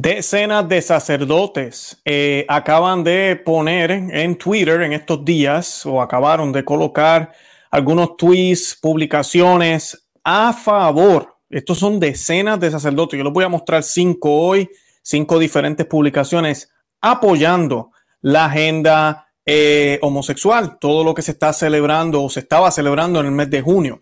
Decenas 0.00 0.68
de 0.68 0.80
sacerdotes 0.80 2.00
eh, 2.04 2.46
acaban 2.46 3.02
de 3.02 3.34
poner 3.34 3.90
en 3.90 4.38
Twitter 4.38 4.82
en 4.82 4.92
estos 4.92 5.24
días 5.24 5.84
o 5.84 6.00
acabaron 6.00 6.52
de 6.52 6.64
colocar 6.64 7.32
algunos 7.68 8.16
tweets, 8.16 8.78
publicaciones 8.80 10.08
a 10.22 10.52
favor. 10.52 11.38
Estos 11.50 11.80
son 11.80 11.98
decenas 11.98 12.60
de 12.60 12.70
sacerdotes. 12.70 13.18
Yo 13.18 13.24
les 13.24 13.32
voy 13.32 13.42
a 13.42 13.48
mostrar 13.48 13.82
cinco 13.82 14.30
hoy, 14.30 14.70
cinco 15.02 15.36
diferentes 15.36 15.84
publicaciones 15.84 16.70
apoyando 17.00 17.90
la 18.20 18.44
agenda 18.44 19.26
eh, 19.44 19.98
homosexual, 20.02 20.78
todo 20.78 21.02
lo 21.02 21.12
que 21.12 21.22
se 21.22 21.32
está 21.32 21.52
celebrando 21.52 22.22
o 22.22 22.30
se 22.30 22.38
estaba 22.38 22.70
celebrando 22.70 23.18
en 23.18 23.26
el 23.26 23.32
mes 23.32 23.50
de 23.50 23.62
junio. 23.62 23.98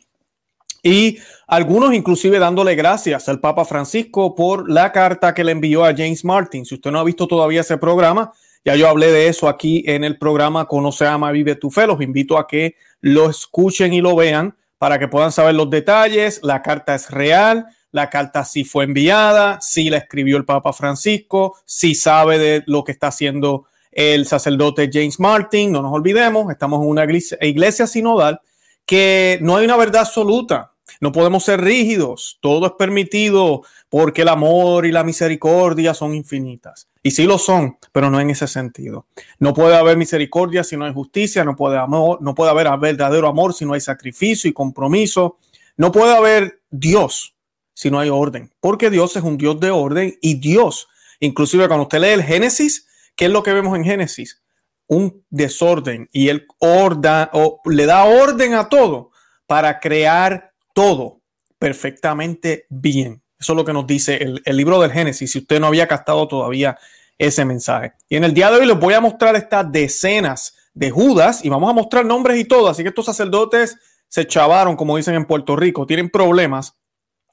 Y 0.87 1.19
algunos 1.49 1.93
inclusive 1.95 2.39
dándole 2.39 2.77
gracias 2.77 3.29
al 3.29 3.41
Papa 3.41 3.65
Francisco 3.65 4.37
por 4.37 4.71
la 4.71 4.93
carta 4.93 5.35
que 5.35 5.43
le 5.43 5.51
envió 5.51 5.85
a 5.85 5.93
James 5.93 6.25
Martin. 6.25 6.65
Si 6.65 6.77
usted 6.77 6.93
no 6.93 7.01
ha 7.01 7.05
visto 7.05 7.27
todavía 7.27 7.63
ese 7.63 7.77
programa, 7.77 8.33
ya 8.65 8.77
yo 8.77 8.89
hablé 8.89 9.11
de 9.11 9.27
eso 9.27 9.49
aquí 9.49 9.83
en 9.87 10.05
el 10.05 10.17
programa 10.17 10.67
Conoce, 10.67 11.05
Ama, 11.05 11.33
Vive 11.33 11.57
tu 11.57 11.73
Fe. 11.73 11.89
Los 11.89 12.01
invito 12.01 12.39
a 12.39 12.47
que 12.47 12.77
lo 13.01 13.29
escuchen 13.29 13.95
y 13.95 14.01
lo 14.01 14.15
vean 14.15 14.57
para 14.79 15.01
que 15.01 15.09
puedan 15.09 15.33
saber 15.33 15.57
los 15.57 15.69
detalles. 15.71 16.39
La 16.45 16.63
carta 16.63 16.95
es 16.95 17.11
real, 17.11 17.67
la 17.91 18.09
carta 18.09 18.45
sí 18.45 18.63
fue 18.63 18.85
enviada, 18.85 19.59
sí 19.61 19.91
la 19.91 19.97
escribió 19.97 20.37
el 20.37 20.45
Papa 20.45 20.73
Francisco, 20.73 21.57
sí 21.65 21.97
sabe 21.97 22.39
de 22.39 22.63
lo 22.67 22.85
que 22.85 22.93
está 22.93 23.09
haciendo 23.09 23.65
el 23.91 24.25
sacerdote 24.25 24.89
James 24.93 25.19
Martin. 25.19 25.73
No 25.73 25.83
nos 25.83 25.93
olvidemos, 25.93 26.49
estamos 26.49 26.81
en 26.81 26.89
una 26.89 27.03
iglesia, 27.03 27.39
iglesia 27.41 27.89
sinodal 27.89 28.41
que 28.87 29.41
no 29.43 29.57
hay 29.57 29.65
una 29.65 29.77
verdad 29.77 30.03
absoluta. 30.03 30.76
No 31.01 31.13
podemos 31.13 31.45
ser 31.45 31.61
rígidos, 31.61 32.39
todo 32.41 32.67
es 32.67 32.73
permitido 32.73 33.63
porque 33.89 34.23
el 34.23 34.29
amor 34.29 34.87
y 34.87 34.93
la 34.93 35.05
misericordia 35.05 35.95
son 35.95 36.15
infinitas. 36.15 36.89
Y 37.03 37.13
sí 37.13 37.25
lo 37.25 37.39
son, 37.39 37.79
pero 37.93 38.11
no 38.11 38.21
en 38.21 38.31
ese 38.31 38.47
sentido. 38.47 39.07
No 39.39 39.55
puede 39.55 39.77
haber 39.77 39.97
misericordia 39.97 40.65
si 40.65 40.77
no 40.77 40.85
hay 40.85 40.93
justicia, 40.93 41.45
no 41.45 41.55
puede, 41.55 41.79
amor, 41.79 42.19
no 42.21 42.35
puede 42.35 42.51
haber 42.51 42.69
verdadero 42.79 43.29
amor 43.29 43.55
si 43.55 43.65
no 43.65 43.75
hay 43.75 43.81
sacrificio 43.81 44.51
y 44.51 44.53
compromiso. 44.53 45.39
No 45.77 45.93
puede 45.93 46.17
haber 46.17 46.61
Dios 46.71 47.37
si 47.75 47.91
no 47.91 48.01
hay 48.01 48.09
orden, 48.09 48.53
porque 48.59 48.89
Dios 48.89 49.17
es 49.17 49.23
un 49.23 49.37
Dios 49.37 49.61
de 49.61 49.71
orden 49.71 50.17
y 50.23 50.41
Dios, 50.41 50.89
inclusive 51.21 51.69
cuando 51.69 51.83
usted 51.83 52.01
lee 52.01 52.09
el 52.09 52.23
Génesis, 52.23 52.89
¿qué 53.15 53.27
es 53.27 53.31
lo 53.31 53.43
que 53.43 53.53
vemos 53.53 53.77
en 53.77 53.85
Génesis? 53.85 54.43
Un 54.87 55.23
desorden 55.29 56.09
y 56.11 56.31
él 56.31 56.47
orda, 56.59 57.29
o 57.35 57.61
le 57.67 57.85
da 57.85 58.05
orden 58.05 58.55
a 58.55 58.71
todo 58.71 59.11
para 59.47 59.79
crear 59.79 60.55
todo 60.77 61.23
perfectamente 61.59 62.67
bien. 62.69 63.23
Eso 63.41 63.55
es 63.55 63.57
lo 63.57 63.65
que 63.65 63.73
nos 63.73 63.87
dice 63.87 64.19
el, 64.45 64.57
libro 64.57 64.79
del 64.79 64.93
Génesis, 64.93 65.33
si 65.33 65.39
usted 65.39 65.59
no 65.59 65.69
había 65.69 65.89
captado 65.89 66.29
todavía 66.29 66.77
ese 67.17 67.47
mensaje. 67.47 67.95
Y 68.11 68.17
en 68.17 68.25
el 68.25 68.35
día 68.35 68.51
de 68.51 68.59
hoy 68.59 68.67
les 68.67 68.79
voy 68.79 68.93
a 68.93 69.01
mostrar 69.01 69.37
estas 69.37 69.73
decenas 69.73 70.55
de 70.75 70.91
Judas 70.91 71.43
y 71.43 71.49
vamos 71.49 71.71
a 71.71 71.73
mostrar 71.73 72.05
nombres 72.05 72.39
y 72.39 72.45
todo. 72.45 72.69
Así 72.69 72.83
que 72.83 72.91
estos 72.91 73.07
sacerdotes 73.07 73.79
se 74.09 74.27
chavaron, 74.27 74.77
como 74.77 74.99
dicen 74.99 75.15
en 75.15 75.25
Puerto 75.25 75.57
Rico, 75.57 75.87
tienen 75.87 76.11
problemas. 76.11 76.77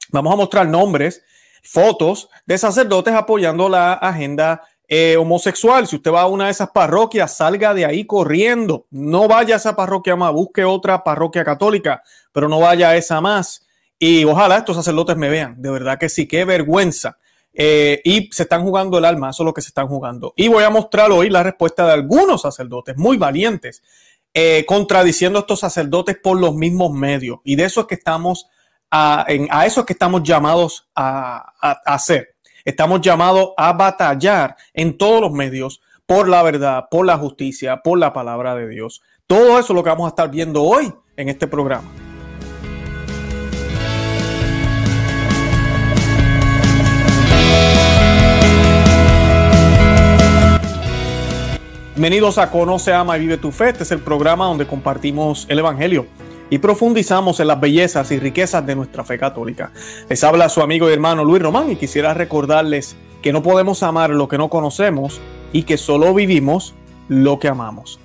Vamos 0.08 0.32
a 0.32 0.36
mostrar 0.36 0.66
nombres, 0.66 1.22
fotos 1.62 2.30
de 2.46 2.56
sacerdotes 2.56 3.12
apoyando 3.12 3.68
la 3.68 3.92
agenda 3.92 4.62
eh, 4.88 5.16
homosexual. 5.16 5.86
Si 5.86 5.96
usted 5.96 6.12
va 6.12 6.22
a 6.22 6.26
una 6.26 6.46
de 6.46 6.50
esas 6.50 6.70
parroquias, 6.70 7.36
salga 7.36 7.74
de 7.74 7.84
ahí 7.84 8.04
corriendo. 8.04 8.86
No 8.90 9.28
vaya 9.28 9.54
a 9.54 9.58
esa 9.58 9.76
parroquia 9.76 10.16
más, 10.16 10.32
busque 10.32 10.64
otra 10.64 11.02
parroquia 11.04 11.44
católica 11.44 12.02
pero 12.34 12.48
no 12.48 12.58
vaya 12.58 12.90
a 12.90 12.96
esa 12.96 13.20
más. 13.22 13.64
Y 13.98 14.24
ojalá 14.24 14.58
estos 14.58 14.76
sacerdotes 14.76 15.16
me 15.16 15.30
vean, 15.30 15.54
de 15.62 15.70
verdad 15.70 15.98
que 15.98 16.08
sí, 16.10 16.26
qué 16.26 16.44
vergüenza. 16.44 17.16
Eh, 17.52 18.02
y 18.04 18.28
se 18.32 18.42
están 18.42 18.64
jugando 18.64 18.98
el 18.98 19.04
alma, 19.04 19.30
eso 19.30 19.44
es 19.44 19.46
lo 19.46 19.54
que 19.54 19.62
se 19.62 19.68
están 19.68 19.86
jugando. 19.86 20.34
Y 20.36 20.48
voy 20.48 20.64
a 20.64 20.70
mostrar 20.70 21.12
hoy 21.12 21.30
la 21.30 21.44
respuesta 21.44 21.86
de 21.86 21.92
algunos 21.92 22.42
sacerdotes 22.42 22.96
muy 22.96 23.16
valientes, 23.16 23.84
eh, 24.34 24.64
contradiciendo 24.66 25.38
a 25.38 25.42
estos 25.42 25.60
sacerdotes 25.60 26.18
por 26.20 26.38
los 26.38 26.56
mismos 26.56 26.90
medios. 26.90 27.38
Y 27.44 27.54
de 27.54 27.64
eso 27.64 27.82
es 27.82 27.86
que 27.86 27.94
estamos, 27.94 28.48
a, 28.90 29.24
eso 29.64 29.80
es 29.80 29.86
que 29.86 29.92
estamos 29.92 30.24
llamados 30.24 30.88
a 30.96 31.52
hacer. 31.86 32.33
Estamos 32.64 33.02
llamados 33.02 33.50
a 33.58 33.74
batallar 33.74 34.56
en 34.72 34.96
todos 34.96 35.20
los 35.20 35.32
medios 35.32 35.82
por 36.06 36.28
la 36.28 36.42
verdad, 36.42 36.86
por 36.90 37.04
la 37.04 37.18
justicia, 37.18 37.82
por 37.82 37.98
la 37.98 38.14
palabra 38.14 38.54
de 38.54 38.66
Dios. 38.66 39.02
Todo 39.26 39.58
eso 39.58 39.74
es 39.74 39.76
lo 39.76 39.84
que 39.84 39.90
vamos 39.90 40.06
a 40.06 40.08
estar 40.08 40.30
viendo 40.30 40.62
hoy 40.62 40.90
en 41.18 41.28
este 41.28 41.46
programa. 41.46 41.90
Bienvenidos 51.94 52.38
a 52.38 52.50
Conoce, 52.50 52.94
Ama 52.94 53.18
y 53.18 53.20
Vive 53.20 53.36
tu 53.36 53.52
Fe. 53.52 53.68
Este 53.68 53.82
es 53.82 53.92
el 53.92 54.00
programa 54.00 54.46
donde 54.46 54.66
compartimos 54.66 55.44
el 55.50 55.58
Evangelio 55.58 56.06
y 56.54 56.58
profundizamos 56.58 57.40
en 57.40 57.48
las 57.48 57.58
bellezas 57.58 58.12
y 58.12 58.18
riquezas 58.20 58.64
de 58.64 58.76
nuestra 58.76 59.02
fe 59.02 59.18
católica. 59.18 59.72
Les 60.08 60.22
habla 60.22 60.48
su 60.48 60.60
amigo 60.60 60.88
y 60.88 60.92
hermano 60.92 61.24
Luis 61.24 61.42
Román 61.42 61.72
y 61.72 61.74
quisiera 61.74 62.14
recordarles 62.14 62.94
que 63.22 63.32
no 63.32 63.42
podemos 63.42 63.82
amar 63.82 64.10
lo 64.10 64.28
que 64.28 64.38
no 64.38 64.48
conocemos 64.48 65.20
y 65.52 65.64
que 65.64 65.76
solo 65.76 66.14
vivimos 66.14 66.76
lo 67.08 67.40
que 67.40 67.48
amamos. 67.48 67.98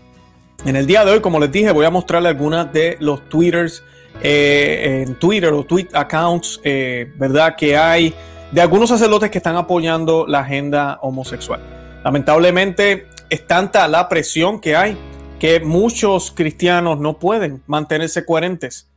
En 0.65 0.75
el 0.75 0.87
día 0.87 1.05
de 1.05 1.11
hoy, 1.11 1.19
como 1.19 1.39
les 1.39 1.51
dije, 1.51 1.71
voy 1.71 1.85
a 1.85 1.91
mostrarles 1.91 2.31
algunas 2.31 2.73
de 2.73 2.97
los 2.99 3.29
twitters 3.29 3.83
eh, 4.23 5.03
en 5.07 5.13
Twitter 5.19 5.53
o 5.53 5.63
tweet 5.63 5.89
accounts, 5.93 6.59
eh, 6.63 7.13
¿verdad? 7.17 7.55
Que 7.55 7.77
hay 7.77 8.15
de 8.51 8.61
algunos 8.61 8.89
sacerdotes 8.89 9.29
que 9.29 9.37
están 9.37 9.57
apoyando 9.57 10.25
la 10.27 10.39
agenda 10.39 10.97
homosexual. 11.03 11.61
Lamentablemente, 12.03 13.09
es 13.29 13.45
tanta 13.45 13.87
la 13.87 14.09
presión 14.09 14.59
que 14.59 14.75
hay 14.75 14.97
que 15.39 15.59
muchos 15.61 16.31
cristianos 16.31 16.99
no 16.99 17.17
pueden 17.17 17.63
mantenerse 17.65 18.25
coherentes. 18.25 18.89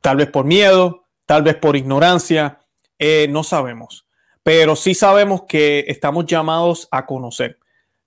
Tal 0.00 0.18
vez 0.18 0.28
por 0.28 0.44
miedo, 0.44 1.06
tal 1.26 1.42
vez 1.42 1.56
por 1.56 1.76
ignorancia, 1.76 2.60
eh, 2.98 3.26
no 3.30 3.42
sabemos. 3.42 4.06
Pero 4.42 4.76
sí 4.76 4.94
sabemos 4.94 5.42
que 5.48 5.84
estamos 5.88 6.26
llamados 6.26 6.88
a 6.90 7.06
conocer. 7.06 7.58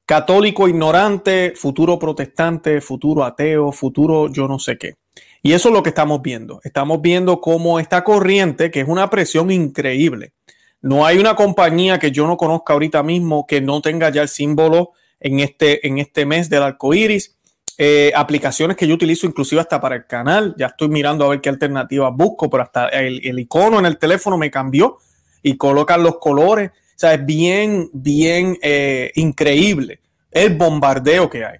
Católico 0.05 0.67
ignorante, 0.67 1.53
futuro 1.55 1.97
protestante, 1.97 2.79
futuro 2.81 3.23
ateo, 3.23 3.71
futuro 3.71 4.31
yo 4.31 4.47
no 4.47 4.59
sé 4.59 4.77
qué. 4.77 4.95
Y 5.41 5.53
eso 5.53 5.69
es 5.69 5.73
lo 5.73 5.81
que 5.81 5.89
estamos 5.89 6.21
viendo. 6.21 6.59
Estamos 6.63 7.01
viendo 7.01 7.41
cómo 7.41 7.79
esta 7.79 8.03
corriente, 8.03 8.69
que 8.69 8.81
es 8.81 8.87
una 8.87 9.09
presión 9.09 9.49
increíble. 9.49 10.33
No 10.81 11.05
hay 11.05 11.17
una 11.17 11.35
compañía 11.35 11.97
que 11.97 12.11
yo 12.11 12.27
no 12.27 12.37
conozca 12.37 12.73
ahorita 12.73 13.01
mismo 13.01 13.47
que 13.47 13.61
no 13.61 13.81
tenga 13.81 14.09
ya 14.09 14.21
el 14.21 14.27
símbolo 14.27 14.91
en 15.19 15.39
este, 15.39 15.87
en 15.87 15.97
este 15.97 16.27
mes 16.27 16.49
del 16.49 16.61
arco 16.61 16.93
iris. 16.93 17.35
Eh, 17.77 18.13
aplicaciones 18.15 18.77
que 18.77 18.87
yo 18.87 18.95
utilizo 18.95 19.27
inclusive 19.27 19.61
hasta 19.61 19.81
para 19.81 19.95
el 19.95 20.05
canal. 20.05 20.55
Ya 20.57 20.67
estoy 20.67 20.89
mirando 20.89 21.25
a 21.25 21.29
ver 21.29 21.41
qué 21.41 21.49
alternativas 21.49 22.13
busco, 22.15 22.49
pero 22.49 22.63
hasta 22.63 22.87
el, 22.87 23.37
icono 23.39 23.79
en 23.79 23.85
el 23.85 23.97
teléfono 23.97 24.37
me 24.37 24.49
cambió 24.49 24.97
y 25.43 25.57
colocan 25.57 26.01
los 26.01 26.17
colores. 26.17 26.71
O 26.71 26.97
sea, 26.97 27.13
es 27.13 27.25
bien, 27.25 27.89
bien 27.93 28.57
eh, 28.61 29.11
increíble 29.15 29.99
el 30.31 30.55
bombardeo 30.55 31.29
que 31.29 31.45
hay. 31.45 31.59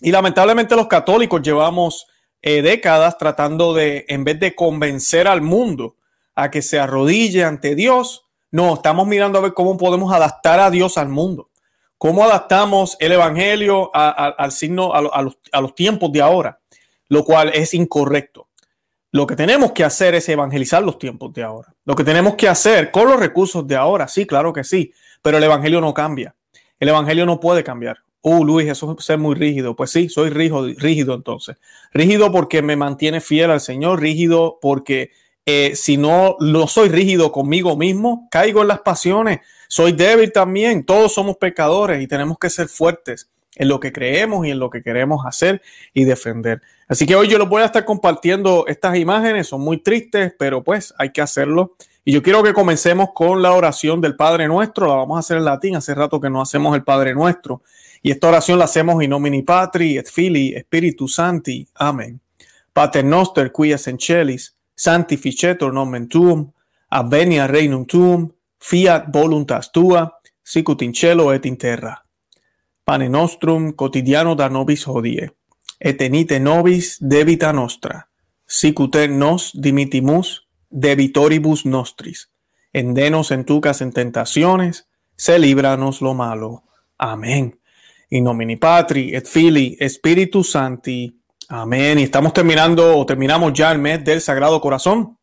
Y 0.00 0.12
lamentablemente 0.12 0.76
los 0.76 0.86
católicos 0.86 1.42
llevamos 1.42 2.06
eh, 2.40 2.62
décadas 2.62 3.18
tratando 3.18 3.74
de, 3.74 4.04
en 4.08 4.24
vez 4.24 4.38
de 4.38 4.54
convencer 4.54 5.26
al 5.26 5.42
mundo 5.42 5.96
a 6.34 6.50
que 6.50 6.62
se 6.62 6.78
arrodille 6.78 7.44
ante 7.44 7.74
Dios, 7.74 8.24
no, 8.50 8.74
estamos 8.74 9.06
mirando 9.06 9.38
a 9.38 9.42
ver 9.42 9.54
cómo 9.54 9.76
podemos 9.76 10.12
adaptar 10.12 10.60
a 10.60 10.70
Dios 10.70 10.96
al 10.96 11.08
mundo. 11.08 11.50
¿Cómo 11.98 12.22
adaptamos 12.22 12.96
el 13.00 13.10
Evangelio 13.10 13.90
al 13.92 14.52
signo, 14.52 14.94
a, 14.94 15.60
los, 15.60 15.74
tiempos 15.74 16.12
de 16.12 16.22
ahora? 16.22 16.60
Lo 17.08 17.24
cual 17.24 17.50
es 17.52 17.74
incorrecto. 17.74 18.48
Lo 19.10 19.26
que 19.26 19.34
tenemos 19.34 19.72
que 19.72 19.82
hacer 19.82 20.14
es 20.14 20.28
evangelizar 20.28 20.82
los 20.82 20.98
tiempos 20.98 21.32
de 21.32 21.42
ahora. 21.42 21.74
Lo 21.84 21.96
que 21.96 22.04
tenemos 22.04 22.36
que 22.36 22.48
hacer 22.48 22.92
con 22.92 23.08
los 23.08 23.18
recursos 23.18 23.66
de 23.66 23.74
ahora, 23.74 24.06
sí, 24.06 24.26
claro 24.26 24.52
que 24.52 24.62
sí, 24.62 24.92
pero 25.22 25.38
el 25.38 25.44
Evangelio 25.44 25.80
no 25.80 25.92
cambia. 25.92 26.36
El 26.78 26.88
Evangelio 26.88 27.26
no 27.26 27.40
puede 27.40 27.64
cambiar. 27.64 27.98
Uh, 28.20 28.44
Luis, 28.44 28.68
eso 28.68 28.94
es 28.96 29.04
ser 29.04 29.18
muy 29.18 29.34
rígido. 29.34 29.74
Pues 29.74 29.90
sí, 29.90 30.08
soy 30.08 30.30
rígido, 30.30 30.66
rígido 30.76 31.14
entonces. 31.14 31.56
Rígido 31.92 32.30
porque 32.30 32.62
me 32.62 32.76
mantiene 32.76 33.20
fiel 33.20 33.50
al 33.50 33.60
Señor, 33.60 34.00
rígido 34.00 34.58
porque 34.60 35.10
eh, 35.46 35.74
si 35.74 35.96
no, 35.96 36.36
no 36.38 36.68
soy 36.68 36.90
rígido 36.90 37.32
conmigo 37.32 37.76
mismo, 37.76 38.28
caigo 38.30 38.62
en 38.62 38.68
las 38.68 38.80
pasiones, 38.80 39.40
soy 39.68 39.92
débil 39.92 40.32
también, 40.32 40.84
todos 40.84 41.14
somos 41.14 41.36
pecadores 41.36 42.02
y 42.02 42.06
tenemos 42.06 42.38
que 42.38 42.50
ser 42.50 42.68
fuertes 42.68 43.30
en 43.54 43.68
lo 43.68 43.78
que 43.78 43.92
creemos 43.92 44.46
y 44.46 44.50
en 44.50 44.58
lo 44.58 44.70
que 44.70 44.82
queremos 44.82 45.24
hacer 45.26 45.62
y 45.94 46.04
defender. 46.04 46.62
Así 46.88 47.06
que 47.06 47.14
hoy 47.14 47.28
yo 47.28 47.38
les 47.38 47.48
voy 47.48 47.62
a 47.62 47.66
estar 47.66 47.84
compartiendo 47.84 48.64
estas 48.66 48.96
imágenes, 48.96 49.48
son 49.48 49.60
muy 49.60 49.78
tristes, 49.78 50.32
pero 50.38 50.64
pues 50.64 50.94
hay 50.98 51.12
que 51.12 51.20
hacerlo. 51.20 51.76
Y 52.04 52.12
yo 52.12 52.22
quiero 52.22 52.42
que 52.42 52.54
comencemos 52.54 53.10
con 53.14 53.42
la 53.42 53.52
oración 53.52 54.00
del 54.00 54.16
Padre 54.16 54.48
Nuestro, 54.48 54.86
la 54.86 54.94
vamos 54.94 55.16
a 55.16 55.20
hacer 55.20 55.36
en 55.36 55.44
latín, 55.44 55.76
hace 55.76 55.94
rato 55.94 56.20
que 56.20 56.30
no 56.30 56.40
hacemos 56.40 56.74
el 56.74 56.82
Padre 56.82 57.14
Nuestro. 57.14 57.62
Y 58.00 58.10
esta 58.10 58.28
oración 58.28 58.58
la 58.58 58.64
hacemos 58.64 59.02
in 59.02 59.10
nomini 59.10 59.42
Patri 59.42 59.98
et 59.98 60.08
Filii 60.08 60.54
Spiritus 60.60 61.14
Santi. 61.14 61.66
Amén. 61.74 62.20
Pater 62.72 63.04
noster 63.04 63.50
qui 63.52 63.72
es 63.72 63.88
en 63.88 63.98
celis 63.98 64.54
sanctificetur 64.78 65.74
nomen 65.74 66.08
tuum, 66.08 66.52
avenia 66.88 67.48
regnum 67.48 67.84
tuum, 67.84 68.30
fiat 68.58 69.12
voluntas 69.12 69.72
tua, 69.72 70.20
sicut 70.42 70.82
in 70.82 70.92
cielo 70.92 71.32
et 71.32 71.46
in 71.46 71.56
terra. 71.56 72.04
Pane 72.84 73.08
nostrum 73.08 73.74
quotidiano 73.74 74.34
da 74.34 74.48
nobis 74.48 74.86
hodie, 74.86 75.30
et 75.78 76.00
enite 76.00 76.38
nobis 76.40 76.96
debita 77.00 77.52
nostra, 77.52 78.08
sicut 78.46 78.96
nos 79.08 79.52
dimitimus 79.54 80.48
debitoribus 80.70 81.64
nostris, 81.64 82.30
endenos 82.72 83.30
en 83.30 83.44
tucas 83.44 83.80
en 83.80 83.92
tentaciones, 83.92 84.88
se 85.16 85.38
líbranos 85.38 86.00
lo 86.00 86.14
malo. 86.14 86.64
Amén. 86.96 87.60
In 88.10 88.24
nomini 88.24 88.56
Patri 88.56 89.14
et 89.14 89.26
Fili 89.26 89.76
Spiritus 89.88 90.52
Santi. 90.52 91.20
Amén. 91.48 91.98
Y 91.98 92.04
estamos 92.04 92.32
terminando 92.32 92.96
o 92.96 93.04
terminamos 93.04 93.52
ya 93.52 93.72
el 93.72 93.78
mes 93.78 94.04
del 94.04 94.20
Sagrado 94.20 94.60
Corazón. 94.60 95.17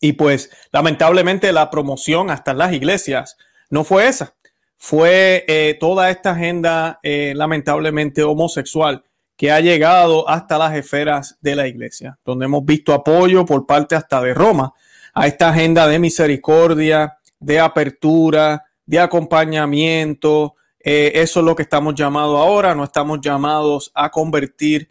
Y 0.00 0.14
pues 0.14 0.50
lamentablemente 0.72 1.52
la 1.52 1.70
promoción 1.70 2.30
hasta 2.30 2.54
las 2.54 2.72
iglesias 2.72 3.36
no 3.68 3.84
fue 3.84 4.08
esa. 4.08 4.34
Fue 4.76 5.44
eh, 5.46 5.76
toda 5.78 6.10
esta 6.10 6.30
agenda 6.30 6.98
eh, 7.02 7.34
lamentablemente 7.36 8.22
homosexual 8.22 9.04
que 9.36 9.52
ha 9.52 9.60
llegado 9.60 10.26
hasta 10.28 10.58
las 10.58 10.74
esferas 10.74 11.36
de 11.42 11.54
la 11.54 11.68
iglesia, 11.68 12.18
donde 12.24 12.46
hemos 12.46 12.64
visto 12.64 12.94
apoyo 12.94 13.44
por 13.44 13.66
parte 13.66 13.94
hasta 13.94 14.20
de 14.22 14.32
Roma 14.32 14.72
a 15.12 15.26
esta 15.26 15.50
agenda 15.50 15.86
de 15.86 15.98
misericordia, 15.98 17.18
de 17.38 17.60
apertura, 17.60 18.64
de 18.86 19.00
acompañamiento. 19.00 20.54
Eh, 20.78 21.12
eso 21.14 21.40
es 21.40 21.46
lo 21.46 21.54
que 21.54 21.62
estamos 21.62 21.94
llamados 21.94 22.38
ahora. 22.38 22.74
No 22.74 22.84
estamos 22.84 23.20
llamados 23.20 23.90
a 23.94 24.10
convertir 24.10 24.90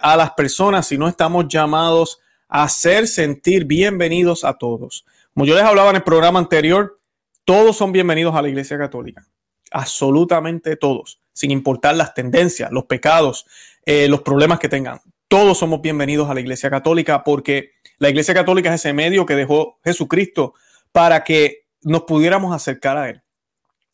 a 0.00 0.16
las 0.16 0.30
personas, 0.30 0.86
sino 0.86 1.08
estamos 1.08 1.46
llamados 1.46 2.20
hacer 2.48 3.06
sentir 3.06 3.66
bienvenidos 3.66 4.44
a 4.44 4.54
todos. 4.54 5.04
Como 5.34 5.46
yo 5.46 5.54
les 5.54 5.64
hablaba 5.64 5.90
en 5.90 5.96
el 5.96 6.02
programa 6.02 6.38
anterior, 6.38 6.98
todos 7.44 7.76
son 7.76 7.92
bienvenidos 7.92 8.34
a 8.34 8.42
la 8.42 8.48
Iglesia 8.48 8.78
Católica. 8.78 9.26
Absolutamente 9.70 10.76
todos, 10.76 11.20
sin 11.32 11.50
importar 11.50 11.94
las 11.94 12.14
tendencias, 12.14 12.72
los 12.72 12.84
pecados, 12.86 13.46
eh, 13.84 14.08
los 14.08 14.22
problemas 14.22 14.58
que 14.58 14.68
tengan. 14.68 15.00
Todos 15.28 15.58
somos 15.58 15.82
bienvenidos 15.82 16.30
a 16.30 16.34
la 16.34 16.40
Iglesia 16.40 16.70
Católica 16.70 17.22
porque 17.22 17.72
la 17.98 18.08
Iglesia 18.08 18.32
Católica 18.32 18.70
es 18.70 18.80
ese 18.80 18.94
medio 18.94 19.26
que 19.26 19.34
dejó 19.34 19.78
Jesucristo 19.84 20.54
para 20.90 21.22
que 21.24 21.66
nos 21.82 22.04
pudiéramos 22.04 22.54
acercar 22.54 22.96
a 22.96 23.10
Él. 23.10 23.22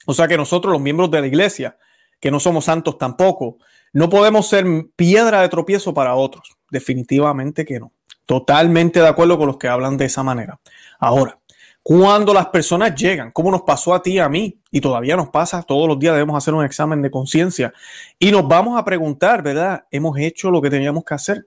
O 0.06 0.14
sea 0.14 0.28
que 0.28 0.36
nosotros, 0.36 0.72
los 0.72 0.80
miembros 0.80 1.10
de 1.10 1.20
la 1.20 1.26
Iglesia, 1.26 1.76
que 2.20 2.30
no 2.30 2.38
somos 2.38 2.66
santos 2.66 2.98
tampoco, 2.98 3.58
no 3.92 4.08
podemos 4.08 4.48
ser 4.48 4.64
piedra 4.94 5.42
de 5.42 5.48
tropiezo 5.48 5.92
para 5.92 6.14
otros. 6.14 6.56
Definitivamente 6.70 7.64
que 7.64 7.80
no. 7.80 7.92
Totalmente 8.26 9.00
de 9.00 9.08
acuerdo 9.08 9.38
con 9.38 9.46
los 9.46 9.58
que 9.58 9.68
hablan 9.68 9.96
de 9.96 10.06
esa 10.06 10.22
manera. 10.22 10.58
Ahora, 10.98 11.38
cuando 11.82 12.32
las 12.32 12.46
personas 12.46 12.94
llegan, 12.94 13.30
como 13.30 13.50
nos 13.50 13.60
pasó 13.60 13.94
a 13.94 14.02
ti 14.02 14.12
y 14.12 14.18
a 14.18 14.28
mí, 14.28 14.58
y 14.70 14.80
todavía 14.80 15.16
nos 15.16 15.28
pasa, 15.28 15.62
todos 15.62 15.86
los 15.86 15.98
días 15.98 16.14
debemos 16.14 16.36
hacer 16.36 16.54
un 16.54 16.64
examen 16.64 17.02
de 17.02 17.10
conciencia 17.10 17.74
y 18.18 18.30
nos 18.30 18.48
vamos 18.48 18.78
a 18.78 18.84
preguntar, 18.86 19.42
¿verdad? 19.42 19.84
¿Hemos 19.90 20.18
hecho 20.18 20.50
lo 20.50 20.62
que 20.62 20.70
teníamos 20.70 21.04
que 21.04 21.12
hacer? 21.12 21.46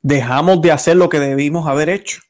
¿Dejamos 0.00 0.62
de 0.62 0.72
hacer 0.72 0.96
lo 0.96 1.10
que 1.10 1.20
debimos 1.20 1.68
haber 1.68 1.90
hecho? 1.90 2.22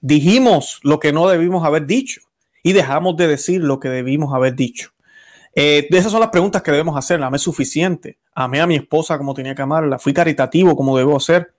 ¿Dijimos 0.00 0.80
lo 0.82 0.98
que 0.98 1.12
no 1.12 1.28
debimos 1.28 1.64
haber 1.64 1.86
dicho? 1.86 2.20
Y 2.64 2.72
dejamos 2.72 3.16
de 3.16 3.28
decir 3.28 3.62
lo 3.62 3.78
que 3.78 3.88
debimos 3.88 4.34
haber 4.34 4.56
dicho. 4.56 4.90
Eh, 5.54 5.86
esas 5.90 6.10
son 6.10 6.20
las 6.20 6.30
preguntas 6.30 6.62
que 6.62 6.72
debemos 6.72 6.96
hacer. 6.96 7.22
¿Amé 7.22 7.38
suficiente? 7.38 8.18
¿Amé 8.34 8.60
a 8.60 8.66
mi 8.66 8.74
esposa 8.74 9.16
como 9.18 9.34
tenía 9.34 9.54
que 9.54 9.62
amarla? 9.62 9.98
¿Fui 9.98 10.12
caritativo 10.12 10.76
como 10.76 10.96
debo 10.98 11.18
ser? 11.20 11.54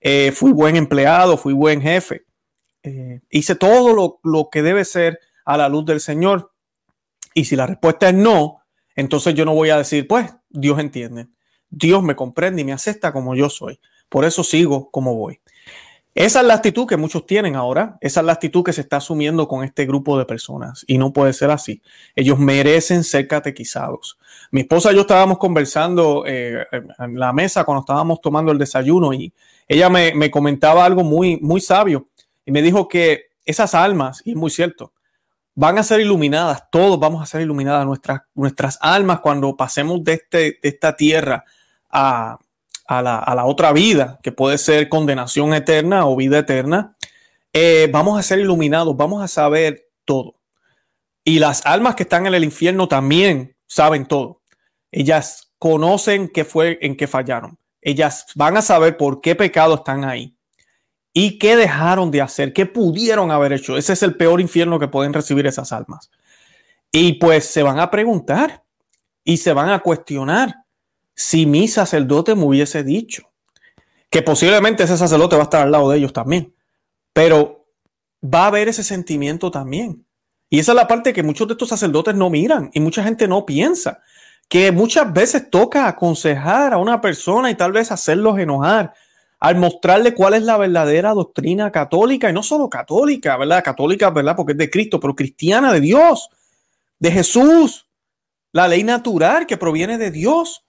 Eh, 0.00 0.32
¿Fui 0.32 0.52
buen 0.52 0.76
empleado? 0.76 1.36
¿Fui 1.36 1.52
buen 1.52 1.80
jefe? 1.80 2.24
Eh, 2.82 3.20
hice 3.30 3.54
todo 3.54 3.94
lo, 3.94 4.20
lo 4.22 4.48
que 4.50 4.62
debe 4.62 4.84
ser 4.84 5.20
a 5.44 5.56
la 5.56 5.68
luz 5.68 5.84
del 5.86 6.00
Señor. 6.00 6.52
Y 7.34 7.44
si 7.44 7.56
la 7.56 7.66
respuesta 7.66 8.08
es 8.08 8.14
no, 8.14 8.62
entonces 8.94 9.34
yo 9.34 9.44
no 9.44 9.54
voy 9.54 9.70
a 9.70 9.78
decir, 9.78 10.06
pues 10.06 10.34
Dios 10.48 10.78
entiende. 10.78 11.28
Dios 11.70 12.02
me 12.02 12.16
comprende 12.16 12.62
y 12.62 12.64
me 12.64 12.72
acepta 12.72 13.12
como 13.12 13.34
yo 13.34 13.50
soy. 13.50 13.80
Por 14.08 14.24
eso 14.24 14.42
sigo 14.42 14.90
como 14.90 15.14
voy. 15.14 15.40
Esa 16.14 16.40
es 16.40 16.46
la 16.46 16.54
actitud 16.54 16.84
que 16.84 16.96
muchos 16.96 17.26
tienen 17.26 17.54
ahora, 17.54 17.96
esa 18.00 18.18
es 18.20 18.26
la 18.26 18.32
actitud 18.32 18.64
que 18.64 18.72
se 18.72 18.80
está 18.80 18.96
asumiendo 18.96 19.46
con 19.46 19.62
este 19.62 19.86
grupo 19.86 20.18
de 20.18 20.24
personas 20.24 20.84
y 20.88 20.98
no 20.98 21.12
puede 21.12 21.32
ser 21.32 21.52
así. 21.52 21.80
Ellos 22.16 22.40
merecen 22.40 23.04
ser 23.04 23.28
catequizados. 23.28 24.18
Mi 24.50 24.62
esposa 24.62 24.90
y 24.90 24.96
yo 24.96 25.02
estábamos 25.02 25.38
conversando 25.38 26.24
eh, 26.26 26.66
en 26.72 27.20
la 27.20 27.32
mesa 27.32 27.62
cuando 27.62 27.82
estábamos 27.82 28.20
tomando 28.20 28.50
el 28.50 28.58
desayuno 28.58 29.12
y 29.12 29.32
ella 29.68 29.88
me, 29.90 30.30
comentaba 30.30 30.84
algo 30.84 31.04
muy, 31.04 31.38
muy 31.40 31.60
sabio 31.60 32.08
y 32.44 32.52
me 32.52 32.62
dijo 32.62 32.88
que 32.88 33.26
esas 33.44 33.74
almas, 33.74 34.22
y 34.24 34.30
es 34.30 34.36
muy 34.36 34.50
cierto, 34.50 34.92
van 35.54 35.78
a 35.78 35.82
ser 35.82 36.00
iluminadas, 36.00 36.64
todos 36.70 36.98
vamos 36.98 37.22
a 37.22 37.26
ser 37.26 37.42
iluminadas, 37.42 37.84
nuestras, 37.86 38.22
nuestras 38.34 38.78
almas 38.80 39.20
cuando 39.20 39.56
pasemos 39.56 40.02
de, 40.04 40.14
este, 40.14 40.38
de 40.62 40.68
esta 40.68 40.96
tierra 40.96 41.44
a, 41.90 42.38
a 42.88 43.02
la, 43.02 43.44
otra 43.44 43.72
vida, 43.72 44.18
que 44.22 44.32
puede 44.32 44.56
ser 44.56 44.88
condenación 44.88 45.52
eterna 45.52 46.06
o 46.06 46.16
vida 46.16 46.38
eterna, 46.38 46.96
eh, 47.52 47.88
vamos 47.92 48.18
a 48.18 48.22
ser 48.22 48.38
iluminados, 48.38 48.96
vamos 48.96 49.22
a 49.22 49.28
saber 49.28 49.90
todo. 50.06 50.36
Y 51.22 51.38
las 51.38 51.66
almas 51.66 51.94
que 51.94 52.04
están 52.04 52.26
en 52.26 52.34
el 52.34 52.44
infierno 52.44 52.88
también 52.88 53.54
saben 53.66 54.06
todo. 54.06 54.40
Ellas 54.90 55.52
conocen 55.58 56.28
qué 56.28 56.46
fue 56.46 56.78
en 56.80 56.96
qué 56.96 57.06
fallaron. 57.06 57.58
Ellas 57.88 58.26
van 58.34 58.58
a 58.58 58.62
saber 58.62 58.98
por 58.98 59.22
qué 59.22 59.34
pecado 59.34 59.76
están 59.76 60.04
ahí 60.04 60.36
y 61.14 61.38
qué 61.38 61.56
dejaron 61.56 62.10
de 62.10 62.20
hacer, 62.20 62.52
qué 62.52 62.66
pudieron 62.66 63.30
haber 63.30 63.54
hecho. 63.54 63.78
Ese 63.78 63.94
es 63.94 64.02
el 64.02 64.14
peor 64.14 64.42
infierno 64.42 64.78
que 64.78 64.88
pueden 64.88 65.14
recibir 65.14 65.46
esas 65.46 65.72
almas. 65.72 66.10
Y 66.92 67.14
pues 67.14 67.46
se 67.46 67.62
van 67.62 67.80
a 67.80 67.90
preguntar 67.90 68.62
y 69.24 69.38
se 69.38 69.54
van 69.54 69.70
a 69.70 69.78
cuestionar 69.78 70.64
si 71.14 71.46
mi 71.46 71.66
sacerdote 71.66 72.34
me 72.34 72.44
hubiese 72.44 72.84
dicho 72.84 73.32
que 74.10 74.20
posiblemente 74.20 74.82
ese 74.82 74.98
sacerdote 74.98 75.36
va 75.36 75.42
a 75.42 75.44
estar 75.44 75.62
al 75.62 75.72
lado 75.72 75.88
de 75.88 75.96
ellos 75.96 76.12
también, 76.12 76.54
pero 77.14 77.70
va 78.22 78.44
a 78.44 78.46
haber 78.48 78.68
ese 78.68 78.84
sentimiento 78.84 79.50
también. 79.50 80.04
Y 80.50 80.58
esa 80.58 80.72
es 80.72 80.76
la 80.76 80.86
parte 80.86 81.14
que 81.14 81.22
muchos 81.22 81.48
de 81.48 81.52
estos 81.52 81.70
sacerdotes 81.70 82.14
no 82.14 82.28
miran 82.28 82.68
y 82.74 82.80
mucha 82.80 83.02
gente 83.02 83.26
no 83.26 83.46
piensa, 83.46 84.02
que 84.48 84.72
muchas 84.72 85.12
veces 85.12 85.50
toca 85.50 85.86
aconsejar 85.86 86.72
a 86.72 86.78
una 86.78 87.00
persona 87.00 87.50
y 87.50 87.54
tal 87.54 87.72
vez 87.72 87.92
hacerlos 87.92 88.38
enojar 88.38 88.94
al 89.40 89.56
mostrarle 89.56 90.14
cuál 90.14 90.34
es 90.34 90.42
la 90.42 90.56
verdadera 90.56 91.12
doctrina 91.12 91.70
católica 91.70 92.28
y 92.28 92.32
no 92.32 92.42
solo 92.42 92.68
católica, 92.68 93.36
¿verdad? 93.36 93.62
Católica, 93.62 94.10
¿verdad? 94.10 94.34
Porque 94.34 94.52
es 94.52 94.58
de 94.58 94.70
Cristo, 94.70 94.98
pero 94.98 95.14
cristiana 95.14 95.72
de 95.72 95.80
Dios, 95.80 96.28
de 96.98 97.12
Jesús, 97.12 97.86
la 98.52 98.66
ley 98.66 98.82
natural 98.82 99.46
que 99.46 99.56
proviene 99.56 99.98
de 99.98 100.10
Dios 100.10 100.64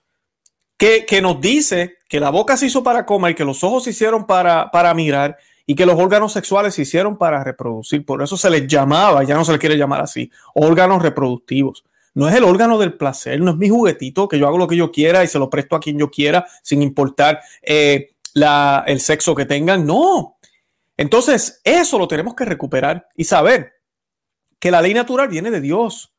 que, 0.77 1.21
nos 1.21 1.41
dice 1.41 1.98
que 2.07 2.19
la 2.19 2.29
boca 2.29 2.55
se 2.55 2.67
hizo 2.67 2.83
para 2.83 3.05
comer, 3.05 3.36
que 3.36 3.43
los 3.43 3.63
ojos 3.63 3.83
se 3.83 3.89
hicieron 3.89 4.25
para, 4.25 4.71
para 4.71 4.93
mirar 4.93 5.38
y 5.65 5.75
que 5.75 5.86
los 5.86 6.00
órganos 6.00 6.31
sexuales 6.31 6.74
se 6.75 6.83
hicieron 6.83 7.17
para 7.17 7.43
reproducir. 7.43 8.05
Por 8.05 8.21
eso 8.24 8.38
se 8.38 8.50
les 8.50 8.67
llamaba, 8.67 9.24
ya 9.24 9.36
no 9.36 9.43
se 9.43 9.51
les 9.51 9.59
quiere 9.59 9.77
llamar 9.77 10.01
así, 10.01 10.31
órganos 10.53 11.01
reproductivos. 11.01 11.83
No 12.13 12.27
es 12.27 12.35
el 12.35 12.43
órgano 12.43 12.77
del 12.77 12.93
placer, 12.93 13.39
no 13.39 13.51
es 13.51 13.57
mi 13.57 13.69
juguetito 13.69 14.27
que 14.27 14.39
yo 14.39 14.47
hago 14.47 14.57
lo 14.57 14.67
que 14.67 14.75
yo 14.75 14.91
quiera 14.91 15.23
y 15.23 15.27
se 15.27 15.39
lo 15.39 15.49
presto 15.49 15.75
a 15.75 15.79
quien 15.79 15.97
yo 15.97 16.09
quiera 16.09 16.45
sin 16.63 16.81
importar 16.81 17.39
eh, 17.61 18.11
la, 18.33 18.83
el 18.87 18.99
sexo 18.99 19.35
que 19.35 19.45
tengan. 19.45 19.85
No. 19.85 20.37
Entonces, 20.97 21.61
eso 21.63 21.97
lo 21.97 22.07
tenemos 22.07 22.35
que 22.35 22.45
recuperar 22.45 23.07
y 23.15 23.23
saber 23.23 23.73
que 24.59 24.71
la 24.71 24.81
ley 24.81 24.93
natural 24.93 25.29
viene 25.29 25.51
de 25.51 25.61
Dios 25.61 26.11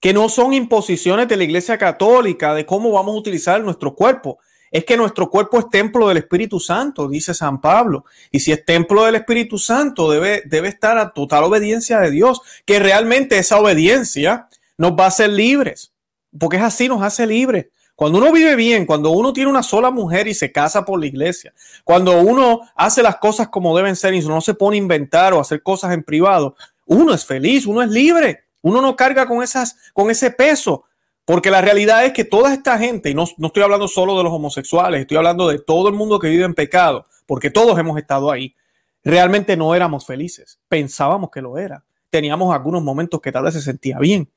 que 0.00 0.12
no 0.12 0.28
son 0.28 0.52
imposiciones 0.52 1.28
de 1.28 1.36
la 1.36 1.44
Iglesia 1.44 1.78
Católica 1.78 2.54
de 2.54 2.66
cómo 2.66 2.92
vamos 2.92 3.14
a 3.14 3.18
utilizar 3.18 3.62
nuestro 3.62 3.94
cuerpo. 3.94 4.38
Es 4.70 4.84
que 4.84 4.96
nuestro 4.96 5.30
cuerpo 5.30 5.58
es 5.58 5.70
templo 5.70 6.08
del 6.08 6.18
Espíritu 6.18 6.60
Santo, 6.60 7.08
dice 7.08 7.32
San 7.32 7.60
Pablo. 7.60 8.04
Y 8.30 8.40
si 8.40 8.52
es 8.52 8.64
templo 8.64 9.04
del 9.04 9.14
Espíritu 9.14 9.58
Santo, 9.58 10.10
debe, 10.10 10.42
debe 10.44 10.68
estar 10.68 10.98
a 10.98 11.10
total 11.10 11.44
obediencia 11.44 12.00
de 12.00 12.10
Dios, 12.10 12.40
que 12.64 12.78
realmente 12.78 13.38
esa 13.38 13.58
obediencia 13.58 14.48
nos 14.78 14.92
va 14.92 15.04
a 15.04 15.08
hacer 15.08 15.30
libres, 15.30 15.92
porque 16.38 16.56
es 16.56 16.62
así, 16.62 16.88
nos 16.88 17.02
hace 17.02 17.26
libres. 17.26 17.66
Cuando 17.94 18.18
uno 18.18 18.30
vive 18.30 18.56
bien, 18.56 18.84
cuando 18.84 19.10
uno 19.10 19.32
tiene 19.32 19.48
una 19.48 19.62
sola 19.62 19.90
mujer 19.90 20.28
y 20.28 20.34
se 20.34 20.52
casa 20.52 20.84
por 20.84 21.00
la 21.00 21.06
iglesia, 21.06 21.54
cuando 21.82 22.20
uno 22.20 22.60
hace 22.74 23.02
las 23.02 23.16
cosas 23.16 23.48
como 23.48 23.74
deben 23.76 23.96
ser 23.96 24.12
y 24.12 24.20
no 24.20 24.40
se 24.40 24.54
pone 24.54 24.76
a 24.76 24.80
inventar 24.80 25.32
o 25.32 25.40
hacer 25.40 25.62
cosas 25.62 25.94
en 25.94 26.02
privado, 26.02 26.56
uno 26.84 27.14
es 27.14 27.24
feliz, 27.24 27.66
uno 27.66 27.82
es 27.82 27.88
libre. 27.88 28.46
Uno 28.66 28.82
no 28.82 28.96
carga 28.96 29.26
con, 29.26 29.44
esas, 29.44 29.76
con 29.92 30.10
ese 30.10 30.32
peso, 30.32 30.86
porque 31.24 31.52
la 31.52 31.60
realidad 31.60 32.04
es 32.04 32.12
que 32.12 32.24
toda 32.24 32.52
esta 32.52 32.76
gente, 32.78 33.10
y 33.10 33.14
no, 33.14 33.24
no 33.38 33.46
estoy 33.46 33.62
hablando 33.62 33.86
solo 33.86 34.18
de 34.18 34.24
los 34.24 34.32
homosexuales, 34.32 35.02
estoy 35.02 35.18
hablando 35.18 35.46
de 35.46 35.60
todo 35.60 35.88
el 35.88 35.94
mundo 35.94 36.18
que 36.18 36.28
vive 36.28 36.44
en 36.44 36.52
pecado, 36.52 37.06
porque 37.26 37.50
todos 37.50 37.78
hemos 37.78 37.96
estado 37.96 38.28
ahí, 38.28 38.56
realmente 39.04 39.56
no 39.56 39.72
éramos 39.76 40.04
felices, 40.04 40.58
pensábamos 40.66 41.30
que 41.30 41.42
lo 41.42 41.58
era, 41.58 41.84
teníamos 42.10 42.52
algunos 42.52 42.82
momentos 42.82 43.20
que 43.20 43.30
tal 43.30 43.44
vez 43.44 43.54
se 43.54 43.62
sentía 43.62 44.00
bien, 44.00 44.28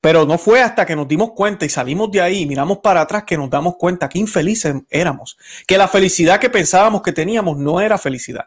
pero 0.00 0.24
no 0.24 0.38
fue 0.38 0.62
hasta 0.62 0.86
que 0.86 0.96
nos 0.96 1.06
dimos 1.06 1.32
cuenta 1.32 1.66
y 1.66 1.68
salimos 1.68 2.10
de 2.10 2.20
ahí 2.20 2.42
y 2.42 2.46
miramos 2.46 2.78
para 2.78 3.02
atrás 3.02 3.24
que 3.24 3.36
nos 3.36 3.50
damos 3.50 3.76
cuenta 3.76 4.08
que 4.08 4.18
infelices 4.18 4.74
éramos, 4.88 5.36
que 5.66 5.76
la 5.76 5.88
felicidad 5.88 6.40
que 6.40 6.50
pensábamos 6.50 7.02
que 7.02 7.12
teníamos 7.12 7.58
no 7.58 7.80
era 7.80 7.98
felicidad. 7.98 8.46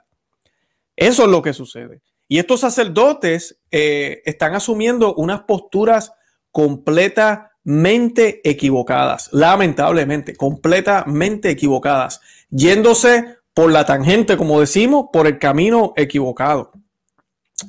Eso 0.95 1.23
es 1.23 1.29
lo 1.29 1.41
que 1.41 1.53
sucede. 1.53 2.01
Y 2.27 2.39
estos 2.39 2.61
sacerdotes 2.61 3.59
eh, 3.71 4.21
están 4.25 4.55
asumiendo 4.55 5.13
unas 5.15 5.41
posturas 5.41 6.13
completamente 6.51 8.41
equivocadas, 8.49 9.29
lamentablemente, 9.31 10.35
completamente 10.35 11.49
equivocadas, 11.49 12.21
yéndose 12.49 13.37
por 13.53 13.71
la 13.71 13.85
tangente, 13.85 14.37
como 14.37 14.59
decimos, 14.59 15.07
por 15.13 15.27
el 15.27 15.37
camino 15.37 15.93
equivocado. 15.95 16.71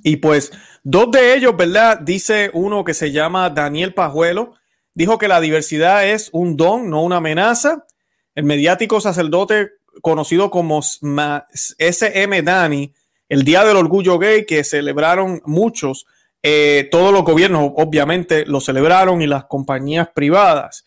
Y 0.02 0.16
pues 0.16 0.52
dos 0.82 1.10
de 1.10 1.34
ellos, 1.34 1.56
¿verdad? 1.56 2.00
Dice 2.00 2.50
uno 2.52 2.84
que 2.84 2.94
se 2.94 3.12
llama 3.12 3.50
Daniel 3.50 3.94
Pajuelo, 3.94 4.54
dijo 4.94 5.18
que 5.18 5.28
la 5.28 5.40
diversidad 5.40 6.06
es 6.08 6.30
un 6.32 6.56
don, 6.56 6.90
no 6.90 7.02
una 7.02 7.16
amenaza. 7.16 7.86
El 8.34 8.44
mediático 8.44 9.00
sacerdote 9.00 9.72
conocido 10.02 10.50
como 10.50 10.80
SM 10.80 12.42
Dani, 12.42 12.92
el 13.28 13.44
Día 13.44 13.64
del 13.64 13.76
Orgullo 13.76 14.18
Gay, 14.18 14.44
que 14.44 14.64
celebraron 14.64 15.40
muchos, 15.44 16.06
eh, 16.42 16.88
todos 16.90 17.12
los 17.12 17.24
gobiernos 17.24 17.72
obviamente 17.76 18.44
lo 18.44 18.60
celebraron 18.60 19.22
y 19.22 19.26
las 19.26 19.46
compañías 19.46 20.08
privadas. 20.14 20.84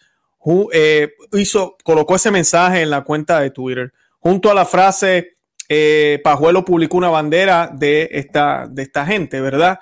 Eh, 0.72 1.14
hizo, 1.34 1.78
colocó 1.84 2.16
ese 2.16 2.32
mensaje 2.32 2.82
en 2.82 2.90
la 2.90 3.04
cuenta 3.04 3.40
de 3.40 3.52
Twitter. 3.52 3.92
Junto 4.20 4.52
a 4.52 4.54
la 4.54 4.66
frase, 4.66 5.37
eh, 5.70 6.22
Pajuelo 6.24 6.64
publicó 6.64 6.98
una 6.98 7.10
bandera 7.10 7.70
de 7.74 8.10
esta, 8.12 8.68
de 8.70 8.84
esta 8.84 9.06
gente, 9.06 9.42
¿verdad? 9.42 9.80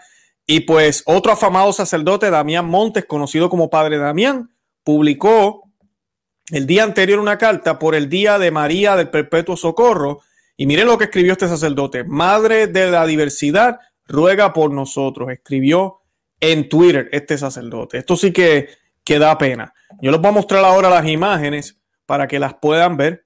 Y 0.48 0.62
pues 0.62 1.04
otro 1.06 1.32
afamado 1.32 1.74
sacerdote, 1.74 2.30
Damián 2.30 2.66
Montes, 2.68 3.06
conocido 3.06 3.50
como 3.50 3.70
Padre 3.70 3.98
Damián, 3.98 4.52
publicó 4.84 5.64
el 6.52 6.68
día 6.68 6.84
anterior 6.84 7.20
una 7.20 7.38
carta 7.38 7.80
por 7.80 7.96
el 7.96 8.10
Día 8.10 8.38
de 8.38 8.52
María 8.52 8.96
del 8.96 9.10
Perpetuo 9.10 9.58
Socorro. 9.58 10.22
Y 10.58 10.68
miren 10.68 10.88
lo 10.88 10.98
que 10.98 11.06
escribió 11.06 11.34
este 11.34 11.48
sacerdote. 11.48 12.04
Madre 12.04 12.68
de 12.68 12.92
la 12.92 13.06
diversidad, 13.06 13.80
ruega 14.06 14.54
por 14.54 14.72
nosotros. 14.72 15.32
Escribió 15.32 16.02
en 16.40 16.70
Twitter 16.70 17.10
este 17.12 17.38
sacerdote. 17.38 17.98
Esto 17.98 18.16
sí 18.16 18.32
que, 18.32 18.70
que 19.04 19.18
da 19.18 19.38
pena. 19.38 19.74
Yo 20.02 20.12
les 20.12 20.22
voy 20.22 20.30
a 20.30 20.34
mostrar 20.34 20.64
ahora 20.64 20.90
las 20.90 21.08
imágenes 21.08 21.80
para 22.06 22.28
que 22.28 22.40
las 22.40 22.54
puedan 22.54 22.96
ver. 22.96 23.25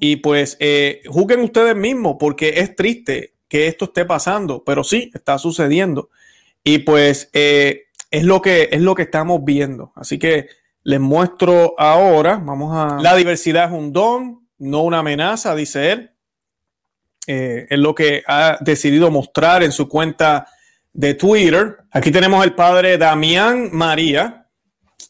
Y 0.00 0.16
pues 0.16 0.56
eh, 0.60 1.02
juzguen 1.06 1.40
ustedes 1.40 1.76
mismos 1.76 2.16
porque 2.18 2.54
es 2.56 2.74
triste 2.74 3.34
que 3.48 3.66
esto 3.66 3.86
esté 3.86 4.04
pasando, 4.04 4.64
pero 4.64 4.82
sí 4.82 5.10
está 5.14 5.38
sucediendo. 5.38 6.10
Y 6.62 6.78
pues 6.78 7.30
eh, 7.32 7.84
es, 8.10 8.24
lo 8.24 8.40
que, 8.42 8.68
es 8.72 8.80
lo 8.80 8.94
que 8.94 9.02
estamos 9.02 9.44
viendo. 9.44 9.92
Así 9.94 10.18
que 10.18 10.48
les 10.82 11.00
muestro 11.00 11.74
ahora, 11.78 12.36
vamos 12.36 12.76
a... 12.76 13.00
La 13.00 13.14
diversidad 13.14 13.66
es 13.66 13.78
un 13.78 13.92
don, 13.92 14.48
no 14.58 14.82
una 14.82 14.98
amenaza, 14.98 15.54
dice 15.54 15.92
él. 15.92 16.10
Eh, 17.26 17.66
es 17.70 17.78
lo 17.78 17.94
que 17.94 18.22
ha 18.26 18.58
decidido 18.60 19.10
mostrar 19.10 19.62
en 19.62 19.72
su 19.72 19.88
cuenta 19.88 20.46
de 20.92 21.14
Twitter. 21.14 21.78
Aquí 21.90 22.10
tenemos 22.10 22.44
el 22.44 22.54
padre 22.54 22.98
Damián 22.98 23.70
María, 23.72 24.48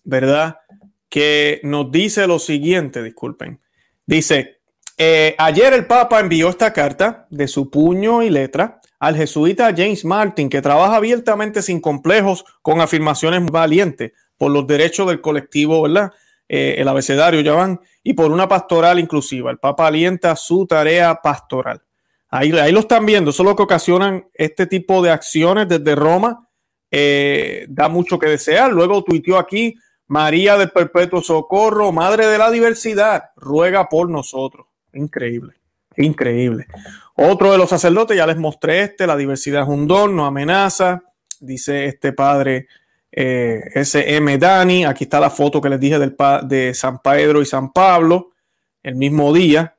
¿verdad? 0.04 0.58
Que 1.08 1.60
nos 1.64 1.90
dice 1.90 2.26
lo 2.26 2.38
siguiente, 2.38 3.02
disculpen. 3.02 3.60
Dice, 4.06 4.60
eh, 4.96 5.34
ayer 5.38 5.72
el 5.72 5.86
Papa 5.86 6.20
envió 6.20 6.48
esta 6.48 6.72
carta 6.72 7.26
de 7.30 7.48
su 7.48 7.70
puño 7.70 8.22
y 8.22 8.30
letra 8.30 8.80
al 9.00 9.16
jesuita 9.16 9.74
James 9.76 10.04
Martin, 10.04 10.48
que 10.48 10.62
trabaja 10.62 10.96
abiertamente 10.96 11.62
sin 11.62 11.80
complejos 11.80 12.44
con 12.62 12.80
afirmaciones 12.80 13.44
valientes 13.50 14.12
por 14.38 14.50
los 14.50 14.66
derechos 14.66 15.06
del 15.08 15.20
colectivo, 15.20 15.82
¿verdad? 15.82 16.12
Eh, 16.48 16.76
el 16.78 16.88
abecedario 16.88 17.40
ya 17.40 17.54
van, 17.54 17.80
y 18.02 18.14
por 18.14 18.30
una 18.30 18.48
pastoral 18.48 18.98
inclusiva. 18.98 19.50
El 19.50 19.58
Papa 19.58 19.86
alienta 19.86 20.36
su 20.36 20.66
tarea 20.66 21.16
pastoral. 21.22 21.82
Ahí, 22.30 22.52
ahí 22.52 22.72
lo 22.72 22.80
están 22.80 23.06
viendo, 23.06 23.30
eso 23.30 23.42
es 23.42 23.48
lo 23.48 23.56
que 23.56 23.62
ocasionan 23.62 24.26
este 24.34 24.66
tipo 24.66 25.02
de 25.02 25.10
acciones 25.10 25.68
desde 25.68 25.94
Roma. 25.94 26.48
Eh, 26.90 27.66
da 27.68 27.88
mucho 27.88 28.18
que 28.18 28.28
desear. 28.28 28.72
Luego 28.72 29.02
tuiteó 29.02 29.38
aquí, 29.38 29.74
María 30.06 30.56
del 30.56 30.70
Perpetuo 30.70 31.22
Socorro, 31.22 31.92
Madre 31.92 32.26
de 32.26 32.38
la 32.38 32.50
Diversidad, 32.50 33.30
ruega 33.36 33.88
por 33.88 34.08
nosotros. 34.08 34.66
Increíble, 34.94 35.54
increíble. 35.96 36.66
Otro 37.14 37.52
de 37.52 37.58
los 37.58 37.70
sacerdotes, 37.70 38.16
ya 38.16 38.26
les 38.26 38.36
mostré 38.36 38.82
este, 38.82 39.06
la 39.06 39.16
diversidad 39.16 39.62
es 39.62 39.68
un 39.68 39.86
don, 39.86 40.16
no 40.16 40.26
amenaza, 40.26 41.02
dice 41.40 41.86
este 41.86 42.12
padre 42.12 42.66
eh, 43.12 43.62
SM 43.74 44.38
Dani. 44.38 44.84
Aquí 44.84 45.04
está 45.04 45.20
la 45.20 45.30
foto 45.30 45.60
que 45.60 45.68
les 45.68 45.80
dije 45.80 45.98
del 45.98 46.16
de 46.42 46.74
San 46.74 47.00
Pedro 47.00 47.40
y 47.40 47.46
San 47.46 47.72
Pablo, 47.72 48.32
el 48.82 48.96
mismo 48.96 49.32
día. 49.32 49.76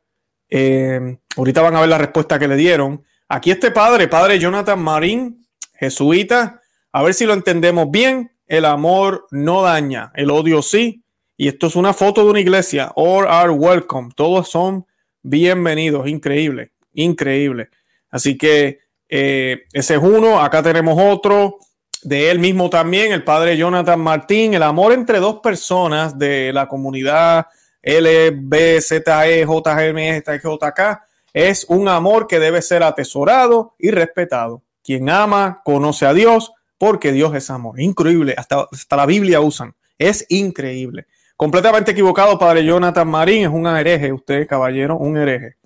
Eh, 0.50 1.18
ahorita 1.36 1.62
van 1.62 1.76
a 1.76 1.82
ver 1.82 1.90
la 1.90 1.98
respuesta 1.98 2.40
que 2.40 2.48
le 2.48 2.56
dieron. 2.56 3.04
Aquí 3.28 3.52
este 3.52 3.72
padre, 3.72 4.08
padre 4.08 4.40
Jonathan 4.40 4.80
Marín, 4.80 5.48
jesuita, 5.74 6.62
a 6.92 7.04
ver 7.04 7.14
si 7.14 7.26
lo 7.26 7.34
entendemos 7.34 7.90
bien. 7.92 8.32
El 8.48 8.66
amor 8.66 9.28
no 9.32 9.64
daña, 9.64 10.12
el 10.16 10.30
odio 10.30 10.62
sí. 10.62 11.04
Y 11.36 11.50
esto 11.50 11.68
es 11.68 11.76
una 11.76 11.94
foto 11.94 12.24
de 12.24 12.30
una 12.30 12.40
iglesia. 12.40 12.92
All 12.96 13.28
are 13.28 13.50
welcome. 13.50 14.12
Todos 14.16 14.50
son 14.50 14.86
bienvenidos. 15.26 16.08
Increíble 16.08 16.72
increíble. 16.96 17.70
Así 18.10 18.38
que 18.38 18.80
eh, 19.08 19.66
ese 19.72 19.96
es 19.96 20.02
uno. 20.02 20.42
Acá 20.42 20.64
tenemos 20.64 20.98
otro 21.00 21.58
de 22.02 22.32
él 22.32 22.40
mismo 22.40 22.70
también, 22.70 23.12
el 23.12 23.24
padre 23.24 23.58
Jonathan 23.58 24.00
Martín. 24.00 24.54
El 24.54 24.64
amor 24.64 24.94
entre 24.94 25.20
dos 25.20 25.40
personas 25.42 26.18
de 26.18 26.52
la 26.54 26.68
comunidad 26.68 27.48
LBZE, 27.84 29.46
JGM, 29.46 30.24
JK 30.24 31.02
es 31.34 31.66
un 31.68 31.90
amor 31.90 32.28
que 32.28 32.40
debe 32.40 32.62
ser 32.62 32.82
atesorado 32.82 33.76
y 33.78 33.92
respetado. 33.92 34.64
Quien 34.84 35.10
ama 35.10 35.62
conoce 35.66 36.06
a 36.06 36.14
Dios 36.14 36.54
porque 36.78 37.12
Dios 37.12 37.36
es 37.36 37.50
amor. 37.50 37.80
Increíble. 37.80 38.34
Hasta, 38.38 38.68
hasta 38.72 38.96
la 38.96 39.06
Biblia 39.06 39.42
usan. 39.42 39.76
Es 39.98 40.26
increíble. 40.30 41.08
Completamente 41.38 41.92
equivocado, 41.92 42.40
padre 42.40 42.64
Jonathan 42.64 43.08
Marín. 43.08 43.44
Es 43.44 43.50
un 43.50 43.68
hereje, 43.68 44.14
usted, 44.14 44.48
caballero, 44.48 44.98
un 44.98 45.18
hereje. 45.18 45.58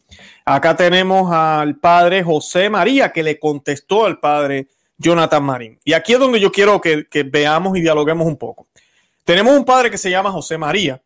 Acá 0.43 0.75
tenemos 0.75 1.31
al 1.31 1.75
padre 1.77 2.23
José 2.23 2.69
María 2.69 3.11
que 3.11 3.21
le 3.21 3.39
contestó 3.39 4.05
al 4.05 4.19
padre 4.19 4.67
Jonathan 4.97 5.43
Marín. 5.43 5.79
Y 5.83 5.93
aquí 5.93 6.13
es 6.13 6.19
donde 6.19 6.39
yo 6.39 6.51
quiero 6.51 6.81
que, 6.81 7.05
veamos 7.23 7.77
y 7.77 7.81
dialoguemos 7.81 8.25
un 8.25 8.37
poco. 8.37 8.67
Tenemos 9.23 9.55
un 9.55 9.63
padre 9.63 9.91
que 9.91 9.97
se 9.97 10.09
llama 10.09 10.31
José 10.31 10.57
María, 10.57 11.01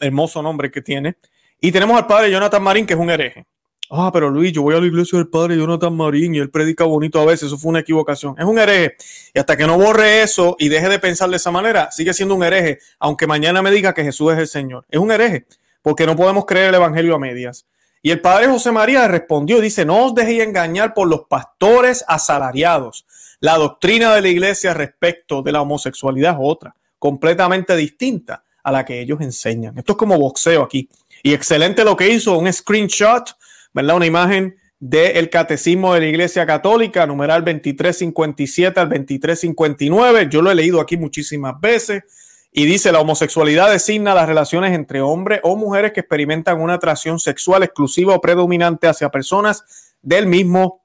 hermoso 0.00 0.42
nombre 0.42 0.70
que 0.70 0.80
tiene, 0.80 1.16
y 1.60 1.70
tenemos 1.70 1.98
al 1.98 2.06
padre 2.06 2.30
Jonathan 2.30 2.62
Marín 2.62 2.86
que 2.86 2.94
es 2.94 3.00
un 3.00 3.10
hereje. 3.10 3.44
Ah, 3.90 4.10
pero 4.12 4.28
Luis, 4.28 4.52
yo 4.52 4.62
voy 4.62 4.74
a 4.74 4.80
la 4.80 4.86
iglesia 4.86 5.18
del 5.18 5.28
padre 5.28 5.56
Jonathan 5.56 5.96
Marín 5.96 6.34
y 6.34 6.38
él 6.38 6.50
predica 6.50 6.84
bonito 6.84 7.20
a 7.20 7.24
veces, 7.24 7.44
eso 7.44 7.56
fue 7.56 7.70
una 7.70 7.80
equivocación. 7.80 8.34
Es 8.38 8.44
un 8.44 8.58
hereje. 8.58 8.96
Y 9.32 9.38
hasta 9.38 9.56
que 9.56 9.66
no 9.66 9.78
borre 9.78 10.22
eso 10.22 10.56
y 10.58 10.68
deje 10.68 10.88
de 10.88 10.98
pensar 10.98 11.30
de 11.30 11.36
esa 11.36 11.50
manera, 11.50 11.90
sigue 11.90 12.12
siendo 12.12 12.34
un 12.34 12.44
hereje, 12.44 12.80
aunque 12.98 13.26
mañana 13.26 13.62
me 13.62 13.70
diga 13.70 13.94
que 13.94 14.04
Jesús 14.04 14.32
es 14.32 14.38
el 14.38 14.46
Señor. 14.46 14.84
Es 14.90 15.00
un 15.00 15.10
hereje, 15.10 15.46
porque 15.80 16.04
no 16.04 16.16
podemos 16.16 16.44
creer 16.44 16.68
el 16.68 16.74
Evangelio 16.74 17.14
a 17.14 17.18
medias. 17.18 17.66
Y 18.02 18.10
el 18.10 18.20
padre 18.20 18.48
José 18.48 18.72
María 18.72 19.08
respondió, 19.08 19.60
dice, 19.60 19.84
no 19.84 20.06
os 20.06 20.14
dejéis 20.14 20.42
engañar 20.42 20.92
por 20.92 21.08
los 21.08 21.22
pastores 21.22 22.04
asalariados. 22.06 23.06
La 23.40 23.56
doctrina 23.56 24.14
de 24.14 24.20
la 24.20 24.28
iglesia 24.28 24.74
respecto 24.74 25.42
de 25.42 25.52
la 25.52 25.62
homosexualidad 25.62 26.32
es 26.32 26.38
otra, 26.40 26.74
completamente 26.98 27.74
distinta 27.74 28.44
a 28.62 28.70
la 28.70 28.84
que 28.84 29.00
ellos 29.00 29.20
enseñan. 29.20 29.78
Esto 29.78 29.92
es 29.92 29.98
como 29.98 30.18
boxeo 30.18 30.62
aquí. 30.62 30.88
Y 31.22 31.32
excelente 31.32 31.84
lo 31.84 31.96
que 31.96 32.08
hizo, 32.08 32.38
un 32.38 32.52
screenshot, 32.52 33.34
¿verdad? 33.72 33.96
Una 33.96 34.06
imagen 34.06 34.56
del 34.80 35.28
Catecismo 35.28 35.94
de 35.94 36.00
la 36.00 36.06
Iglesia 36.06 36.46
Católica, 36.46 37.06
numeral 37.06 37.44
2357 37.44 38.80
al 38.80 38.88
2359. 38.88 40.28
Yo 40.30 40.42
lo 40.42 40.50
he 40.50 40.54
leído 40.54 40.80
aquí 40.80 40.96
muchísimas 40.96 41.60
veces 41.60 42.04
y 42.52 42.64
dice, 42.64 42.92
la 42.92 43.00
homosexualidad 43.00 43.70
designa 43.70 44.14
las 44.14 44.26
relaciones 44.26 44.74
entre 44.74 45.00
hombres 45.00 45.40
o 45.42 45.56
mujeres 45.56 45.92
que 45.92 46.00
experimentan 46.00 46.60
una 46.60 46.74
atracción 46.74 47.18
sexual 47.18 47.62
exclusiva 47.62 48.14
o 48.14 48.20
predominante 48.20 48.86
hacia 48.86 49.10
personas 49.10 49.94
del 50.00 50.26
mismo 50.26 50.82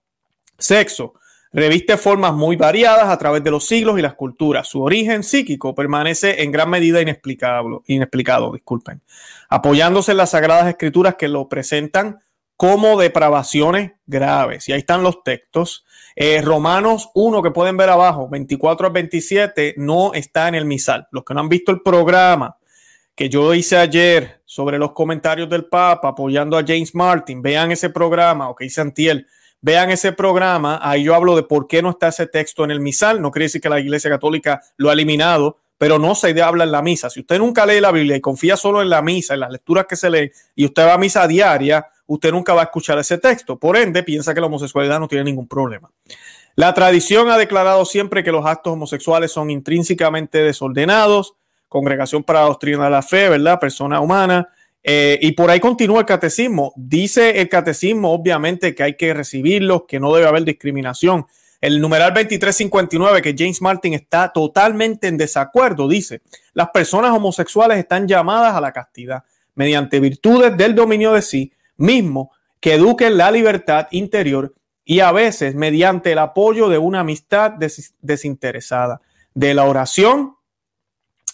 sexo. 0.58 1.14
Reviste 1.52 1.98
formas 1.98 2.34
muy 2.34 2.56
variadas 2.56 3.10
a 3.10 3.18
través 3.20 3.44
de 3.44 3.52
los 3.52 3.68
siglos 3.68 4.00
y 4.00 4.02
las 4.02 4.16
culturas. 4.16 4.68
Su 4.68 4.82
origen 4.82 5.22
psíquico 5.22 5.76
permanece 5.76 6.42
en 6.42 6.52
gran 6.52 6.68
medida 6.68 7.00
inexplicable, 7.00 7.78
inexplicado, 7.86 8.52
disculpen, 8.52 9.02
apoyándose 9.50 10.12
en 10.12 10.18
las 10.18 10.32
sagradas 10.32 10.68
escrituras 10.68 11.14
que 11.16 11.28
lo 11.28 11.48
presentan 11.48 12.22
como 12.58 13.00
depravaciones 13.00 13.94
graves. 14.06 14.70
Y 14.70 14.74
ahí 14.74 14.80
están 14.80 15.04
los 15.04 15.24
textos. 15.24 15.86
Eh, 16.16 16.42
Romanos 16.42 17.10
1, 17.16 17.42
que 17.42 17.52
pueden 17.52 17.78
ver 17.78 17.90
abajo, 17.90 18.30
24 18.30 18.88
al 18.88 18.94
27, 18.94 19.76
no 19.78 20.14
está 20.14 20.48
en 20.48 20.56
el 20.56 20.66
misal. 20.66 21.08
Los 21.12 21.24
que 21.24 21.34
no 21.34 21.40
han 21.40 21.50
visto 21.50 21.72
el 21.72 21.82
programa 21.82 22.58
que 23.16 23.30
yo 23.30 23.54
hice 23.54 23.78
ayer 23.78 24.42
sobre 24.46 24.78
los 24.78 24.92
comentarios 24.92 25.50
del 25.50 25.66
Papa 25.66 26.10
apoyando 26.10 26.58
a 26.58 26.64
James 26.66 26.96
Martin, 26.96 27.42
vean 27.42 27.72
ese 27.72 27.90
programa, 27.90 28.50
o 28.50 28.56
que 28.56 28.66
hice 28.66 28.82
Antiel, 28.82 29.28
vean 29.62 29.92
ese 29.92 30.12
programa, 30.12 30.80
ahí 30.82 31.04
yo 31.04 31.16
hablo 31.16 31.36
de 31.36 31.44
por 31.44 31.68
qué 31.68 31.82
no 31.82 31.92
está 31.92 32.10
ese 32.10 32.28
texto 32.28 32.64
en 32.64 32.72
el 32.72 32.80
misal. 32.80 33.22
No 33.22 33.32
quiere 33.32 33.46
decir 33.46 33.62
que 33.62 33.70
la 33.70 33.80
Iglesia 33.80 34.10
Católica 34.10 34.62
lo 34.78 34.90
ha 34.90 34.94
eliminado, 34.94 35.60
pero 35.78 36.00
no 36.00 36.16
se 36.16 36.40
habla 36.42 36.64
en 36.64 36.72
la 36.72 36.82
misa. 36.82 37.10
Si 37.10 37.22
usted 37.22 37.40
nunca 37.40 37.66
lee 37.66 37.80
la 37.80 37.92
Biblia 37.92 38.16
y 38.16 38.22
confía 38.22 38.58
solo 38.58 38.82
en 38.82 38.90
la 38.90 39.02
misa, 39.02 39.36
en 39.36 39.42
las 39.42 39.52
lecturas 39.52 39.86
que 39.88 39.96
se 39.96 40.10
lee, 40.10 40.32
y 40.56 40.66
usted 40.66 40.86
va 40.86 40.94
a 40.94 40.98
misa 40.98 41.28
diaria, 41.28 41.88
usted 42.06 42.32
nunca 42.32 42.54
va 42.54 42.62
a 42.62 42.66
escuchar 42.66 42.98
ese 43.00 43.18
texto. 43.18 43.58
Por 43.58 43.78
ende, 43.78 44.04
piensa 44.04 44.34
que 44.34 44.42
la 44.42 44.48
homosexualidad 44.48 45.00
no 45.00 45.08
tiene 45.08 45.24
ningún 45.24 45.48
problema. 45.48 45.92
La 46.56 46.74
tradición 46.74 47.30
ha 47.30 47.38
declarado 47.38 47.84
siempre 47.86 48.24
que 48.24 48.32
los 48.32 48.46
actos 48.46 48.74
homosexuales 48.74 49.32
son 49.32 49.50
intrínsecamente 49.50 50.40
desordenados. 50.40 51.36
Congregación 51.68 52.24
para 52.24 52.42
la 52.42 52.48
Doctrina 52.48 52.86
de 52.86 52.92
la 52.92 53.02
Fe, 53.02 53.30
¿verdad? 53.30 53.60
Persona 53.60 54.00
humana. 54.00 54.50
Eh, 54.84 55.18
y 55.22 55.32
por 55.32 55.50
ahí 55.50 55.60
continúa 55.60 56.02
el 56.02 56.06
catecismo. 56.06 56.74
Dice 56.76 57.42
el 57.42 57.50
catecismo, 57.50 58.12
obviamente, 58.12 58.76
que 58.76 58.84
hay 58.84 58.96
que 58.96 59.14
recibirlos, 59.14 59.84
que 59.88 60.00
no 60.00 60.14
debe 60.14 60.28
haber 60.28 60.44
discriminación. 60.44 61.26
El 61.62 61.80
numeral 61.80 62.14
2359, 62.14 63.22
que 63.22 63.36
James 63.38 63.62
Martin 63.62 63.94
está 63.94 64.34
totalmente 64.34 65.08
en 65.08 65.16
desacuerdo, 65.16 65.88
dice, 65.88 66.22
las 66.54 66.70
personas 66.72 67.12
homosexuales 67.12 67.78
están 67.78 68.06
llamadas 68.06 68.54
a 68.54 68.60
la 68.60 68.74
castidad 68.74 69.24
mediante 69.56 70.02
virtudes 70.02 70.58
del 70.58 70.76
dominio 70.76 71.14
de 71.14 71.22
sí 71.22 71.54
mismo 71.78 72.32
que 72.60 72.76
eduquen 72.76 73.18
la 73.18 73.32
libertad 73.32 73.88
interior 73.92 74.54
y 74.86 75.00
a 75.00 75.12
veces 75.12 75.56
mediante 75.56 76.12
el 76.12 76.20
apoyo 76.20 76.70
de 76.70 76.78
una 76.78 77.02
amistad 77.02 77.54
desinteresada. 78.02 79.02
De 79.34 79.54
la 79.54 79.66
oración, 79.66 80.36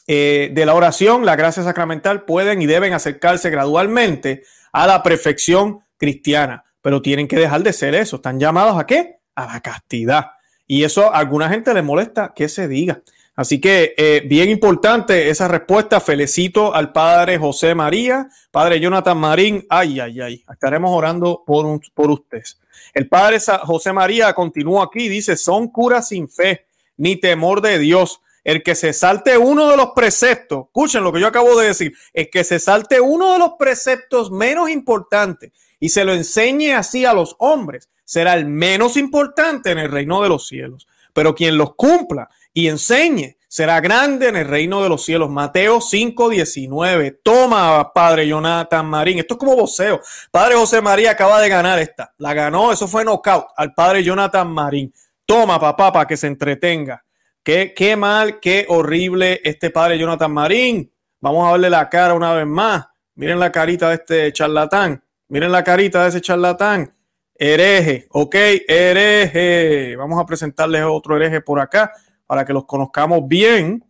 eh, 0.08 0.52
de 0.54 0.66
la 0.66 0.74
oración, 0.74 1.26
la 1.26 1.36
gracia 1.36 1.64
sacramental 1.64 2.24
pueden 2.24 2.62
y 2.62 2.66
deben 2.66 2.94
acercarse 2.94 3.50
gradualmente 3.50 4.44
a 4.72 4.88
la 4.88 5.04
perfección 5.04 5.82
cristiana, 5.98 6.64
pero 6.82 7.02
tienen 7.02 7.28
que 7.28 7.36
dejar 7.36 7.62
de 7.62 7.74
ser 7.74 7.96
eso. 7.96 8.18
¿Están 8.18 8.40
llamados 8.40 8.80
a 8.80 8.86
qué? 8.86 9.20
A 9.36 9.54
la 9.54 9.62
castidad. 9.62 10.32
Y 10.66 10.84
eso 10.84 11.14
a 11.14 11.18
alguna 11.18 11.50
gente 11.50 11.74
le 11.74 11.82
molesta 11.82 12.34
que 12.36 12.48
se 12.48 12.68
diga. 12.68 13.02
Así 13.40 13.62
que 13.62 13.94
eh, 13.96 14.22
bien 14.26 14.50
importante 14.50 15.30
esa 15.30 15.48
respuesta. 15.48 16.02
Felicito 16.02 16.76
al 16.76 16.92
padre 16.92 17.38
José 17.38 17.74
María, 17.74 18.28
padre 18.52 18.82
Jonathan 18.82 19.18
Marín. 19.18 19.66
Ay, 19.70 20.02
ay, 20.02 20.20
ay. 20.20 20.44
Estaremos 20.52 20.92
orando 20.92 21.42
por, 21.48 21.80
por 21.94 22.12
ustedes. 22.12 22.60
El 22.94 23.08
padre 23.08 23.38
José 23.64 23.94
María 23.94 24.34
continúa 24.34 24.84
aquí, 24.84 25.08
dice, 25.08 25.38
son 25.38 25.70
curas 25.70 26.10
sin 26.10 26.28
fe 26.28 26.66
ni 26.98 27.16
temor 27.16 27.62
de 27.62 27.80
Dios. 27.80 28.20
El 28.44 28.62
que 28.62 28.76
se 28.76 28.92
salte 28.92 29.38
uno 29.38 29.70
de 29.70 29.78
los 29.78 29.92
preceptos, 29.96 30.66
escuchen 30.66 31.06
lo 31.06 31.14
que 31.14 31.22
yo 31.22 31.28
acabo 31.28 31.58
de 31.58 31.68
decir, 31.68 31.94
el 32.14 32.30
que 32.30 32.44
se 32.44 32.60
salte 32.60 33.00
uno 33.00 33.32
de 33.32 33.40
los 33.40 33.52
preceptos 33.58 34.32
menos 34.32 34.70
importantes 34.70 35.54
y 35.80 35.88
se 35.88 36.04
lo 36.04 36.14
enseñe 36.14 36.74
así 36.74 37.06
a 37.06 37.14
los 37.14 37.38
hombres, 37.40 37.88
será 38.04 38.34
el 38.34 38.48
menos 38.48 38.98
importante 38.98 39.72
en 39.72 39.78
el 39.78 39.90
reino 39.90 40.22
de 40.22 40.28
los 40.28 40.46
cielos. 40.46 40.90
Pero 41.20 41.36
quien 41.36 41.58
los 41.58 41.76
cumpla 41.76 42.30
y 42.54 42.70
enseñe. 42.70 43.36
Será 43.46 43.82
grande 43.82 44.30
en 44.30 44.38
el 44.38 44.48
reino 44.48 44.82
de 44.82 44.88
los 44.88 45.04
cielos. 45.04 45.30
Mateo 45.30 45.82
5:19. 45.82 47.20
Toma, 47.22 47.92
Padre 47.92 48.26
Jonathan 48.26 48.86
Marín. 48.86 49.20
Esto 49.20 49.34
es 49.34 49.38
como 49.38 49.58
voceo. 49.58 50.00
Padre 50.32 50.56
José 50.56 50.80
María 50.80 51.12
acaba 51.12 51.42
de 51.42 51.50
ganar 51.50 51.78
esta. 51.78 52.14
La 52.20 52.34
ganó, 52.34 52.72
eso 52.72 52.88
fue 52.88 53.04
knockout 53.04 53.48
al 53.58 53.74
Padre 53.74 54.02
Jonathan 54.02 54.50
Marín. 54.50 54.94
Toma, 55.26 55.60
papá, 55.60 55.92
para 55.92 56.08
que 56.08 56.16
se 56.16 56.28
entretenga. 56.28 57.04
Qué, 57.44 57.74
qué 57.76 57.98
mal, 57.98 58.40
qué 58.40 58.66
horrible 58.70 59.42
este 59.44 59.72
Padre 59.72 60.00
Jonathan 60.00 60.32
Marín. 60.32 60.90
Vamos 61.20 61.46
a 61.46 61.52
verle 61.52 61.70
la 61.70 61.90
cara 61.90 62.14
una 62.14 62.34
vez 62.34 62.48
más. 62.48 62.86
Miren 63.16 63.42
la 63.42 63.52
carita 63.52 63.90
de 63.90 63.96
este 63.96 64.32
charlatán. 64.32 65.04
Miren 65.28 65.52
la 65.52 65.66
carita 65.66 66.02
de 66.04 66.10
ese 66.10 66.22
charlatán. 66.22 66.96
Hereje, 67.42 68.06
ok, 68.10 68.36
hereje. 68.68 69.96
Vamos 69.96 70.20
a 70.20 70.26
presentarles 70.26 70.84
otro 70.84 71.16
hereje 71.16 71.40
por 71.40 71.62
acá 71.62 71.94
para 72.28 72.44
que 72.44 72.52
los 72.52 72.66
conozcamos 72.66 73.26
bien. 73.30 73.82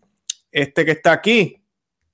Este 0.52 0.86
que 0.86 0.92
está 0.92 1.14
aquí, 1.14 1.60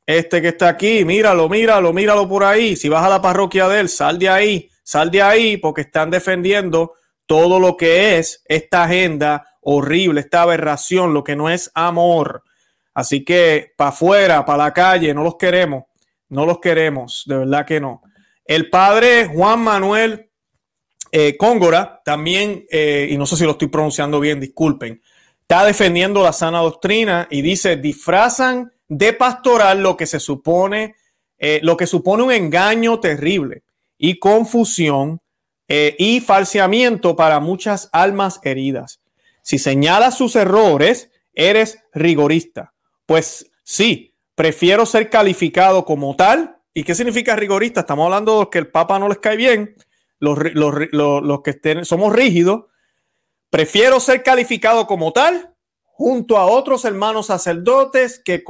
este 0.06 0.42
que 0.42 0.48
está 0.48 0.70
aquí, 0.70 1.04
míralo, 1.04 1.50
míralo, 1.50 1.92
míralo 1.92 2.30
por 2.30 2.46
ahí. 2.46 2.78
Si 2.78 2.88
vas 2.88 3.04
a 3.04 3.10
la 3.10 3.22
parroquia 3.22 3.68
de 3.68 3.82
él, 3.82 3.90
sal 3.90 4.18
de 4.18 4.30
ahí, 4.30 4.70
sal 4.82 5.12
de 5.12 5.22
ahí, 5.22 5.58
porque 5.58 5.82
están 5.82 6.10
defendiendo 6.10 6.94
todo 7.26 7.60
lo 7.60 7.76
que 7.76 8.18
es 8.18 8.42
esta 8.46 8.86
agenda 8.86 9.46
horrible, 9.60 10.22
esta 10.22 10.44
aberración, 10.44 11.14
lo 11.14 11.26
que 11.26 11.36
no 11.36 11.50
es 11.50 11.70
amor. 11.74 12.44
Así 12.94 13.26
que 13.26 13.74
para 13.76 13.90
afuera, 13.90 14.46
para 14.46 14.64
la 14.64 14.74
calle, 14.74 15.14
no 15.14 15.22
los 15.22 15.36
queremos, 15.36 15.84
no 16.30 16.46
los 16.46 16.60
queremos, 16.60 17.24
de 17.26 17.40
verdad 17.40 17.66
que 17.66 17.82
no. 17.82 18.04
El 18.46 18.70
padre 18.70 19.28
Juan 19.28 19.60
Manuel 19.60 20.30
eh, 21.18 21.38
Cóngora 21.38 22.02
también, 22.04 22.66
eh, 22.70 23.08
y 23.10 23.18
no 23.18 23.26
sé 23.26 23.38
si 23.38 23.46
lo 23.46 23.52
estoy 23.52 23.70
pronunciando 23.70 24.20
bien, 24.20 24.42
disculpen, 24.42 25.02
está 25.40 25.64
defendiendo 25.64 26.22
la 26.22 26.34
sana 26.34 26.60
doctrina 26.60 27.30
y 27.32 27.42
dice, 27.42 27.78
disfrazan 27.78 28.74
de 28.90 29.14
pastoral 29.14 29.82
lo 29.82 29.96
que 29.96 30.08
se 30.08 30.20
supone, 30.20 30.96
eh, 31.38 31.62
lo 31.64 31.78
que 31.78 31.88
supone 31.88 32.24
un 32.24 32.34
engaño 32.34 33.00
terrible 33.00 33.64
y 33.98 34.20
confusión 34.20 35.22
y 35.70 36.20
falseamiento 36.20 37.16
para 37.16 37.40
muchas 37.40 37.90
almas 37.94 38.42
heridas. 38.44 39.00
Si 39.42 39.58
señalas 39.58 40.18
sus 40.18 40.36
errores, 40.36 41.12
eres 41.34 41.80
rigorista. 41.94 42.74
Pues 43.06 43.50
sí, 43.64 44.14
prefiero 44.36 44.86
ser 44.86 45.10
calificado 45.10 45.86
como 45.86 46.18
tal. 46.18 46.58
¿Y 46.74 46.84
qué 46.84 46.94
significa 46.94 47.38
rigorista? 47.38 47.80
Estamos 47.80 48.04
hablando 48.04 48.42
de 48.42 48.50
que 48.52 48.60
el 48.60 48.68
Papa 48.68 49.00
no 49.00 49.08
les 49.08 49.18
cae 49.18 49.38
bien, 49.38 49.76
los, 50.26 50.38
los 50.92 51.42
que 51.42 51.52
estén, 51.52 51.86
somos 51.86 52.14
rígidos 52.14 52.66
Prefiero 53.56 54.02
ser 54.02 54.22
calificado 54.22 54.86
como 54.86 55.14
tal 55.14 55.54
junto 55.82 56.38
a 56.38 56.46
otros 56.46 56.84
hermanos 56.84 57.28
sacerdotes 57.28 58.20
que, 58.20 58.44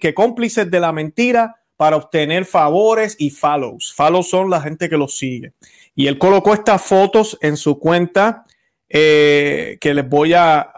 que 0.00 0.14
cómplices 0.14 0.70
de 0.70 0.80
la 0.80 0.92
mentira 0.92 1.56
para 1.76 1.96
obtener 1.96 2.46
favores 2.46 3.16
y 3.18 3.28
follows. 3.28 3.92
Follows 3.94 4.30
son 4.30 4.48
la 4.48 4.62
gente 4.62 4.88
que 4.88 4.96
los 4.96 5.18
sigue. 5.18 5.52
Y 5.94 6.06
él 6.06 6.16
colocó 6.16 6.54
estas 6.54 6.80
fotos 6.80 7.36
en 7.42 7.58
su 7.58 7.78
cuenta 7.78 8.46
eh, 8.88 9.76
que 9.78 9.92
les 9.92 10.08
voy 10.08 10.32
a, 10.32 10.72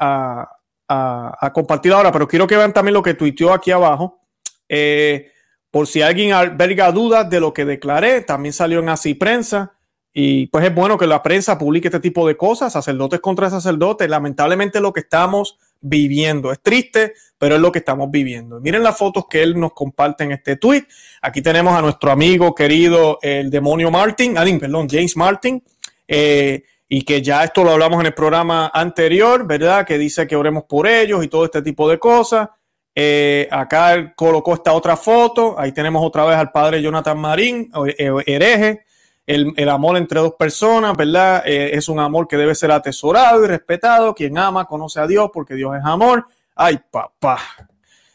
a, 0.89 1.53
compartir 1.55 1.93
ahora, 1.93 2.11
pero 2.11 2.27
quiero 2.27 2.49
que 2.49 2.57
vean 2.57 2.73
también 2.73 2.95
lo 2.95 3.03
que 3.05 3.15
tuiteó 3.15 3.53
aquí 3.53 3.71
abajo. 3.71 4.23
Eh, 4.69 5.31
por 5.71 5.87
si 5.87 6.03
alguien 6.03 6.33
alberga 6.33 6.91
dudas 6.91 7.31
de 7.31 7.39
lo 7.39 7.55
que 7.55 7.65
declaré, 7.65 8.23
también 8.23 8.53
salió 8.53 8.81
en 8.81 8.89
Así 8.89 9.15
Prensa. 9.15 9.78
Y 10.13 10.47
pues 10.47 10.65
es 10.65 10.75
bueno 10.75 10.99
que 10.99 11.07
la 11.07 11.23
prensa 11.23 11.59
publique 11.59 11.89
este 11.89 12.01
tipo 12.01 12.27
de 12.27 12.37
cosas, 12.37 12.73
sacerdotes 12.73 13.21
contra 13.21 13.51
sacerdotes. 13.51 14.09
Lamentablemente 14.09 14.81
lo 14.81 14.93
que 14.93 15.01
estamos 15.01 15.59
viviendo. 15.81 16.51
Es 16.51 16.61
triste, 16.61 17.15
pero 17.37 17.57
es 17.57 17.61
lo 17.61 17.71
que 17.71 17.79
estamos 17.81 18.11
viviendo. 18.11 18.61
Miren 18.61 18.83
las 18.83 18.97
fotos 18.97 19.27
que 19.29 19.43
él 19.43 19.59
nos 19.59 19.73
comparte 19.73 20.25
en 20.25 20.33
este 20.33 20.57
tweet. 20.57 20.87
Aquí 21.23 21.43
tenemos 21.43 21.75
a 21.75 21.83
nuestro 21.83 22.11
amigo 22.11 22.55
querido, 22.55 23.19
el 23.23 23.51
demonio 23.51 23.91
Martin, 23.91 24.37
ah, 24.39 24.45
perdón, 24.59 24.89
James 24.91 25.17
Martin, 25.17 25.63
eh, 26.07 26.65
y 26.89 27.03
que 27.03 27.23
ya 27.23 27.45
esto 27.45 27.63
lo 27.63 27.73
hablamos 27.73 28.01
en 28.01 28.07
el 28.07 28.15
programa 28.15 28.71
anterior, 28.73 29.47
¿verdad? 29.47 29.87
Que 29.87 29.99
dice 29.99 30.27
que 30.27 30.37
oremos 30.37 30.65
por 30.65 30.87
ellos 30.87 31.23
y 31.23 31.29
todo 31.29 31.45
este 31.45 31.63
tipo 31.63 31.89
de 31.89 31.99
cosas. 31.99 32.49
Eh, 32.95 33.47
acá 33.51 34.15
colocó 34.17 34.55
esta 34.55 34.73
otra 34.73 34.97
foto. 34.97 35.55
Ahí 35.59 35.71
tenemos 35.71 36.05
otra 36.05 36.25
vez 36.25 36.37
al 36.37 36.51
padre 36.51 36.83
Jonathan 36.83 37.19
Marín, 37.19 37.71
eh, 37.97 38.11
hereje 38.27 38.88
el, 39.29 39.69
amor 39.69 39.99
entre 39.99 40.21
dos 40.21 40.35
personas, 40.35 40.97
¿verdad? 40.97 41.43
Eh, 41.45 41.71
es 41.75 41.91
un 41.91 42.01
amor 42.01 42.27
que 42.27 42.39
debe 42.39 42.55
ser 42.55 42.71
atesorado 42.71 43.45
y 43.45 43.47
respetado. 43.47 44.15
Quien 44.15 44.39
ama 44.39 44.65
conoce 44.65 45.01
a 45.01 45.07
Dios 45.07 45.31
porque 45.33 45.55
Dios 45.55 45.77
es 45.77 45.85
amor. 45.85 46.27
Ay, 46.55 46.81
papá. 46.91 47.39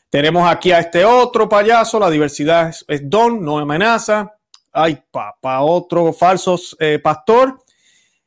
Tenemos 0.10 0.50
aquí 0.50 0.72
a 0.72 0.80
este 0.80 1.06
otro 1.06 1.48
payaso. 1.48 2.00
La 2.00 2.10
diversidad 2.10 2.74
es, 2.88 3.10
don, 3.10 3.46
no 3.46 3.60
amenaza. 3.60 4.34
Ay, 4.72 5.04
papá, 5.12 5.62
otro 5.62 6.14
falso 6.14 6.60
eh, 6.80 6.98
pastor. 6.98 7.60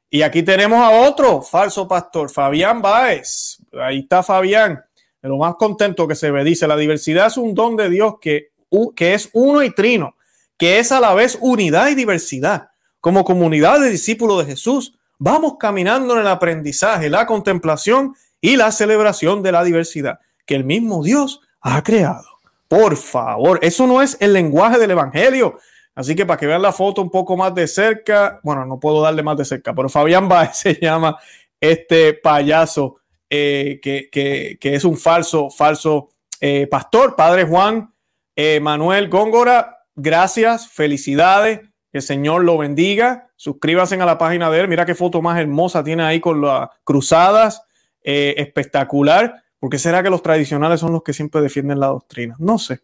Y 0.08 0.22
aquí 0.22 0.44
tenemos 0.44 0.78
a 0.78 0.90
otro 1.08 1.42
falso 1.42 1.88
pastor, 1.88 2.30
Fabián 2.30 2.80
Báez. 2.80 3.58
Ahí 3.72 3.98
está 3.98 4.22
Fabián, 4.22 4.80
de 5.20 5.28
lo 5.28 5.38
más 5.38 5.56
contento 5.56 6.06
que 6.06 6.14
se 6.14 6.30
ve. 6.30 6.44
Dice, 6.44 6.68
la 6.68 6.76
diversidad 6.76 7.26
es 7.26 7.36
un 7.36 7.52
don 7.52 7.74
de 7.74 7.90
Dios 7.90 8.14
que, 8.20 8.52
que 8.94 9.14
es 9.14 9.28
uno 9.32 9.64
y 9.64 9.74
trino, 9.74 10.14
que 10.56 10.78
es 10.78 10.92
a 10.92 11.00
la 11.00 11.14
vez 11.14 11.36
unidad 11.40 11.88
y 11.88 11.96
diversidad 11.96 12.70
como 13.06 13.24
comunidad 13.24 13.78
de 13.78 13.90
discípulos 13.90 14.44
de 14.44 14.50
Jesús, 14.50 14.98
vamos 15.16 15.58
caminando 15.60 16.14
en 16.14 16.22
el 16.22 16.26
aprendizaje, 16.26 17.08
la 17.08 17.24
contemplación 17.24 18.16
y 18.40 18.56
la 18.56 18.72
celebración 18.72 19.44
de 19.44 19.52
la 19.52 19.62
diversidad 19.62 20.18
que 20.44 20.56
el 20.56 20.64
mismo 20.64 21.04
Dios 21.04 21.40
ha 21.60 21.84
creado. 21.84 22.26
Por 22.66 22.96
favor, 22.96 23.60
eso 23.62 23.86
no 23.86 24.02
es 24.02 24.16
el 24.18 24.32
lenguaje 24.32 24.80
del 24.80 24.90
Evangelio. 24.90 25.56
Así 25.94 26.16
que 26.16 26.26
para 26.26 26.36
que 26.36 26.46
vean 26.46 26.62
la 26.62 26.72
foto 26.72 27.00
un 27.00 27.08
poco 27.08 27.36
más 27.36 27.54
de 27.54 27.68
cerca, 27.68 28.40
bueno, 28.42 28.66
no 28.66 28.80
puedo 28.80 29.00
darle 29.00 29.22
más 29.22 29.36
de 29.36 29.44
cerca, 29.44 29.72
pero 29.72 29.88
Fabián 29.88 30.28
Baez 30.28 30.56
se 30.56 30.74
llama 30.74 31.16
este 31.60 32.12
payaso 32.14 32.96
eh, 33.30 33.78
que, 33.80 34.58
es 34.60 34.84
un 34.84 34.96
falso, 34.96 35.48
falso 35.48 36.08
eh, 36.40 36.66
pastor, 36.66 37.14
Padre 37.14 37.44
Juan 37.44 37.88
eh, 38.34 38.58
Manuel 38.58 39.08
Góngora. 39.08 39.84
Gracias, 39.94 40.66
felicidades. 40.66 41.60
Que 41.96 42.00
el 42.00 42.02
Señor 42.02 42.44
lo 42.44 42.58
bendiga. 42.58 43.30
Suscríbanse 43.36 43.94
a 43.94 44.04
la 44.04 44.18
página 44.18 44.50
de 44.50 44.60
él. 44.60 44.68
Mira 44.68 44.84
qué 44.84 44.94
foto 44.94 45.22
más 45.22 45.40
hermosa 45.40 45.82
tiene 45.82 46.02
ahí 46.02 46.20
con 46.20 46.42
las 46.42 46.68
cruzadas. 46.84 47.62
Eh, 48.04 48.34
espectacular. 48.36 49.42
¿Por 49.58 49.70
qué 49.70 49.78
será 49.78 50.02
que 50.02 50.10
los 50.10 50.22
tradicionales 50.22 50.80
son 50.80 50.92
los 50.92 51.02
que 51.02 51.14
siempre 51.14 51.40
defienden 51.40 51.80
la 51.80 51.86
doctrina? 51.86 52.36
No 52.38 52.58
sé. 52.58 52.80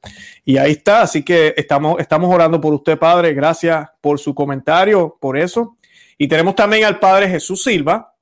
Y 0.47 0.57
ahí 0.57 0.73
está. 0.73 1.03
Así 1.03 1.23
que 1.23 1.53
estamos, 1.59 2.01
estamos 2.01 2.35
orando 2.35 2.59
por 2.59 2.73
usted, 2.73 2.99
Padre. 2.99 3.35
Gracias 3.35 3.87
por 4.01 4.19
su 4.19 4.35
comentario, 4.35 5.19
por 5.21 5.37
eso. 5.37 5.77
Y 6.17 6.27
tenemos 6.27 6.55
también 6.55 6.87
al 6.87 6.99
Padre 6.99 7.29
Jesús 7.29 7.63
Silva. 7.63 8.15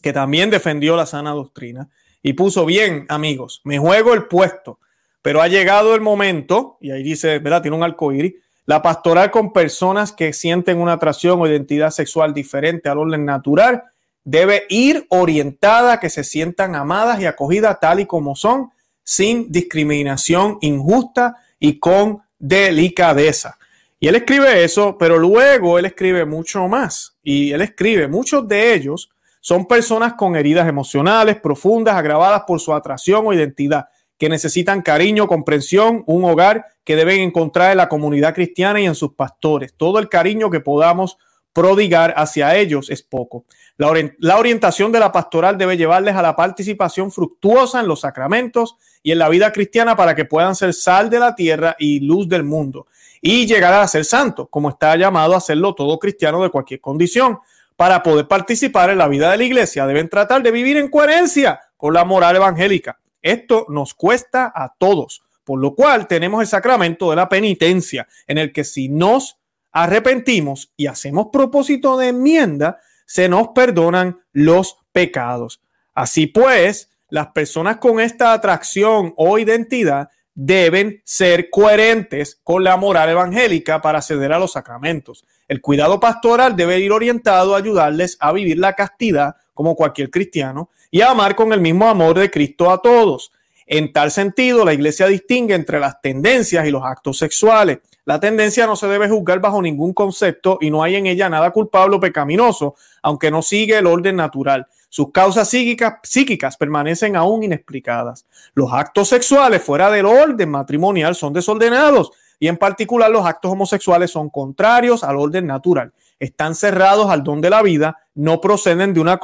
que 0.00 0.14
también 0.14 0.48
defendió 0.48 0.96
la 0.96 1.04
sana 1.04 1.32
doctrina 1.32 1.90
y 2.22 2.32
puso 2.32 2.64
bien, 2.64 3.04
amigos, 3.10 3.60
me 3.64 3.78
juego 3.78 4.14
el 4.14 4.24
puesto, 4.24 4.78
pero 5.20 5.42
ha 5.42 5.48
llegado 5.48 5.94
el 5.94 6.00
momento, 6.00 6.78
y 6.80 6.92
ahí 6.92 7.02
dice, 7.02 7.38
¿verdad? 7.38 7.60
Tiene 7.60 7.76
un 7.76 7.82
arcoíris, 7.82 8.34
la 8.66 8.82
pastoral 8.82 9.30
con 9.30 9.52
personas 9.52 10.12
que 10.12 10.32
sienten 10.32 10.78
una 10.78 10.94
atracción 10.94 11.40
o 11.40 11.46
identidad 11.46 11.90
sexual 11.90 12.32
diferente 12.32 12.88
al 12.88 12.98
orden 12.98 13.24
natural 13.24 13.84
debe 14.24 14.64
ir 14.70 15.06
orientada 15.10 15.94
a 15.94 16.00
que 16.00 16.08
se 16.08 16.24
sientan 16.24 16.74
amadas 16.74 17.20
y 17.20 17.26
acogidas 17.26 17.78
tal 17.78 18.00
y 18.00 18.06
como 18.06 18.34
son, 18.34 18.70
sin 19.02 19.52
discriminación 19.52 20.56
injusta 20.62 21.36
y 21.58 21.78
con 21.78 22.22
delicadeza. 22.38 23.58
Y 24.00 24.08
él 24.08 24.16
escribe 24.16 24.64
eso, 24.64 24.96
pero 24.98 25.18
luego 25.18 25.78
él 25.78 25.84
escribe 25.84 26.24
mucho 26.24 26.66
más. 26.68 27.16
Y 27.22 27.52
él 27.52 27.60
escribe, 27.60 28.08
muchos 28.08 28.46
de 28.48 28.74
ellos 28.74 29.10
son 29.40 29.66
personas 29.66 30.14
con 30.14 30.36
heridas 30.36 30.66
emocionales 30.66 31.36
profundas, 31.36 31.94
agravadas 31.94 32.44
por 32.46 32.60
su 32.60 32.72
atracción 32.72 33.26
o 33.26 33.32
identidad, 33.32 33.88
que 34.24 34.30
necesitan 34.30 34.80
cariño, 34.80 35.28
comprensión, 35.28 36.02
un 36.06 36.24
hogar 36.24 36.64
que 36.82 36.96
deben 36.96 37.20
encontrar 37.20 37.72
en 37.72 37.76
la 37.76 37.90
comunidad 37.90 38.32
cristiana 38.34 38.80
y 38.80 38.86
en 38.86 38.94
sus 38.94 39.12
pastores. 39.12 39.74
Todo 39.76 39.98
el 39.98 40.08
cariño 40.08 40.48
que 40.48 40.60
podamos 40.60 41.18
prodigar 41.52 42.14
hacia 42.16 42.56
ellos 42.56 42.88
es 42.88 43.02
poco. 43.02 43.44
La, 43.76 44.38
orientación 44.38 44.92
de 44.92 45.00
la 45.00 45.12
pastoral 45.12 45.58
debe 45.58 45.76
llevarles 45.76 46.16
a 46.16 46.22
la 46.22 46.34
participación 46.36 47.12
fructuosa 47.12 47.80
en 47.80 47.86
los 47.86 48.00
sacramentos 48.00 48.76
y 49.02 49.12
en 49.12 49.18
la 49.18 49.28
vida 49.28 49.52
cristiana 49.52 49.94
para 49.94 50.14
que 50.14 50.24
puedan 50.24 50.56
ser 50.56 50.72
sal 50.72 51.10
de 51.10 51.18
la 51.18 51.34
tierra 51.34 51.76
y 51.78 52.00
luz 52.00 52.26
del 52.26 52.44
mundo 52.44 52.86
y 53.20 53.44
llegar 53.44 53.74
a 53.74 53.86
ser 53.86 54.06
santo, 54.06 54.46
como 54.46 54.70
está 54.70 54.96
llamado 54.96 55.34
a 55.34 55.36
hacerlo 55.36 55.74
todo 55.74 55.98
cristiano 55.98 56.42
de 56.42 56.48
cualquier 56.48 56.80
condición. 56.80 57.40
Para 57.76 58.02
poder 58.02 58.26
participar 58.26 58.88
en 58.88 58.96
la 58.96 59.06
vida 59.08 59.30
de 59.30 59.36
la 59.36 59.44
iglesia 59.44 59.86
deben 59.86 60.08
tratar 60.08 60.42
de 60.42 60.50
vivir 60.50 60.78
en 60.78 60.88
coherencia 60.88 61.60
con 61.76 61.92
la 61.92 62.06
moral 62.06 62.36
evangélica. 62.36 62.98
Esto 63.24 63.64
nos 63.70 63.94
cuesta 63.94 64.52
a 64.54 64.74
todos, 64.78 65.24
por 65.44 65.58
lo 65.58 65.74
cual 65.74 66.06
tenemos 66.06 66.42
el 66.42 66.46
sacramento 66.46 67.08
de 67.08 67.16
la 67.16 67.28
penitencia, 67.30 68.06
en 68.26 68.36
el 68.36 68.52
que 68.52 68.64
si 68.64 68.90
nos 68.90 69.38
arrepentimos 69.72 70.72
y 70.76 70.86
hacemos 70.86 71.28
propósito 71.32 71.96
de 71.96 72.08
enmienda, 72.08 72.80
se 73.06 73.30
nos 73.30 73.48
perdonan 73.48 74.20
los 74.32 74.76
pecados. 74.92 75.62
Así 75.94 76.26
pues, 76.26 76.90
las 77.08 77.28
personas 77.28 77.78
con 77.78 77.98
esta 77.98 78.34
atracción 78.34 79.14
o 79.16 79.38
identidad 79.38 80.10
deben 80.34 81.00
ser 81.04 81.48
coherentes 81.48 82.40
con 82.44 82.62
la 82.62 82.76
moral 82.76 83.08
evangélica 83.08 83.80
para 83.80 83.98
acceder 83.98 84.34
a 84.34 84.38
los 84.38 84.52
sacramentos. 84.52 85.24
El 85.48 85.62
cuidado 85.62 85.98
pastoral 85.98 86.56
debe 86.56 86.78
ir 86.80 86.92
orientado 86.92 87.54
a 87.54 87.58
ayudarles 87.58 88.18
a 88.20 88.32
vivir 88.32 88.58
la 88.58 88.74
castidad 88.74 89.36
como 89.54 89.76
cualquier 89.76 90.10
cristiano 90.10 90.68
y 90.90 91.00
amar 91.00 91.34
con 91.34 91.52
el 91.52 91.60
mismo 91.60 91.88
amor 91.88 92.18
de 92.18 92.30
Cristo 92.30 92.70
a 92.70 92.82
todos. 92.82 93.32
En 93.66 93.92
tal 93.92 94.10
sentido, 94.10 94.64
la 94.64 94.74
iglesia 94.74 95.06
distingue 95.06 95.54
entre 95.54 95.80
las 95.80 96.00
tendencias 96.02 96.66
y 96.66 96.70
los 96.70 96.82
actos 96.84 97.16
sexuales. 97.16 97.78
La 98.04 98.20
tendencia 98.20 98.66
no 98.66 98.76
se 98.76 98.86
debe 98.86 99.08
juzgar 99.08 99.40
bajo 99.40 99.62
ningún 99.62 99.94
concepto 99.94 100.58
y 100.60 100.70
no 100.70 100.82
hay 100.82 100.96
en 100.96 101.06
ella 101.06 101.30
nada 101.30 101.50
culpable 101.50 101.96
o 101.96 102.00
pecaminoso, 102.00 102.74
aunque 103.02 103.30
no 103.30 103.40
sigue 103.40 103.78
el 103.78 103.86
orden 103.86 104.16
natural. 104.16 104.66
Sus 104.90 105.10
causas 105.10 105.48
psíquicas, 105.48 105.94
psíquicas 106.02 106.56
permanecen 106.58 107.16
aún 107.16 107.42
inexplicadas. 107.42 108.26
Los 108.54 108.72
actos 108.72 109.08
sexuales 109.08 109.62
fuera 109.62 109.90
del 109.90 110.04
orden 110.04 110.50
matrimonial 110.50 111.14
son 111.14 111.32
desordenados 111.32 112.12
y 112.38 112.48
en 112.48 112.58
particular 112.58 113.10
los 113.10 113.24
actos 113.24 113.50
homosexuales 113.50 114.10
son 114.10 114.28
contrarios 114.28 115.02
al 115.02 115.16
orden 115.16 115.46
natural. 115.46 115.92
Están 116.18 116.54
cerrados 116.54 117.10
al 117.10 117.22
don 117.24 117.40
de 117.40 117.50
la 117.50 117.62
vida, 117.62 117.96
no 118.14 118.40
proceden 118.40 118.94
de 118.94 119.00
una 119.00 119.18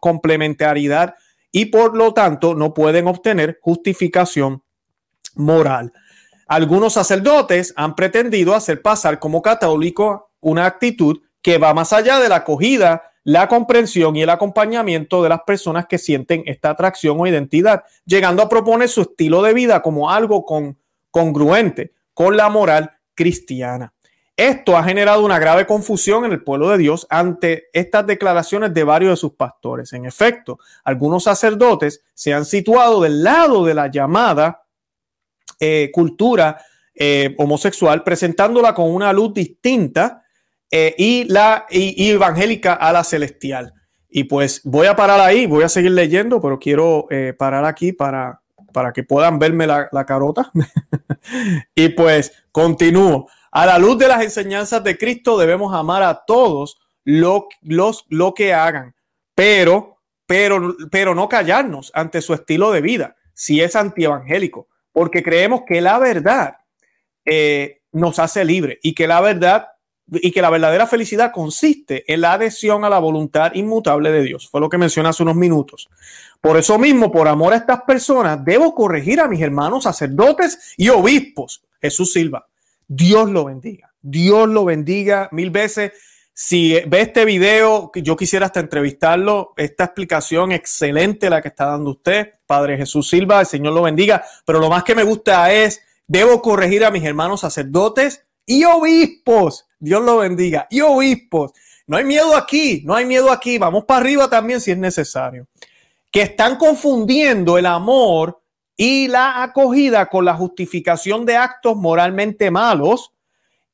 complementariedad 0.00 1.14
y 1.50 1.66
por 1.66 1.96
lo 1.96 2.12
tanto 2.14 2.54
no 2.54 2.74
pueden 2.74 3.06
obtener 3.06 3.58
justificación 3.60 4.62
moral. 5.34 5.92
Algunos 6.46 6.94
sacerdotes 6.94 7.72
han 7.76 7.94
pretendido 7.94 8.54
hacer 8.54 8.82
pasar 8.82 9.18
como 9.18 9.42
católico 9.42 10.30
una 10.40 10.66
actitud 10.66 11.20
que 11.40 11.58
va 11.58 11.74
más 11.74 11.92
allá 11.92 12.18
de 12.18 12.28
la 12.28 12.36
acogida, 12.36 13.02
la 13.24 13.48
comprensión 13.48 14.16
y 14.16 14.22
el 14.22 14.30
acompañamiento 14.30 15.22
de 15.22 15.28
las 15.28 15.42
personas 15.46 15.86
que 15.86 15.98
sienten 15.98 16.42
esta 16.46 16.70
atracción 16.70 17.18
o 17.20 17.26
identidad, 17.26 17.84
llegando 18.04 18.42
a 18.42 18.48
proponer 18.48 18.88
su 18.88 19.02
estilo 19.02 19.42
de 19.42 19.54
vida 19.54 19.82
como 19.82 20.10
algo 20.10 20.44
con, 20.44 20.76
congruente 21.10 21.92
con 22.14 22.36
la 22.36 22.48
moral 22.48 22.90
cristiana. 23.14 23.92
Esto 24.36 24.76
ha 24.76 24.84
generado 24.84 25.24
una 25.24 25.38
grave 25.38 25.66
confusión 25.66 26.24
en 26.24 26.32
el 26.32 26.42
pueblo 26.42 26.70
de 26.70 26.78
Dios 26.78 27.06
ante 27.10 27.64
estas 27.72 28.06
declaraciones 28.06 28.72
de 28.72 28.84
varios 28.84 29.12
de 29.12 29.16
sus 29.16 29.34
pastores. 29.34 29.92
En 29.92 30.06
efecto, 30.06 30.58
algunos 30.84 31.24
sacerdotes 31.24 32.02
se 32.14 32.32
han 32.32 32.44
situado 32.44 33.02
del 33.02 33.22
lado 33.22 33.64
de 33.64 33.74
la 33.74 33.90
llamada 33.90 34.62
eh, 35.60 35.90
cultura 35.92 36.60
eh, 36.94 37.34
homosexual, 37.38 38.02
presentándola 38.02 38.74
con 38.74 38.90
una 38.90 39.12
luz 39.12 39.34
distinta 39.34 40.24
eh, 40.70 40.94
y 40.96 41.24
la 41.24 41.66
evangélica 41.68 42.72
a 42.72 42.92
la 42.92 43.04
celestial. 43.04 43.72
Y 44.08 44.24
pues 44.24 44.62
voy 44.64 44.88
a 44.88 44.96
parar 44.96 45.20
ahí, 45.20 45.46
voy 45.46 45.62
a 45.62 45.68
seguir 45.68 45.92
leyendo, 45.92 46.40
pero 46.40 46.58
quiero 46.58 47.06
parar 47.38 47.64
aquí 47.64 47.92
para, 47.92 48.42
para 48.72 48.92
que 48.92 49.04
puedan 49.04 49.38
verme 49.38 49.66
la, 49.66 50.04
carota. 50.06 50.50
y 51.74 51.90
pues 51.90 52.32
continúo. 52.50 53.28
A 53.52 53.66
la 53.66 53.78
luz 53.78 53.96
de 53.98 54.08
las 54.08 54.22
enseñanzas 54.22 54.82
de 54.82 54.98
Cristo 54.98 55.38
debemos 55.38 55.72
amar 55.72 56.02
a 56.02 56.24
todos 56.26 56.80
lo, 57.04 57.48
los, 57.62 58.04
lo 58.08 58.34
que 58.34 58.52
hagan, 58.52 58.94
pero, 59.34 59.98
pero, 60.26 60.74
pero 60.90 61.14
no 61.14 61.28
callarnos 61.28 61.92
ante 61.94 62.20
su 62.20 62.34
estilo 62.34 62.72
de 62.72 62.80
vida 62.80 63.16
si 63.34 63.60
es 63.60 63.76
antievangélico 63.76 64.68
porque 64.92 65.22
creemos 65.22 65.62
que 65.66 65.80
la 65.80 65.98
verdad 65.98 66.56
eh, 67.24 67.80
nos 67.92 68.18
hace 68.18 68.44
libre 68.44 68.78
y 68.82 68.94
que 68.94 69.06
la 69.06 69.20
verdad 69.20 69.68
y 70.14 70.30
que 70.30 70.42
la 70.42 70.50
verdadera 70.50 70.86
felicidad 70.86 71.32
consiste 71.32 72.12
en 72.12 72.20
la 72.20 72.34
adhesión 72.34 72.84
a 72.84 72.90
la 72.90 72.98
voluntad 72.98 73.54
inmutable 73.54 74.10
de 74.10 74.22
Dios. 74.22 74.48
Fue 74.50 74.60
lo 74.60 74.68
que 74.68 74.76
mencioné 74.76 75.08
hace 75.08 75.22
unos 75.22 75.36
minutos. 75.36 75.88
Por 76.40 76.58
eso 76.58 76.78
mismo, 76.78 77.10
por 77.10 77.28
amor 77.28 77.54
a 77.54 77.56
estas 77.56 77.82
personas, 77.82 78.44
debo 78.44 78.74
corregir 78.74 79.20
a 79.20 79.28
mis 79.28 79.40
hermanos 79.40 79.84
sacerdotes 79.84 80.74
y 80.76 80.90
obispos. 80.90 81.62
Jesús 81.80 82.12
Silva, 82.12 82.46
Dios 82.94 83.30
lo 83.30 83.46
bendiga. 83.46 83.90
Dios 84.02 84.48
lo 84.50 84.66
bendiga 84.66 85.30
mil 85.32 85.50
veces. 85.50 85.92
Si 86.34 86.78
ve 86.86 87.00
este 87.00 87.24
video, 87.24 87.90
yo 87.94 88.16
quisiera 88.16 88.46
hasta 88.46 88.60
entrevistarlo. 88.60 89.54
Esta 89.56 89.84
explicación 89.84 90.52
excelente 90.52 91.30
la 91.30 91.40
que 91.40 91.48
está 91.48 91.66
dando 91.66 91.90
usted, 91.90 92.34
Padre 92.46 92.76
Jesús 92.76 93.08
Silva, 93.08 93.40
el 93.40 93.46
Señor 93.46 93.72
lo 93.72 93.82
bendiga. 93.82 94.22
Pero 94.44 94.58
lo 94.58 94.68
más 94.68 94.84
que 94.84 94.94
me 94.94 95.04
gusta 95.04 95.50
es, 95.50 95.80
debo 96.06 96.42
corregir 96.42 96.84
a 96.84 96.90
mis 96.90 97.02
hermanos 97.02 97.40
sacerdotes 97.40 98.26
y 98.44 98.64
obispos. 98.64 99.66
Dios 99.78 100.02
lo 100.02 100.18
bendiga. 100.18 100.66
Y 100.68 100.82
obispos. 100.82 101.52
No 101.86 101.96
hay 101.96 102.04
miedo 102.04 102.36
aquí, 102.36 102.82
no 102.84 102.94
hay 102.94 103.06
miedo 103.06 103.32
aquí. 103.32 103.56
Vamos 103.56 103.84
para 103.84 104.00
arriba 104.00 104.28
también 104.28 104.60
si 104.60 104.70
es 104.70 104.78
necesario. 104.78 105.46
Que 106.10 106.22
están 106.22 106.56
confundiendo 106.56 107.56
el 107.56 107.64
amor 107.64 108.41
y 108.84 109.06
la 109.06 109.44
acogida 109.44 110.06
con 110.06 110.24
la 110.24 110.34
justificación 110.34 111.24
de 111.24 111.36
actos 111.36 111.76
moralmente 111.76 112.50
malos 112.50 113.12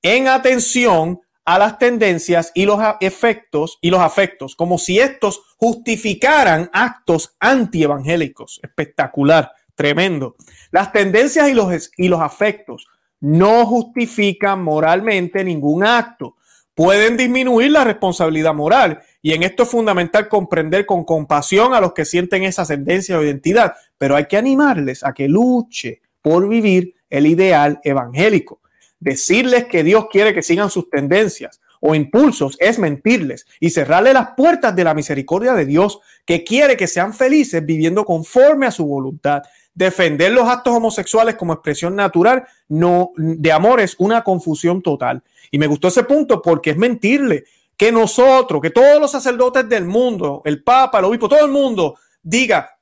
en 0.03 0.29
atención 0.29 1.23
a 1.47 1.59
las 1.59 1.79
tendencias 1.79 2.53
y 2.55 2.67
los 2.67 2.79
efectos 3.01 3.79
y 3.81 3.89
los 3.89 4.01
afectos, 4.01 4.55
como 4.55 4.77
si 4.77 4.99
estos 4.99 5.41
justificaran 5.57 6.69
actos 6.75 7.35
antievangélicos. 7.41 8.61
Espectacular, 8.63 9.51
tremendo. 9.75 10.37
Las 10.73 10.93
tendencias 10.93 11.49
y 11.49 11.55
los, 11.55 11.91
y 11.97 12.09
los 12.09 12.21
afectos 12.21 12.87
no 13.19 13.65
justifican 13.65 14.63
moralmente 14.63 15.43
ningún 15.43 15.87
acto. 15.87 16.37
Pueden 16.75 17.17
disminuir 17.17 17.71
la 17.71 17.85
responsabilidad 17.85 18.53
moral 18.53 19.01
y 19.21 19.33
en 19.33 19.43
esto 19.43 19.65
es 19.65 19.69
fundamental 19.69 20.29
comprender 20.29 20.87
con 20.87 21.05
compasión 21.05 21.75
a 21.75 21.81
los 21.81 21.93
que 21.93 22.05
sienten 22.05 22.45
esa 22.45 22.65
tendencia 22.65 23.19
o 23.19 23.23
identidad, 23.23 23.75
pero 23.97 24.17
hay 24.17 24.27
que 24.27 24.37
animarles 24.37 25.05
a 25.05 25.13
que 25.13 25.29
luche 25.29 26.03
por 26.23 26.49
vivir 26.49 26.95
el 27.11 27.27
ideal 27.27 27.81
evangélico. 27.83 28.61
Decirles 29.01 29.65
que 29.67 29.83
Dios 29.83 30.07
quiere 30.11 30.35
que 30.35 30.43
sigan 30.43 30.71
sus 30.71 30.89
tendencias 30.91 31.61
o 31.81 31.95
impulsos 31.95 32.57
es 32.61 32.79
mentirles 32.79 33.47
y 33.61 33.71
cerrarle 33.71 34.13
las 34.13 34.31
puertas 34.37 34.75
de 34.75 34.85
la 34.85 34.95
misericordia 34.95 35.55
de 35.55 35.65
Dios 35.65 36.01
que 36.25 36.45
quiere 36.45 36.77
que 36.77 36.87
sean 36.87 37.15
felices 37.15 37.65
viviendo 37.65 38.05
conforme 38.05 38.67
a 38.67 38.73
su 38.73 38.85
voluntad. 38.87 39.43
Defender 39.75 40.33
los 40.33 40.49
actos 40.49 40.75
homosexuales 40.75 41.37
como 41.37 41.53
expresión 41.53 41.95
natural 41.95 42.45
no, 42.69 43.11
de 43.17 43.53
amor 43.53 43.81
es 43.81 43.95
una 43.99 44.23
confusión 44.25 44.83
total. 44.83 45.23
Y 45.51 45.59
me 45.59 45.69
gustó 45.69 45.89
ese 45.89 46.03
punto 46.03 46.43
porque 46.43 46.71
es 46.71 46.77
mentirle 46.77 47.45
que 47.79 47.93
nosotros, 47.93 48.61
que 48.61 48.71
todos 48.71 49.01
los 49.01 49.13
sacerdotes 49.13 49.67
del 49.69 49.85
mundo, 49.85 50.43
el 50.45 50.65
Papa, 50.65 50.99
el 50.99 51.05
obispo, 51.05 51.29
todo 51.29 51.45
el 51.45 51.53
mundo 51.53 51.97
diga, 52.21 52.79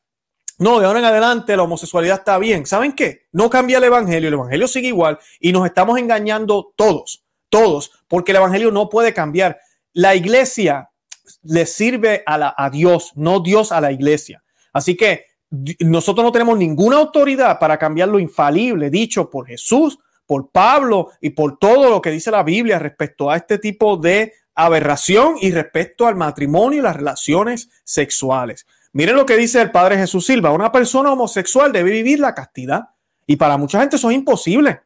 no, 0.58 0.80
de 0.80 0.86
ahora 0.86 1.00
en 1.00 1.04
adelante 1.04 1.54
la 1.54 1.64
homosexualidad 1.64 2.20
está 2.20 2.38
bien. 2.38 2.64
¿Saben 2.64 2.94
qué? 2.94 3.26
No 3.30 3.50
cambia 3.50 3.76
el 3.76 3.84
Evangelio, 3.84 4.28
el 4.28 4.34
Evangelio 4.34 4.66
sigue 4.66 4.88
igual 4.88 5.18
y 5.38 5.52
nos 5.52 5.66
estamos 5.66 5.98
engañando 5.98 6.72
todos, 6.76 7.26
todos, 7.50 7.92
porque 8.08 8.32
el 8.32 8.38
Evangelio 8.38 8.72
no 8.72 8.88
puede 8.88 9.12
cambiar. 9.12 9.60
La 9.92 10.14
iglesia, 10.14 10.90
le 11.42 11.66
sirve 11.66 12.22
a, 12.26 12.70
Dios, 12.70 13.12
no 13.16 13.40
Dios 13.40 13.72
a 13.72 13.82
la 13.82 13.92
iglesia. 13.92 14.42
Así 14.72 14.96
que 14.96 15.26
nosotros 15.80 16.24
no 16.24 16.32
tenemos 16.32 16.56
ninguna 16.56 16.96
autoridad 16.96 17.58
para 17.58 17.78
cambiar 17.78 18.08
lo 18.08 18.18
infalible 18.18 18.88
dicho 18.88 19.28
por 19.28 19.46
Jesús, 19.46 19.98
por 20.26 20.50
Pablo 20.50 21.10
y 21.20 21.30
por 21.30 21.58
todo 21.58 21.90
lo 21.90 22.00
que 22.00 22.10
dice 22.10 22.30
la 22.30 22.42
Biblia 22.42 22.78
respecto 22.78 23.30
a 23.30 23.36
este 23.36 23.58
tipo 23.58 23.96
de 23.96 24.32
aberración 24.56 25.36
y 25.40 25.52
respecto 25.52 26.06
al 26.06 26.16
matrimonio 26.16 26.80
y 26.80 26.82
las 26.82 26.96
relaciones 26.96 27.68
sexuales. 27.84 28.66
Miren 28.92 29.14
lo 29.14 29.26
que 29.26 29.36
dice 29.36 29.60
el 29.60 29.70
Padre 29.70 29.98
Jesús 29.98 30.24
Silva, 30.26 30.50
una 30.50 30.72
persona 30.72 31.12
homosexual 31.12 31.70
debe 31.70 31.90
vivir 31.90 32.18
la 32.18 32.34
castidad 32.34 32.88
y 33.26 33.36
para 33.36 33.58
mucha 33.58 33.78
gente 33.78 33.96
eso 33.96 34.10
es 34.10 34.16
imposible. 34.16 34.80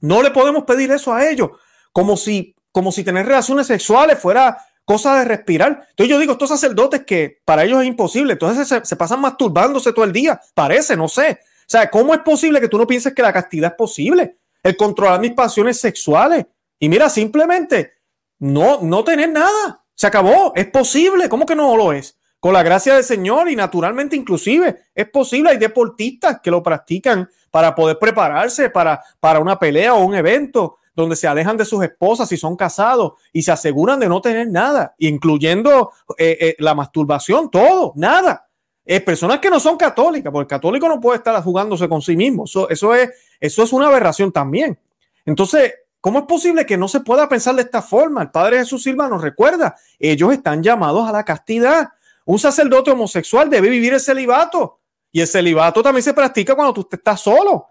No 0.00 0.22
le 0.22 0.32
podemos 0.32 0.64
pedir 0.64 0.90
eso 0.90 1.14
a 1.14 1.28
ellos, 1.28 1.50
como 1.92 2.16
si, 2.16 2.54
como 2.72 2.90
si 2.90 3.04
tener 3.04 3.26
relaciones 3.26 3.68
sexuales 3.68 4.18
fuera 4.18 4.58
cosa 4.84 5.18
de 5.18 5.24
respirar. 5.24 5.86
Entonces 5.90 6.10
yo 6.10 6.18
digo, 6.18 6.32
estos 6.32 6.48
sacerdotes 6.48 7.04
que 7.04 7.40
para 7.44 7.62
ellos 7.62 7.80
es 7.80 7.86
imposible, 7.86 8.32
entonces 8.32 8.66
se, 8.66 8.84
se, 8.84 8.96
pasan 8.96 9.20
masturbándose 9.20 9.92
todo 9.92 10.04
el 10.04 10.12
día, 10.12 10.40
parece, 10.54 10.96
no 10.96 11.06
sé. 11.06 11.38
O 11.42 11.70
sea, 11.70 11.88
¿cómo 11.90 12.14
es 12.14 12.20
posible 12.20 12.60
que 12.60 12.68
tú 12.68 12.78
no 12.78 12.86
pienses 12.86 13.14
que 13.14 13.22
la 13.22 13.32
castidad 13.32 13.72
es 13.72 13.76
posible? 13.76 14.38
El 14.62 14.76
controlar 14.76 15.20
mis 15.20 15.32
pasiones 15.32 15.78
sexuales. 15.78 16.46
Y 16.80 16.88
mira, 16.88 17.08
simplemente 17.08 17.97
no, 18.38 18.80
no 18.82 19.04
tener 19.04 19.30
nada. 19.30 19.84
Se 19.94 20.06
acabó, 20.06 20.52
es 20.54 20.66
posible. 20.66 21.28
¿Cómo 21.28 21.46
que 21.46 21.56
no 21.56 21.76
lo 21.76 21.92
es? 21.92 22.18
Con 22.40 22.52
la 22.52 22.62
gracia 22.62 22.94
del 22.94 23.04
Señor 23.04 23.50
y 23.50 23.56
naturalmente 23.56 24.14
inclusive 24.14 24.82
es 24.94 25.08
posible. 25.10 25.50
Hay 25.50 25.58
deportistas 25.58 26.40
que 26.40 26.50
lo 26.50 26.62
practican 26.62 27.28
para 27.50 27.74
poder 27.74 27.98
prepararse 27.98 28.70
para, 28.70 29.02
para 29.18 29.40
una 29.40 29.58
pelea 29.58 29.94
o 29.94 30.04
un 30.04 30.14
evento 30.14 30.76
donde 30.94 31.16
se 31.16 31.28
alejan 31.28 31.56
de 31.56 31.64
sus 31.64 31.82
esposas 31.84 32.28
si 32.28 32.36
son 32.36 32.56
casados 32.56 33.12
y 33.32 33.42
se 33.42 33.52
aseguran 33.52 34.00
de 34.00 34.08
no 34.08 34.20
tener 34.20 34.48
nada, 34.48 34.94
incluyendo 34.98 35.92
eh, 36.16 36.36
eh, 36.40 36.56
la 36.58 36.74
masturbación, 36.74 37.50
todo, 37.50 37.92
nada. 37.94 38.48
Eh, 38.84 39.00
personas 39.00 39.38
que 39.38 39.50
no 39.50 39.60
son 39.60 39.76
católicas, 39.76 40.32
porque 40.32 40.54
el 40.54 40.58
católico 40.58 40.88
no 40.88 40.98
puede 40.98 41.18
estar 41.18 41.40
jugándose 41.42 41.88
con 41.88 42.02
sí 42.02 42.16
mismo. 42.16 42.46
Eso, 42.46 42.68
eso, 42.68 42.94
es, 42.94 43.10
eso 43.38 43.62
es 43.62 43.72
una 43.72 43.86
aberración 43.86 44.32
también. 44.32 44.76
Entonces, 45.24 45.72
¿cómo 46.00 46.20
es 46.20 46.24
posible 46.26 46.66
que 46.66 46.76
no 46.76 46.88
se 46.88 47.00
pueda 47.00 47.28
pensar 47.28 47.54
de 47.54 47.62
esta 47.62 47.82
forma? 47.82 48.22
El 48.22 48.30
Padre 48.30 48.58
Jesús 48.58 48.82
Silva 48.82 49.08
nos 49.08 49.22
recuerda, 49.22 49.76
ellos 49.98 50.32
están 50.32 50.62
llamados 50.62 51.08
a 51.08 51.12
la 51.12 51.24
castidad. 51.24 51.88
Un 52.24 52.38
sacerdote 52.38 52.90
homosexual 52.90 53.48
debe 53.48 53.70
vivir 53.70 53.94
el 53.94 54.00
celibato. 54.00 54.80
Y 55.10 55.20
el 55.20 55.26
celibato 55.26 55.82
también 55.82 56.02
se 56.02 56.12
practica 56.12 56.54
cuando 56.54 56.74
tú 56.74 56.88
estás 56.90 57.20
solo. 57.20 57.68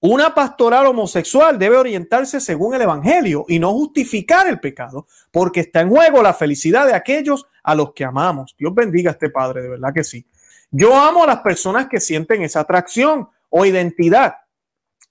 Una 0.00 0.34
pastoral 0.34 0.86
homosexual 0.86 1.56
debe 1.56 1.76
orientarse 1.76 2.40
según 2.40 2.74
el 2.74 2.82
Evangelio 2.82 3.44
y 3.46 3.60
no 3.60 3.72
justificar 3.72 4.48
el 4.48 4.58
pecado, 4.58 5.06
porque 5.30 5.60
está 5.60 5.80
en 5.80 5.90
juego 5.90 6.20
la 6.24 6.34
felicidad 6.34 6.86
de 6.86 6.94
aquellos 6.94 7.46
a 7.62 7.76
los 7.76 7.92
que 7.92 8.04
amamos. 8.04 8.56
Dios 8.58 8.74
bendiga 8.74 9.10
a 9.10 9.12
este 9.12 9.30
Padre, 9.30 9.62
de 9.62 9.68
verdad 9.68 9.94
que 9.94 10.02
sí. 10.02 10.26
Yo 10.72 10.96
amo 10.98 11.22
a 11.22 11.28
las 11.28 11.38
personas 11.38 11.86
que 11.86 12.00
sienten 12.00 12.42
esa 12.42 12.60
atracción 12.60 13.28
o 13.48 13.64
identidad. 13.64 14.34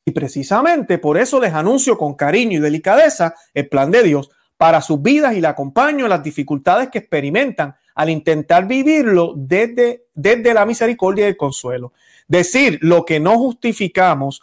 Y 0.06 0.12
precisamente 0.12 0.98
por 0.98 1.18
eso 1.18 1.40
les 1.40 1.54
anuncio 1.54 1.98
con 1.98 2.16
cariño 2.16 2.58
y 2.58 2.62
delicadeza 2.62 3.36
el 3.54 3.70
plan 3.70 3.92
de 3.92 4.04
Dios 4.04 4.32
para 4.58 4.82
sus 4.82 5.02
vidas 5.02 5.36
y 5.36 5.42
le 5.42 5.48
acompaño 5.48 6.06
en 6.06 6.10
las 6.10 6.24
dificultades 6.24 6.90
que 6.90 7.00
experimentan 7.00 7.76
al 7.96 8.10
intentar 8.10 8.68
vivirlo 8.68 9.34
desde, 9.36 10.06
desde 10.14 10.54
la 10.54 10.66
misericordia 10.66 11.26
y 11.26 11.30
el 11.30 11.38
consuelo. 11.38 11.94
Decir 12.28 12.80
lo 12.82 13.06
que 13.06 13.20
no 13.20 13.38
justificamos 13.38 14.42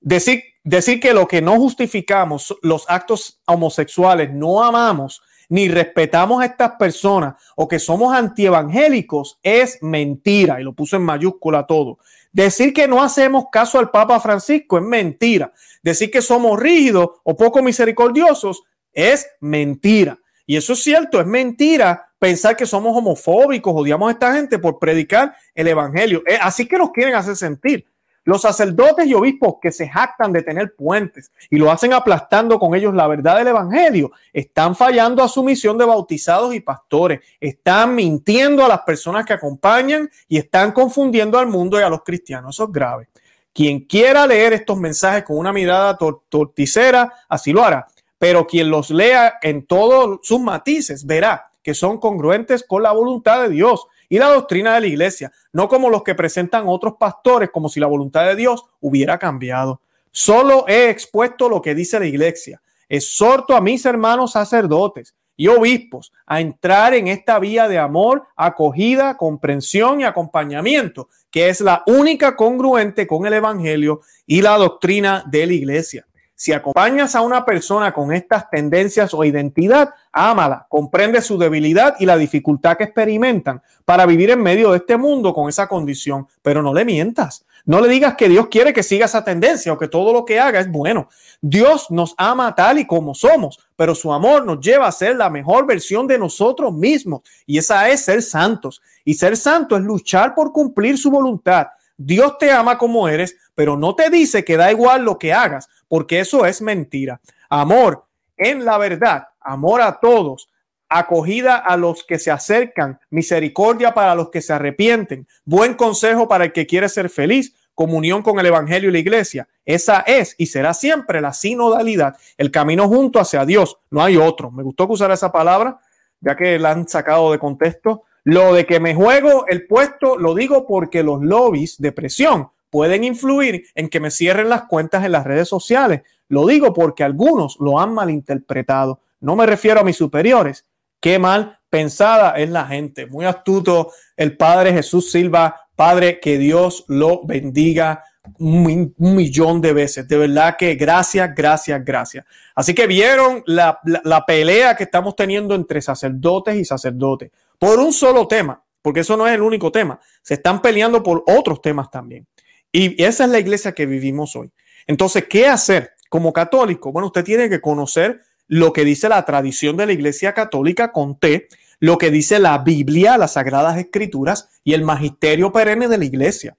Decir, 0.00 0.42
decir 0.62 1.00
que 1.00 1.12
lo 1.12 1.26
que 1.26 1.42
no 1.42 1.56
justificamos, 1.56 2.56
los 2.62 2.88
actos 2.88 3.40
homosexuales, 3.46 4.32
no 4.32 4.62
amamos 4.62 5.22
ni 5.48 5.68
respetamos 5.68 6.42
a 6.42 6.44
estas 6.44 6.72
personas 6.72 7.34
o 7.56 7.66
que 7.66 7.78
somos 7.78 8.14
antievangélicos 8.14 9.38
es 9.42 9.78
mentira 9.82 10.60
y 10.60 10.64
lo 10.64 10.74
puso 10.74 10.96
en 10.96 11.02
mayúscula 11.02 11.66
todo. 11.66 11.98
Decir 12.32 12.72
que 12.72 12.86
no 12.86 13.02
hacemos 13.02 13.46
caso 13.50 13.78
al 13.78 13.90
Papa 13.90 14.20
Francisco 14.20 14.78
es 14.78 14.84
mentira. 14.84 15.52
Decir 15.82 16.10
que 16.10 16.22
somos 16.22 16.58
rígidos 16.58 17.08
o 17.24 17.36
poco 17.36 17.62
misericordiosos 17.62 18.62
es 18.92 19.28
mentira. 19.40 20.18
Y 20.46 20.56
eso 20.56 20.72
es 20.72 20.82
cierto, 20.82 21.20
es 21.20 21.26
mentira 21.26 22.10
pensar 22.18 22.56
que 22.56 22.66
somos 22.66 22.96
homofóbicos, 22.96 23.74
odiamos 23.76 24.08
a 24.08 24.12
esta 24.12 24.34
gente 24.34 24.58
por 24.58 24.78
predicar 24.78 25.34
el 25.54 25.68
evangelio. 25.68 26.22
Así 26.40 26.66
que 26.66 26.78
nos 26.78 26.90
quieren 26.90 27.14
hacer 27.14 27.36
sentir. 27.36 27.86
Los 28.28 28.42
sacerdotes 28.42 29.06
y 29.06 29.14
obispos 29.14 29.54
que 29.58 29.72
se 29.72 29.88
jactan 29.88 30.34
de 30.34 30.42
tener 30.42 30.74
puentes 30.76 31.32
y 31.48 31.56
lo 31.56 31.70
hacen 31.70 31.94
aplastando 31.94 32.58
con 32.58 32.74
ellos 32.74 32.92
la 32.92 33.06
verdad 33.06 33.38
del 33.38 33.48
Evangelio, 33.48 34.12
están 34.34 34.76
fallando 34.76 35.22
a 35.22 35.28
su 35.28 35.42
misión 35.42 35.78
de 35.78 35.86
bautizados 35.86 36.54
y 36.54 36.60
pastores, 36.60 37.20
están 37.40 37.94
mintiendo 37.94 38.62
a 38.62 38.68
las 38.68 38.80
personas 38.80 39.24
que 39.24 39.32
acompañan 39.32 40.10
y 40.28 40.36
están 40.36 40.72
confundiendo 40.72 41.38
al 41.38 41.46
mundo 41.46 41.80
y 41.80 41.82
a 41.82 41.88
los 41.88 42.02
cristianos. 42.04 42.54
Eso 42.54 42.64
es 42.64 42.70
grave. 42.70 43.08
Quien 43.54 43.86
quiera 43.86 44.26
leer 44.26 44.52
estos 44.52 44.76
mensajes 44.76 45.24
con 45.24 45.38
una 45.38 45.50
mirada 45.50 45.96
torticera, 45.96 47.10
así 47.30 47.54
lo 47.54 47.64
hará. 47.64 47.86
Pero 48.18 48.46
quien 48.46 48.68
los 48.68 48.90
lea 48.90 49.38
en 49.40 49.64
todos 49.64 50.20
sus 50.22 50.38
matices 50.38 51.06
verá 51.06 51.50
que 51.62 51.72
son 51.72 51.98
congruentes 51.98 52.62
con 52.62 52.82
la 52.82 52.92
voluntad 52.92 53.44
de 53.44 53.48
Dios 53.48 53.86
y 54.08 54.18
la 54.18 54.28
doctrina 54.28 54.74
de 54.74 54.80
la 54.80 54.86
iglesia, 54.86 55.32
no 55.52 55.68
como 55.68 55.90
los 55.90 56.02
que 56.02 56.14
presentan 56.14 56.64
otros 56.66 56.94
pastores 56.98 57.50
como 57.50 57.68
si 57.68 57.80
la 57.80 57.86
voluntad 57.86 58.24
de 58.26 58.36
Dios 58.36 58.64
hubiera 58.80 59.18
cambiado. 59.18 59.80
Solo 60.10 60.64
he 60.66 60.88
expuesto 60.90 61.48
lo 61.48 61.62
que 61.62 61.74
dice 61.74 62.00
la 62.00 62.06
iglesia. 62.06 62.60
Exhorto 62.88 63.54
a 63.54 63.60
mis 63.60 63.84
hermanos 63.84 64.32
sacerdotes 64.32 65.14
y 65.36 65.46
obispos 65.46 66.12
a 66.26 66.40
entrar 66.40 66.94
en 66.94 67.06
esta 67.06 67.38
vía 67.38 67.68
de 67.68 67.78
amor, 67.78 68.24
acogida, 68.34 69.16
comprensión 69.16 70.00
y 70.00 70.04
acompañamiento, 70.04 71.08
que 71.30 71.48
es 71.48 71.60
la 71.60 71.84
única 71.86 72.34
congruente 72.34 73.06
con 73.06 73.24
el 73.24 73.34
Evangelio 73.34 74.00
y 74.26 74.42
la 74.42 74.56
doctrina 74.56 75.22
de 75.30 75.46
la 75.46 75.52
iglesia. 75.52 76.07
Si 76.40 76.52
acompañas 76.52 77.16
a 77.16 77.22
una 77.22 77.44
persona 77.44 77.92
con 77.92 78.12
estas 78.12 78.48
tendencias 78.48 79.12
o 79.12 79.24
identidad, 79.24 79.90
ámala, 80.12 80.68
comprende 80.68 81.20
su 81.20 81.36
debilidad 81.36 81.96
y 81.98 82.06
la 82.06 82.16
dificultad 82.16 82.76
que 82.76 82.84
experimentan 82.84 83.60
para 83.84 84.06
vivir 84.06 84.30
en 84.30 84.40
medio 84.40 84.70
de 84.70 84.76
este 84.76 84.96
mundo 84.96 85.34
con 85.34 85.48
esa 85.48 85.66
condición, 85.66 86.28
pero 86.40 86.62
no 86.62 86.72
le 86.72 86.84
mientas. 86.84 87.44
No 87.64 87.80
le 87.80 87.88
digas 87.88 88.14
que 88.14 88.28
Dios 88.28 88.46
quiere 88.46 88.72
que 88.72 88.84
siga 88.84 89.06
esa 89.06 89.24
tendencia 89.24 89.72
o 89.72 89.78
que 89.78 89.88
todo 89.88 90.12
lo 90.12 90.24
que 90.24 90.38
haga 90.38 90.60
es 90.60 90.70
bueno. 90.70 91.08
Dios 91.40 91.90
nos 91.90 92.14
ama 92.16 92.54
tal 92.54 92.78
y 92.78 92.86
como 92.86 93.16
somos, 93.16 93.58
pero 93.74 93.96
su 93.96 94.12
amor 94.12 94.46
nos 94.46 94.60
lleva 94.60 94.86
a 94.86 94.92
ser 94.92 95.16
la 95.16 95.30
mejor 95.30 95.66
versión 95.66 96.06
de 96.06 96.20
nosotros 96.20 96.72
mismos 96.72 97.22
y 97.46 97.58
esa 97.58 97.88
es 97.88 98.04
ser 98.04 98.22
santos. 98.22 98.80
Y 99.04 99.14
ser 99.14 99.36
santo 99.36 99.76
es 99.76 99.82
luchar 99.82 100.36
por 100.36 100.52
cumplir 100.52 100.98
su 100.98 101.10
voluntad 101.10 101.66
Dios 102.00 102.38
te 102.38 102.52
ama 102.52 102.78
como 102.78 103.08
eres, 103.08 103.36
pero 103.58 103.76
no 103.76 103.96
te 103.96 104.08
dice 104.08 104.44
que 104.44 104.56
da 104.56 104.70
igual 104.70 105.02
lo 105.02 105.18
que 105.18 105.32
hagas, 105.32 105.68
porque 105.88 106.20
eso 106.20 106.46
es 106.46 106.62
mentira. 106.62 107.20
Amor 107.48 108.04
en 108.36 108.64
la 108.64 108.78
verdad, 108.78 109.26
amor 109.40 109.82
a 109.82 109.98
todos, 109.98 110.48
acogida 110.88 111.56
a 111.56 111.76
los 111.76 112.04
que 112.04 112.20
se 112.20 112.30
acercan, 112.30 113.00
misericordia 113.10 113.94
para 113.94 114.14
los 114.14 114.30
que 114.30 114.42
se 114.42 114.52
arrepienten, 114.52 115.26
buen 115.44 115.74
consejo 115.74 116.28
para 116.28 116.44
el 116.44 116.52
que 116.52 116.68
quiere 116.68 116.88
ser 116.88 117.10
feliz, 117.10 117.52
comunión 117.74 118.22
con 118.22 118.38
el 118.38 118.46
Evangelio 118.46 118.90
y 118.90 118.92
la 118.92 119.00
iglesia. 119.00 119.48
Esa 119.64 120.04
es 120.06 120.36
y 120.38 120.46
será 120.46 120.72
siempre 120.72 121.20
la 121.20 121.32
sinodalidad, 121.32 122.16
el 122.36 122.52
camino 122.52 122.86
junto 122.86 123.18
hacia 123.18 123.44
Dios. 123.44 123.76
No 123.90 124.04
hay 124.04 124.18
otro. 124.18 124.52
Me 124.52 124.62
gustó 124.62 124.86
que 124.86 124.92
usara 124.92 125.14
esa 125.14 125.32
palabra, 125.32 125.80
ya 126.20 126.36
que 126.36 126.60
la 126.60 126.70
han 126.70 126.86
sacado 126.86 127.32
de 127.32 127.40
contexto. 127.40 128.04
Lo 128.22 128.54
de 128.54 128.66
que 128.66 128.78
me 128.78 128.94
juego 128.94 129.48
el 129.48 129.66
puesto 129.66 130.16
lo 130.16 130.36
digo 130.36 130.64
porque 130.64 131.02
los 131.02 131.20
lobbies 131.22 131.76
de 131.78 131.90
presión 131.90 132.50
pueden 132.70 133.04
influir 133.04 133.64
en 133.74 133.88
que 133.88 134.00
me 134.00 134.10
cierren 134.10 134.48
las 134.48 134.64
cuentas 134.64 135.04
en 135.04 135.12
las 135.12 135.24
redes 135.24 135.48
sociales. 135.48 136.02
Lo 136.28 136.46
digo 136.46 136.72
porque 136.72 137.04
algunos 137.04 137.56
lo 137.60 137.80
han 137.80 137.94
malinterpretado. 137.94 139.00
No 139.20 139.36
me 139.36 139.46
refiero 139.46 139.80
a 139.80 139.84
mis 139.84 139.96
superiores. 139.96 140.66
Qué 141.00 141.18
mal 141.18 141.58
pensada 141.70 142.32
es 142.38 142.50
la 142.50 142.66
gente. 142.66 143.06
Muy 143.06 143.24
astuto 143.24 143.92
el 144.16 144.36
Padre 144.36 144.72
Jesús 144.72 145.10
Silva. 145.10 145.68
Padre, 145.74 146.18
que 146.20 146.38
Dios 146.38 146.84
lo 146.88 147.24
bendiga 147.24 148.02
un, 148.38 148.94
millón 148.98 149.60
de 149.60 149.72
veces. 149.72 150.06
De 150.08 150.16
verdad 150.16 150.56
que 150.56 150.74
gracias, 150.74 151.34
gracias, 151.34 151.84
gracias. 151.84 152.24
Así 152.54 152.74
que 152.74 152.86
vieron 152.86 153.42
la, 153.46 153.80
pelea 154.26 154.76
que 154.76 154.84
estamos 154.84 155.16
teniendo 155.16 155.54
entre 155.54 155.80
sacerdotes 155.80 156.56
y 156.56 156.64
sacerdotes 156.64 157.30
por 157.58 157.78
un 157.78 157.92
solo 157.92 158.26
tema, 158.26 158.62
porque 158.82 159.00
eso 159.00 159.16
no 159.16 159.26
es 159.26 159.34
el 159.34 159.42
único 159.42 159.72
tema. 159.72 159.98
Se 160.22 160.34
están 160.34 160.60
peleando 160.60 161.02
por 161.02 161.24
otros 161.26 161.60
temas 161.60 161.90
también. 161.90 162.26
Y 162.72 163.02
esa 163.02 163.24
es 163.24 163.30
la 163.30 163.38
iglesia 163.38 163.72
que 163.72 163.86
vivimos 163.86 164.36
hoy. 164.36 164.50
Entonces, 164.86 165.24
¿qué 165.28 165.46
hacer 165.46 165.92
como 166.08 166.32
católico? 166.32 166.92
Bueno, 166.92 167.06
usted 167.06 167.24
tiene 167.24 167.48
que 167.48 167.60
conocer 167.60 168.22
lo 168.46 168.72
que 168.72 168.84
dice 168.84 169.08
la 169.08 169.24
tradición 169.24 169.76
de 169.76 169.86
la 169.86 169.92
iglesia 169.92 170.32
católica 170.32 170.92
con 170.92 171.18
T, 171.18 171.48
lo 171.80 171.98
que 171.98 172.10
dice 172.10 172.38
la 172.38 172.58
Biblia, 172.58 173.18
las 173.18 173.34
sagradas 173.34 173.78
escrituras 173.78 174.48
y 174.64 174.74
el 174.74 174.82
magisterio 174.82 175.52
perenne 175.52 175.88
de 175.88 175.98
la 175.98 176.04
iglesia. 176.04 176.56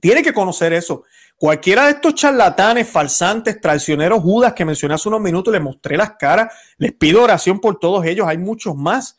Tiene 0.00 0.22
que 0.22 0.32
conocer 0.32 0.72
eso. 0.72 1.04
Cualquiera 1.36 1.86
de 1.86 1.92
estos 1.92 2.14
charlatanes, 2.14 2.88
falsantes, 2.88 3.60
traicioneros, 3.60 4.22
judas 4.22 4.52
que 4.52 4.64
mencioné 4.64 4.94
hace 4.94 5.08
unos 5.08 5.20
minutos, 5.20 5.52
les 5.52 5.62
mostré 5.62 5.96
las 5.96 6.12
caras, 6.12 6.52
les 6.78 6.92
pido 6.92 7.22
oración 7.22 7.60
por 7.60 7.78
todos 7.78 8.04
ellos, 8.04 8.26
hay 8.26 8.38
muchos 8.38 8.74
más 8.76 9.18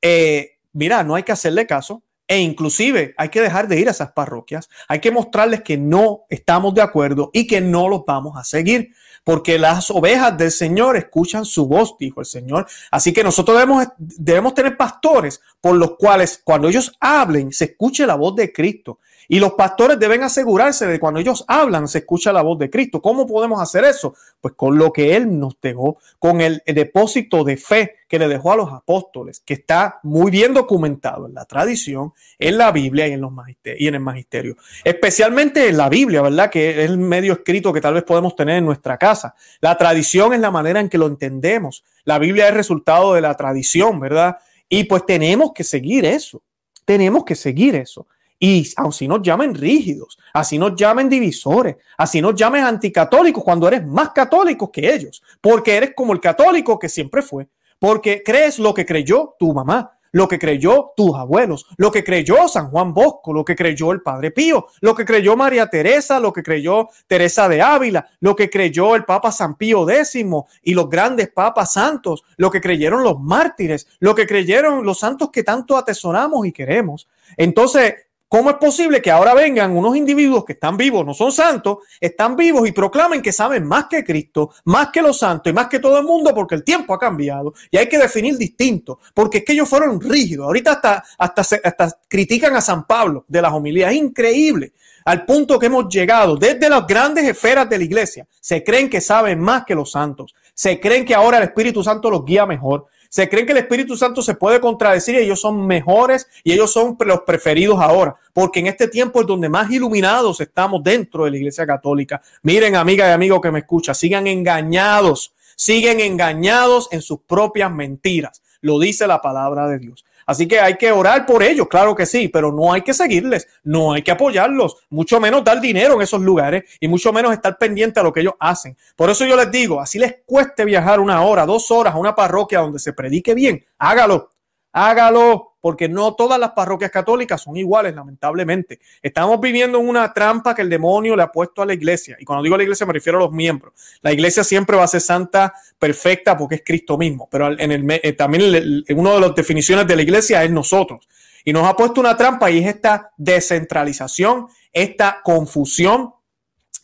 eh, 0.00 0.58
mira, 0.72 1.02
no 1.02 1.14
hay 1.14 1.22
que 1.22 1.32
hacerle 1.32 1.66
caso, 1.66 2.02
e 2.28 2.38
inclusive 2.38 3.14
hay 3.16 3.30
que 3.30 3.40
dejar 3.40 3.66
de 3.66 3.80
ir 3.80 3.88
a 3.88 3.92
esas 3.92 4.12
parroquias, 4.12 4.68
hay 4.86 5.00
que 5.00 5.10
mostrarles 5.10 5.62
que 5.62 5.78
no 5.78 6.26
estamos 6.28 6.74
de 6.74 6.82
acuerdo 6.82 7.30
y 7.32 7.46
que 7.46 7.62
no 7.62 7.88
los 7.88 8.04
vamos 8.06 8.36
a 8.36 8.44
seguir, 8.44 8.92
porque 9.24 9.58
las 9.58 9.90
ovejas 9.90 10.36
del 10.36 10.50
Señor 10.50 10.96
escuchan 10.96 11.46
su 11.46 11.66
voz, 11.66 11.96
dijo 11.98 12.20
el 12.20 12.26
Señor. 12.26 12.66
Así 12.90 13.12
que 13.12 13.24
nosotros 13.24 13.58
debemos, 13.58 13.86
debemos 13.98 14.54
tener 14.54 14.76
pastores 14.76 15.40
por 15.60 15.74
los 15.74 15.96
cuales 15.96 16.40
cuando 16.44 16.68
ellos 16.68 16.92
hablen 17.00 17.52
se 17.52 17.64
escuche 17.64 18.06
la 18.06 18.14
voz 18.14 18.36
de 18.36 18.52
Cristo. 18.52 19.00
Y 19.30 19.40
los 19.40 19.52
pastores 19.52 19.98
deben 19.98 20.22
asegurarse 20.22 20.86
de 20.86 20.98
cuando 20.98 21.20
ellos 21.20 21.44
hablan 21.46 21.86
se 21.86 21.98
escucha 21.98 22.32
la 22.32 22.40
voz 22.40 22.58
de 22.58 22.70
Cristo. 22.70 23.02
¿Cómo 23.02 23.26
podemos 23.26 23.60
hacer 23.60 23.84
eso? 23.84 24.14
Pues 24.40 24.54
con 24.54 24.78
lo 24.78 24.90
que 24.90 25.14
Él 25.14 25.38
nos 25.38 25.60
dejó, 25.60 25.98
con 26.18 26.40
el, 26.40 26.62
depósito 26.66 27.44
de 27.44 27.58
fe 27.58 27.96
que 28.08 28.18
le 28.18 28.26
dejó 28.26 28.52
a 28.52 28.56
los 28.56 28.72
apóstoles, 28.72 29.40
que 29.40 29.52
está 29.52 30.00
muy 30.02 30.30
bien 30.30 30.54
documentado 30.54 31.26
en 31.26 31.34
la 31.34 31.44
tradición, 31.44 32.14
en 32.38 32.56
la 32.56 32.72
Biblia 32.72 33.06
y 33.06 33.12
en, 33.12 33.20
los 33.20 33.32
y 33.64 33.86
en 33.86 33.94
el 33.94 34.00
magisterio. 34.00 34.56
Especialmente 34.82 35.68
en 35.68 35.76
la 35.76 35.90
Biblia, 35.90 36.22
¿verdad? 36.22 36.50
Que 36.50 36.70
es 36.70 36.90
el 36.90 36.96
medio 36.96 37.34
escrito 37.34 37.70
que 37.70 37.82
tal 37.82 37.94
vez 37.94 38.04
podemos 38.04 38.34
tener 38.34 38.56
en 38.56 38.64
nuestra 38.64 38.96
casa. 38.96 39.34
La 39.60 39.76
tradición 39.76 40.32
es 40.32 40.40
la 40.40 40.50
manera 40.50 40.80
en 40.80 40.88
que 40.88 40.96
lo 40.96 41.06
entendemos. 41.06 41.84
La 42.04 42.18
Biblia 42.18 42.48
es 42.48 42.54
resultado 42.54 43.12
de 43.12 43.20
la 43.20 43.34
tradición, 43.34 44.00
¿verdad? 44.00 44.38
Y 44.70 44.84
pues 44.84 45.04
tenemos 45.04 45.52
que 45.52 45.64
seguir 45.64 46.06
eso. 46.06 46.42
Tenemos 46.86 47.24
que 47.24 47.34
seguir 47.34 47.74
eso. 47.74 48.06
Y 48.38 48.70
así 48.76 49.08
nos 49.08 49.22
llamen 49.22 49.54
rígidos, 49.54 50.16
así 50.32 50.58
nos 50.58 50.76
llamen 50.76 51.08
divisores, 51.08 51.76
así 51.96 52.20
nos 52.20 52.34
llamen 52.34 52.64
anticatólicos 52.64 53.42
cuando 53.42 53.66
eres 53.66 53.84
más 53.84 54.10
católico 54.10 54.70
que 54.70 54.94
ellos, 54.94 55.22
porque 55.40 55.76
eres 55.76 55.92
como 55.96 56.12
el 56.12 56.20
católico 56.20 56.78
que 56.78 56.88
siempre 56.88 57.20
fue, 57.20 57.48
porque 57.80 58.22
crees 58.24 58.60
lo 58.60 58.72
que 58.72 58.86
creyó 58.86 59.34
tu 59.38 59.52
mamá, 59.52 59.98
lo 60.12 60.28
que 60.28 60.38
creyó 60.38 60.92
tus 60.96 61.14
abuelos, 61.14 61.66
lo 61.76 61.90
que 61.90 62.04
creyó 62.04 62.48
San 62.48 62.70
Juan 62.70 62.94
Bosco, 62.94 63.32
lo 63.32 63.44
que 63.44 63.56
creyó 63.56 63.92
el 63.92 64.02
Padre 64.02 64.30
Pío, 64.30 64.66
lo 64.80 64.94
que 64.94 65.04
creyó 65.04 65.36
María 65.36 65.66
Teresa, 65.68 66.20
lo 66.20 66.32
que 66.32 66.42
creyó 66.42 66.88
Teresa 67.06 67.48
de 67.48 67.60
Ávila, 67.60 68.08
lo 68.20 68.34
que 68.34 68.48
creyó 68.48 68.94
el 68.94 69.04
Papa 69.04 69.32
San 69.32 69.56
Pío 69.56 69.88
X 69.88 70.16
y 70.62 70.74
los 70.74 70.88
grandes 70.88 71.28
papas 71.30 71.72
santos, 71.72 72.22
lo 72.36 72.50
que 72.50 72.60
creyeron 72.60 73.02
los 73.02 73.20
mártires, 73.20 73.86
lo 74.00 74.14
que 74.14 74.26
creyeron 74.26 74.84
los 74.84 74.98
santos 74.98 75.30
que 75.30 75.42
tanto 75.42 75.76
atesoramos 75.76 76.46
y 76.46 76.52
queremos. 76.52 77.08
Entonces, 77.36 77.94
¿Cómo 78.28 78.50
es 78.50 78.56
posible 78.56 79.00
que 79.00 79.10
ahora 79.10 79.32
vengan 79.32 79.74
unos 79.74 79.96
individuos 79.96 80.44
que 80.44 80.52
están 80.52 80.76
vivos, 80.76 81.06
no 81.06 81.14
son 81.14 81.32
santos, 81.32 81.78
están 81.98 82.36
vivos 82.36 82.68
y 82.68 82.72
proclamen 82.72 83.22
que 83.22 83.32
saben 83.32 83.64
más 83.64 83.86
que 83.86 84.04
Cristo, 84.04 84.50
más 84.64 84.88
que 84.90 85.00
los 85.00 85.18
santos 85.18 85.50
y 85.50 85.54
más 85.54 85.68
que 85.68 85.78
todo 85.78 85.98
el 85.98 86.04
mundo 86.04 86.34
porque 86.34 86.54
el 86.54 86.62
tiempo 86.62 86.92
ha 86.92 86.98
cambiado 86.98 87.54
y 87.70 87.78
hay 87.78 87.88
que 87.88 87.96
definir 87.96 88.36
distinto, 88.36 88.98
porque 89.14 89.38
es 89.38 89.44
que 89.44 89.54
ellos 89.54 89.68
fueron 89.68 89.98
rígidos. 89.98 90.44
Ahorita 90.44 90.72
hasta, 90.72 91.04
hasta, 91.16 91.40
hasta 91.40 91.98
critican 92.06 92.54
a 92.54 92.60
San 92.60 92.86
Pablo 92.86 93.24
de 93.28 93.40
las 93.40 93.52
homilías. 93.52 93.92
Es 93.92 93.96
increíble 93.96 94.74
al 95.06 95.24
punto 95.24 95.58
que 95.58 95.66
hemos 95.66 95.88
llegado 95.88 96.36
desde 96.36 96.68
las 96.68 96.86
grandes 96.86 97.26
esferas 97.26 97.66
de 97.70 97.78
la 97.78 97.84
iglesia. 97.84 98.26
Se 98.40 98.62
creen 98.62 98.90
que 98.90 99.00
saben 99.00 99.40
más 99.40 99.64
que 99.64 99.74
los 99.74 99.90
santos. 99.92 100.34
Se 100.52 100.78
creen 100.78 101.06
que 101.06 101.14
ahora 101.14 101.38
el 101.38 101.44
Espíritu 101.44 101.82
Santo 101.82 102.10
los 102.10 102.26
guía 102.26 102.44
mejor. 102.44 102.88
Se 103.08 103.28
creen 103.28 103.46
que 103.46 103.52
el 103.52 103.58
Espíritu 103.58 103.96
Santo 103.96 104.20
se 104.20 104.34
puede 104.34 104.60
contradecir 104.60 105.14
y 105.14 105.18
ellos 105.18 105.40
son 105.40 105.66
mejores 105.66 106.28
y 106.44 106.52
ellos 106.52 106.70
son 106.70 106.96
los 107.00 107.20
preferidos 107.22 107.80
ahora, 107.80 108.14
porque 108.34 108.60
en 108.60 108.66
este 108.66 108.88
tiempo 108.88 109.20
es 109.20 109.26
donde 109.26 109.48
más 109.48 109.70
iluminados 109.70 110.40
estamos 110.40 110.82
dentro 110.82 111.24
de 111.24 111.30
la 111.30 111.36
Iglesia 111.38 111.66
Católica. 111.66 112.20
Miren, 112.42 112.76
amiga 112.76 113.08
y 113.08 113.12
amigo 113.12 113.40
que 113.40 113.50
me 113.50 113.60
escucha, 113.60 113.94
sigan 113.94 114.26
engañados, 114.26 115.32
siguen 115.56 116.00
engañados 116.00 116.88
en 116.92 117.00
sus 117.00 117.20
propias 117.20 117.72
mentiras. 117.72 118.42
Lo 118.60 118.78
dice 118.78 119.06
la 119.06 119.22
palabra 119.22 119.68
de 119.68 119.78
Dios. 119.78 120.04
Así 120.28 120.46
que 120.46 120.60
hay 120.60 120.76
que 120.76 120.92
orar 120.92 121.24
por 121.24 121.42
ellos, 121.42 121.68
claro 121.68 121.96
que 121.96 122.04
sí, 122.04 122.28
pero 122.28 122.52
no 122.52 122.70
hay 122.70 122.82
que 122.82 122.92
seguirles, 122.92 123.48
no 123.64 123.94
hay 123.94 124.02
que 124.02 124.10
apoyarlos, 124.10 124.76
mucho 124.90 125.18
menos 125.18 125.42
dar 125.42 125.58
dinero 125.58 125.94
en 125.94 126.02
esos 126.02 126.20
lugares 126.20 126.64
y 126.78 126.86
mucho 126.86 127.14
menos 127.14 127.32
estar 127.32 127.56
pendiente 127.56 127.98
a 127.98 128.02
lo 128.02 128.12
que 128.12 128.20
ellos 128.20 128.34
hacen. 128.38 128.76
Por 128.94 129.08
eso 129.08 129.24
yo 129.24 129.34
les 129.36 129.50
digo, 129.50 129.80
así 129.80 129.98
les 129.98 130.16
cueste 130.26 130.66
viajar 130.66 131.00
una 131.00 131.22
hora, 131.22 131.46
dos 131.46 131.70
horas 131.70 131.94
a 131.94 131.96
una 131.96 132.14
parroquia 132.14 132.60
donde 132.60 132.78
se 132.78 132.92
predique 132.92 133.32
bien, 133.32 133.64
hágalo, 133.78 134.28
hágalo, 134.70 135.47
porque 135.60 135.88
no 135.88 136.14
todas 136.14 136.38
las 136.38 136.52
parroquias 136.52 136.90
católicas 136.90 137.42
son 137.42 137.56
iguales, 137.56 137.94
lamentablemente. 137.94 138.78
Estamos 139.02 139.40
viviendo 139.40 139.78
en 139.80 139.88
una 139.88 140.12
trampa 140.12 140.54
que 140.54 140.62
el 140.62 140.68
demonio 140.68 141.16
le 141.16 141.22
ha 141.22 141.32
puesto 141.32 141.62
a 141.62 141.66
la 141.66 141.74
iglesia. 141.74 142.16
Y 142.20 142.24
cuando 142.24 142.42
digo 142.42 142.54
a 142.54 142.58
la 142.58 142.64
iglesia 142.64 142.86
me 142.86 142.92
refiero 142.92 143.18
a 143.18 143.22
los 143.22 143.32
miembros. 143.32 143.74
La 144.02 144.12
iglesia 144.12 144.44
siempre 144.44 144.76
va 144.76 144.84
a 144.84 144.88
ser 144.88 145.00
santa, 145.00 145.52
perfecta, 145.78 146.36
porque 146.36 146.56
es 146.56 146.62
Cristo 146.64 146.96
mismo. 146.96 147.28
Pero 147.30 147.58
en 147.58 147.72
el, 147.72 148.00
eh, 148.02 148.12
también 148.12 148.84
una 148.96 149.14
de 149.14 149.20
las 149.20 149.34
definiciones 149.34 149.86
de 149.86 149.96
la 149.96 150.02
iglesia 150.02 150.44
es 150.44 150.50
nosotros. 150.50 151.08
Y 151.44 151.52
nos 151.52 151.66
ha 151.66 151.74
puesto 151.74 152.00
una 152.00 152.16
trampa 152.16 152.50
y 152.50 152.58
es 152.58 152.66
esta 152.66 153.10
descentralización, 153.16 154.48
esta 154.72 155.20
confusión, 155.22 156.14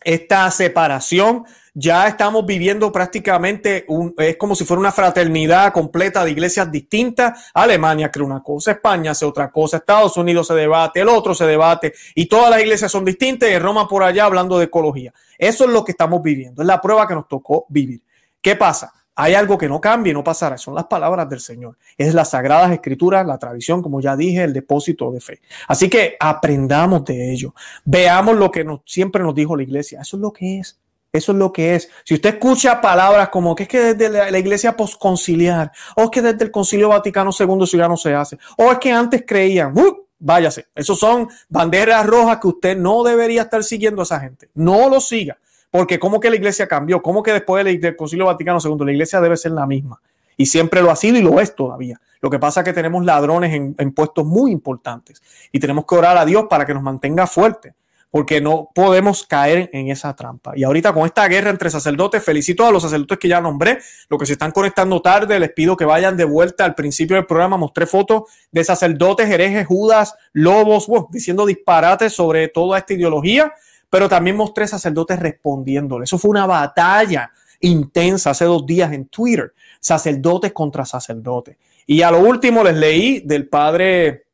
esta 0.03 0.49
separación 0.51 1.45
ya 1.77 2.07
estamos 2.07 2.45
viviendo 2.45 2.89
prácticamente 2.89 3.83
un, 3.89 4.15
es 4.17 4.37
como 4.37 4.55
si 4.55 4.63
fuera 4.63 4.79
una 4.79 4.93
fraternidad 4.93 5.73
completa 5.73 6.23
de 6.23 6.31
iglesias 6.31 6.71
distintas. 6.71 7.51
Alemania 7.53 8.09
cree 8.09 8.25
una 8.25 8.41
cosa, 8.41 8.71
España 8.71 9.11
hace 9.11 9.25
otra 9.25 9.51
cosa, 9.51 9.77
Estados 9.77 10.15
Unidos 10.15 10.47
se 10.47 10.53
debate, 10.53 11.01
el 11.01 11.09
otro 11.09 11.35
se 11.35 11.45
debate 11.45 11.93
y 12.15 12.27
todas 12.27 12.49
las 12.49 12.61
iglesias 12.61 12.89
son 12.89 13.03
distintas 13.03 13.49
y 13.49 13.59
Roma 13.59 13.89
por 13.89 14.03
allá 14.03 14.23
hablando 14.23 14.57
de 14.57 14.65
ecología. 14.65 15.13
Eso 15.37 15.65
es 15.65 15.69
lo 15.69 15.83
que 15.83 15.91
estamos 15.91 16.23
viviendo, 16.23 16.61
es 16.61 16.67
la 16.67 16.79
prueba 16.79 17.05
que 17.07 17.13
nos 17.13 17.27
tocó 17.27 17.65
vivir. 17.67 18.01
¿Qué 18.41 18.55
pasa? 18.55 18.93
Hay 19.17 19.33
algo 19.33 19.57
que 19.57 19.67
no 19.67 19.81
cambia 19.81 20.11
y 20.11 20.13
no 20.13 20.23
pasará, 20.23 20.57
son 20.57 20.75
las 20.75 20.85
palabras 20.85 21.27
del 21.29 21.41
Señor. 21.41 21.77
Es 21.97 22.13
las 22.13 22.31
sagradas 22.31 22.71
escrituras, 22.71 23.25
la 23.25 23.37
tradición, 23.37 23.81
como 23.81 23.99
ya 23.99 24.15
dije, 24.15 24.43
el 24.43 24.53
depósito 24.53 25.11
de 25.11 25.19
fe. 25.19 25.41
Así 25.67 25.89
que 25.89 26.15
aprendamos 26.19 27.03
de 27.05 27.31
ello. 27.31 27.53
Veamos 27.85 28.35
lo 28.35 28.51
que 28.51 28.65
siempre 28.85 29.23
nos 29.23 29.33
dijo 29.33 29.55
la 29.55 29.63
iglesia. 29.63 30.01
Eso 30.01 30.17
es 30.17 30.21
lo 30.21 30.33
que 30.33 30.59
es. 30.59 30.79
Eso 31.15 31.31
es 31.31 31.37
lo 31.37 31.53
que 31.53 31.75
es. 31.75 31.89
Si 32.03 32.13
usted 32.13 32.35
escucha 32.35 32.81
palabras 32.81 33.29
como 33.29 33.55
que 33.55 33.63
es 33.63 33.69
que 33.69 33.93
desde 33.93 34.09
la, 34.09 34.37
iglesia 34.37 34.75
posconciliar, 34.75 35.71
o 35.95 36.03
es 36.03 36.09
que 36.09 36.21
desde 36.21 36.43
el 36.43 36.51
concilio 36.51 36.89
Vaticano 36.89 37.31
II 37.37 37.63
eso 37.63 37.77
ya 37.77 37.87
no 37.87 37.95
se 37.95 38.13
hace, 38.13 38.37
o 38.57 38.71
es 38.71 38.79
que 38.79 38.91
antes 38.91 39.23
creían, 39.25 39.77
¡uh! 39.77 40.05
váyase. 40.19 40.67
Esos 40.75 40.99
son 40.99 41.29
banderas 41.47 42.05
rojas 42.05 42.39
que 42.39 42.47
usted 42.47 42.77
no 42.77 43.03
debería 43.03 43.43
estar 43.43 43.63
siguiendo 43.63 44.01
a 44.01 44.03
esa 44.03 44.19
gente. 44.19 44.49
No 44.55 44.89
lo 44.89 44.99
siga. 44.99 45.37
Porque 45.71 45.99
como 45.99 46.19
que 46.19 46.29
la 46.29 46.35
iglesia 46.35 46.67
cambió, 46.67 47.01
como 47.01 47.23
que 47.23 47.33
después 47.33 47.63
del 47.63 47.95
concilio 47.95 48.25
Vaticano 48.25 48.59
II 48.63 48.85
la 48.85 48.91
iglesia 48.91 49.21
debe 49.21 49.37
ser 49.37 49.51
la 49.51 49.65
misma. 49.65 50.01
Y 50.37 50.45
siempre 50.47 50.81
lo 50.81 50.91
ha 50.91 50.95
sido 50.95 51.17
y 51.17 51.21
lo 51.21 51.39
es 51.39 51.55
todavía. 51.55 51.99
Lo 52.21 52.29
que 52.29 52.39
pasa 52.39 52.61
es 52.61 52.65
que 52.65 52.73
tenemos 52.73 53.05
ladrones 53.05 53.53
en, 53.53 53.75
en 53.77 53.91
puestos 53.93 54.25
muy 54.25 54.51
importantes 54.51 55.21
y 55.51 55.59
tenemos 55.59 55.85
que 55.85 55.95
orar 55.95 56.17
a 56.17 56.25
Dios 56.25 56.45
para 56.49 56.65
que 56.65 56.73
nos 56.73 56.83
mantenga 56.83 57.27
fuertes 57.27 57.73
porque 58.15 58.39
no 58.39 58.69
podemos 58.73 59.27
caer 59.27 59.69
en 59.73 59.89
esa 59.89 60.15
trampa. 60.15 60.53
Y 60.55 60.63
ahorita 60.63 60.93
con 60.93 61.05
esta 61.05 61.27
guerra 61.27 61.49
entre 61.49 61.69
sacerdotes, 61.69 62.23
felicito 62.23 62.65
a 62.65 62.71
los 62.71 62.81
sacerdotes 62.81 63.17
que 63.17 63.27
ya 63.27 63.41
nombré, 63.41 63.79
los 64.09 64.17
que 64.17 64.25
se 64.25 64.31
están 64.31 64.51
conectando 64.51 65.01
tarde, 65.01 65.37
les 65.37 65.51
pido 65.51 65.75
que 65.75 65.83
vayan 65.83 66.15
de 66.15 66.23
vuelta 66.23 66.63
al 66.63 66.75
principio 66.75 67.17
del 67.17 67.25
programa, 67.25 67.57
mostré 67.57 67.85
fotos 67.85 68.23
de 68.53 68.63
sacerdotes, 68.63 69.29
herejes, 69.29 69.67
judas, 69.67 70.15
lobos, 70.31 70.87
diciendo 71.09 71.45
disparates 71.45 72.13
sobre 72.13 72.47
toda 72.47 72.77
esta 72.77 72.93
ideología, 72.93 73.51
pero 73.89 74.07
también 74.07 74.37
mostré 74.37 74.65
sacerdotes 74.65 75.19
respondiéndole. 75.19 76.05
Eso 76.05 76.17
fue 76.17 76.31
una 76.31 76.45
batalla 76.45 77.33
intensa 77.59 78.29
hace 78.29 78.45
dos 78.45 78.65
días 78.65 78.93
en 78.93 79.07
Twitter, 79.07 79.53
sacerdotes 79.81 80.53
contra 80.53 80.85
sacerdotes. 80.85 81.57
Y 81.85 82.01
a 82.01 82.11
lo 82.11 82.19
último 82.19 82.63
les 82.63 82.77
leí 82.77 83.19
del 83.25 83.49
padre 83.49 84.27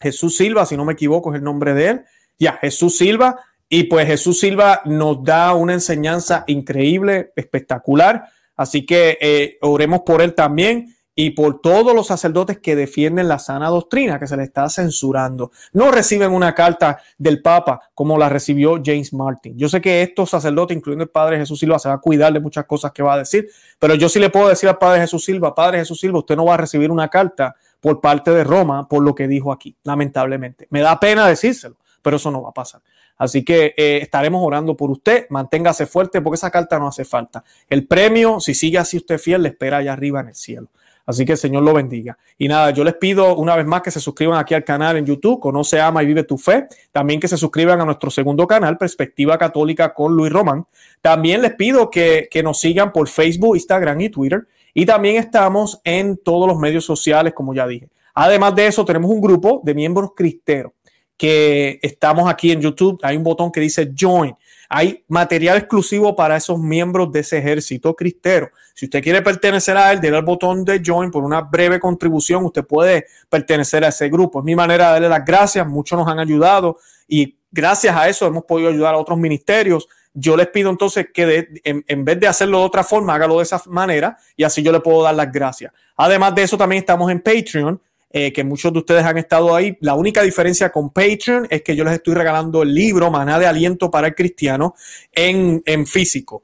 Jesús 0.00 0.36
Silva, 0.36 0.64
si 0.64 0.76
no 0.76 0.84
me 0.84 0.92
equivoco 0.92 1.32
es 1.32 1.38
el 1.38 1.44
nombre 1.44 1.74
de 1.74 1.88
él, 1.88 2.04
ya, 2.40 2.54
Jesús 2.54 2.96
Silva. 2.96 3.36
Y 3.68 3.84
pues 3.84 4.06
Jesús 4.08 4.40
Silva 4.40 4.80
nos 4.84 5.22
da 5.22 5.54
una 5.54 5.74
enseñanza 5.74 6.42
increíble, 6.48 7.32
espectacular. 7.36 8.24
Así 8.56 8.84
que 8.84 9.16
eh, 9.20 9.58
oremos 9.60 10.00
por 10.00 10.20
él 10.20 10.34
también 10.34 10.96
y 11.14 11.30
por 11.30 11.60
todos 11.60 11.94
los 11.94 12.06
sacerdotes 12.06 12.58
que 12.58 12.74
defienden 12.74 13.28
la 13.28 13.38
sana 13.38 13.68
doctrina 13.68 14.18
que 14.18 14.26
se 14.26 14.36
le 14.36 14.44
está 14.44 14.68
censurando. 14.68 15.52
No 15.72 15.90
reciben 15.90 16.32
una 16.32 16.54
carta 16.54 17.00
del 17.18 17.42
Papa 17.42 17.80
como 17.94 18.16
la 18.16 18.28
recibió 18.28 18.80
James 18.84 19.12
Martin. 19.12 19.56
Yo 19.56 19.68
sé 19.68 19.80
que 19.80 20.02
estos 20.02 20.30
sacerdotes, 20.30 20.76
incluyendo 20.76 21.04
el 21.04 21.10
Padre 21.10 21.38
Jesús 21.38 21.60
Silva, 21.60 21.78
se 21.78 21.88
va 21.88 21.96
a 21.96 22.00
cuidar 22.00 22.32
de 22.32 22.40
muchas 22.40 22.64
cosas 22.64 22.92
que 22.92 23.02
va 23.02 23.14
a 23.14 23.18
decir, 23.18 23.48
pero 23.78 23.94
yo 23.94 24.08
sí 24.08 24.18
le 24.18 24.30
puedo 24.30 24.48
decir 24.48 24.68
al 24.68 24.78
Padre 24.78 25.02
Jesús 25.02 25.24
Silva, 25.24 25.54
Padre 25.54 25.78
Jesús 25.78 26.00
Silva, 26.00 26.18
usted 26.20 26.36
no 26.36 26.46
va 26.46 26.54
a 26.54 26.58
recibir 26.58 26.90
una 26.90 27.08
carta 27.08 27.54
por 27.80 28.00
parte 28.00 28.30
de 28.30 28.44
Roma 28.44 28.88
por 28.88 29.02
lo 29.02 29.14
que 29.14 29.28
dijo 29.28 29.52
aquí, 29.52 29.76
lamentablemente. 29.84 30.68
Me 30.70 30.80
da 30.80 30.98
pena 31.00 31.26
decírselo, 31.26 31.76
pero 32.02 32.16
eso 32.16 32.30
no 32.30 32.42
va 32.42 32.50
a 32.50 32.54
pasar. 32.54 32.80
Así 33.20 33.44
que 33.44 33.74
eh, 33.76 33.98
estaremos 34.00 34.42
orando 34.42 34.76
por 34.76 34.90
usted. 34.90 35.26
Manténgase 35.28 35.84
fuerte 35.86 36.22
porque 36.22 36.36
esa 36.36 36.50
carta 36.50 36.78
no 36.78 36.88
hace 36.88 37.04
falta. 37.04 37.44
El 37.68 37.86
premio, 37.86 38.40
si 38.40 38.54
sigue 38.54 38.78
así 38.78 38.96
usted 38.96 39.18
fiel, 39.18 39.42
le 39.42 39.50
espera 39.50 39.76
allá 39.76 39.92
arriba 39.92 40.20
en 40.20 40.28
el 40.28 40.34
cielo. 40.34 40.68
Así 41.04 41.26
que 41.26 41.32
el 41.32 41.38
Señor 41.38 41.62
lo 41.62 41.74
bendiga. 41.74 42.16
Y 42.38 42.48
nada, 42.48 42.70
yo 42.70 42.82
les 42.82 42.94
pido 42.94 43.36
una 43.36 43.56
vez 43.56 43.66
más 43.66 43.82
que 43.82 43.90
se 43.90 44.00
suscriban 44.00 44.38
aquí 44.38 44.54
al 44.54 44.64
canal 44.64 44.96
en 44.96 45.04
YouTube, 45.04 45.40
Conoce, 45.40 45.80
Ama 45.80 46.02
y 46.02 46.06
Vive 46.06 46.22
tu 46.22 46.38
Fe. 46.38 46.68
También 46.92 47.20
que 47.20 47.28
se 47.28 47.36
suscriban 47.36 47.80
a 47.80 47.84
nuestro 47.84 48.10
segundo 48.10 48.46
canal, 48.46 48.78
Perspectiva 48.78 49.36
Católica 49.36 49.92
con 49.92 50.16
Luis 50.16 50.32
Román. 50.32 50.66
También 51.02 51.42
les 51.42 51.54
pido 51.54 51.90
que, 51.90 52.28
que 52.30 52.42
nos 52.42 52.60
sigan 52.60 52.92
por 52.92 53.08
Facebook, 53.08 53.56
Instagram 53.56 54.00
y 54.00 54.08
Twitter. 54.08 54.46
Y 54.72 54.86
también 54.86 55.16
estamos 55.16 55.80
en 55.84 56.16
todos 56.16 56.48
los 56.48 56.58
medios 56.58 56.84
sociales, 56.86 57.34
como 57.34 57.52
ya 57.52 57.66
dije. 57.66 57.88
Además 58.14 58.54
de 58.54 58.68
eso, 58.68 58.84
tenemos 58.84 59.10
un 59.10 59.20
grupo 59.20 59.60
de 59.64 59.74
miembros 59.74 60.12
cristeros 60.16 60.72
que 61.20 61.78
estamos 61.82 62.30
aquí 62.30 62.50
en 62.50 62.62
YouTube. 62.62 62.98
Hay 63.02 63.14
un 63.14 63.22
botón 63.22 63.52
que 63.52 63.60
dice 63.60 63.92
Join. 63.94 64.34
Hay 64.70 65.04
material 65.06 65.58
exclusivo 65.58 66.16
para 66.16 66.34
esos 66.38 66.58
miembros 66.58 67.12
de 67.12 67.20
ese 67.20 67.36
ejército 67.36 67.94
cristero. 67.94 68.48
Si 68.72 68.86
usted 68.86 69.02
quiere 69.02 69.20
pertenecer 69.20 69.76
a 69.76 69.92
él, 69.92 70.00
déle 70.00 70.16
al 70.16 70.24
botón 70.24 70.64
de 70.64 70.80
Join 70.82 71.10
por 71.10 71.22
una 71.22 71.42
breve 71.42 71.78
contribución. 71.78 72.46
Usted 72.46 72.64
puede 72.64 73.04
pertenecer 73.28 73.84
a 73.84 73.88
ese 73.88 74.08
grupo. 74.08 74.38
Es 74.38 74.46
mi 74.46 74.56
manera 74.56 74.86
de 74.86 74.92
darle 74.92 75.08
las 75.10 75.22
gracias. 75.22 75.66
Muchos 75.66 75.98
nos 75.98 76.08
han 76.08 76.20
ayudado 76.20 76.78
y 77.06 77.36
gracias 77.50 77.94
a 77.94 78.08
eso 78.08 78.26
hemos 78.26 78.44
podido 78.44 78.70
ayudar 78.70 78.94
a 78.94 78.96
otros 78.96 79.18
ministerios. 79.18 79.88
Yo 80.14 80.38
les 80.38 80.46
pido 80.46 80.70
entonces 80.70 81.08
que 81.12 81.48
en, 81.64 82.04
vez 82.06 82.18
de 82.18 82.28
hacerlo 82.28 82.60
de 82.60 82.64
otra 82.64 82.82
forma, 82.82 83.14
hágalo 83.14 83.36
de 83.36 83.42
esa 83.42 83.60
manera 83.66 84.16
y 84.38 84.44
así 84.44 84.62
yo 84.62 84.72
le 84.72 84.80
puedo 84.80 85.02
dar 85.02 85.14
las 85.14 85.30
gracias. 85.30 85.70
Además 85.98 86.34
de 86.34 86.44
eso, 86.44 86.56
también 86.56 86.80
estamos 86.80 87.10
en 87.10 87.20
Patreon. 87.20 87.78
Eh, 88.12 88.32
que 88.32 88.42
muchos 88.42 88.72
de 88.72 88.80
ustedes 88.80 89.04
han 89.04 89.18
estado 89.18 89.54
ahí. 89.54 89.78
La 89.80 89.94
única 89.94 90.22
diferencia 90.22 90.70
con 90.72 90.90
Patreon 90.90 91.46
es 91.48 91.62
que 91.62 91.76
yo 91.76 91.84
les 91.84 91.94
estoy 91.94 92.14
regalando 92.14 92.62
el 92.62 92.74
libro 92.74 93.08
Maná 93.08 93.38
de 93.38 93.46
Aliento 93.46 93.88
para 93.88 94.08
el 94.08 94.16
Cristiano 94.16 94.74
en, 95.12 95.62
físico. 95.86 96.42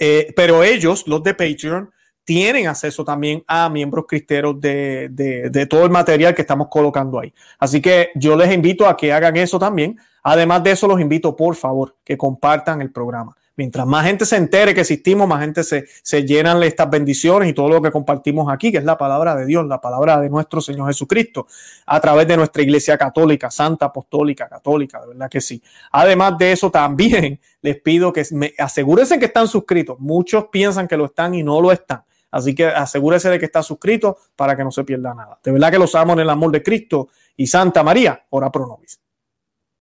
Eh, 0.00 0.32
pero 0.34 0.64
ellos, 0.64 1.06
los 1.06 1.22
de 1.22 1.34
Patreon, 1.34 1.88
tienen 2.24 2.66
acceso 2.66 3.04
también 3.04 3.44
a 3.46 3.68
miembros 3.68 4.06
cristeros 4.08 4.60
de, 4.60 5.08
de, 5.10 5.66
todo 5.66 5.84
el 5.84 5.90
material 5.90 6.34
que 6.34 6.42
estamos 6.42 6.66
colocando 6.68 7.20
ahí. 7.20 7.32
Así 7.60 7.80
que 7.80 8.10
yo 8.16 8.36
les 8.36 8.52
invito 8.52 8.86
a 8.86 8.96
que 8.96 9.12
hagan 9.12 9.36
eso 9.36 9.60
también. 9.60 9.96
Además 10.24 10.64
de 10.64 10.72
eso, 10.72 10.88
los 10.88 11.00
invito, 11.00 11.34
por 11.36 11.54
favor, 11.54 11.96
que 12.04 12.16
compartan 12.16 12.80
el 12.80 12.90
programa. 12.90 13.36
Mientras 13.56 13.86
más 13.86 14.06
gente 14.06 14.24
se 14.24 14.36
entere 14.36 14.74
que 14.74 14.80
existimos, 14.80 15.28
más 15.28 15.40
gente 15.40 15.62
se, 15.62 15.84
se 16.02 16.24
llenan 16.24 16.62
estas 16.62 16.88
bendiciones 16.88 17.48
y 17.48 17.52
todo 17.52 17.68
lo 17.68 17.82
que 17.82 17.90
compartimos 17.90 18.50
aquí, 18.50 18.72
que 18.72 18.78
es 18.78 18.84
la 18.84 18.96
palabra 18.96 19.34
de 19.36 19.44
Dios, 19.44 19.66
la 19.66 19.80
palabra 19.80 20.20
de 20.20 20.30
nuestro 20.30 20.60
Señor 20.60 20.86
Jesucristo, 20.88 21.46
a 21.86 22.00
través 22.00 22.26
de 22.26 22.36
nuestra 22.36 22.62
iglesia 22.62 22.96
católica, 22.96 23.50
santa, 23.50 23.86
apostólica, 23.86 24.48
católica, 24.48 25.00
de 25.02 25.08
verdad 25.08 25.30
que 25.30 25.40
sí. 25.40 25.62
Además 25.90 26.38
de 26.38 26.52
eso, 26.52 26.70
también 26.70 27.40
les 27.60 27.80
pido 27.80 28.12
que 28.12 28.24
me 28.32 28.54
asegúrense 28.58 29.18
que 29.18 29.26
están 29.26 29.48
suscritos. 29.48 29.98
Muchos 30.00 30.46
piensan 30.50 30.88
que 30.88 30.96
lo 30.96 31.06
están 31.06 31.34
y 31.34 31.42
no 31.42 31.60
lo 31.60 31.72
están. 31.72 32.02
Así 32.30 32.54
que 32.54 32.66
asegúrese 32.66 33.28
de 33.28 33.38
que 33.38 33.44
está 33.44 33.62
suscrito 33.62 34.16
para 34.34 34.56
que 34.56 34.64
no 34.64 34.70
se 34.70 34.84
pierda 34.84 35.14
nada. 35.14 35.38
De 35.44 35.52
verdad 35.52 35.70
que 35.70 35.78
los 35.78 35.94
amo 35.94 36.14
en 36.14 36.20
el 36.20 36.30
amor 36.30 36.50
de 36.50 36.62
Cristo 36.62 37.08
y 37.36 37.46
Santa 37.46 37.82
María, 37.82 38.24
ora 38.30 38.50
pro 38.50 38.66
nobis. 38.66 38.98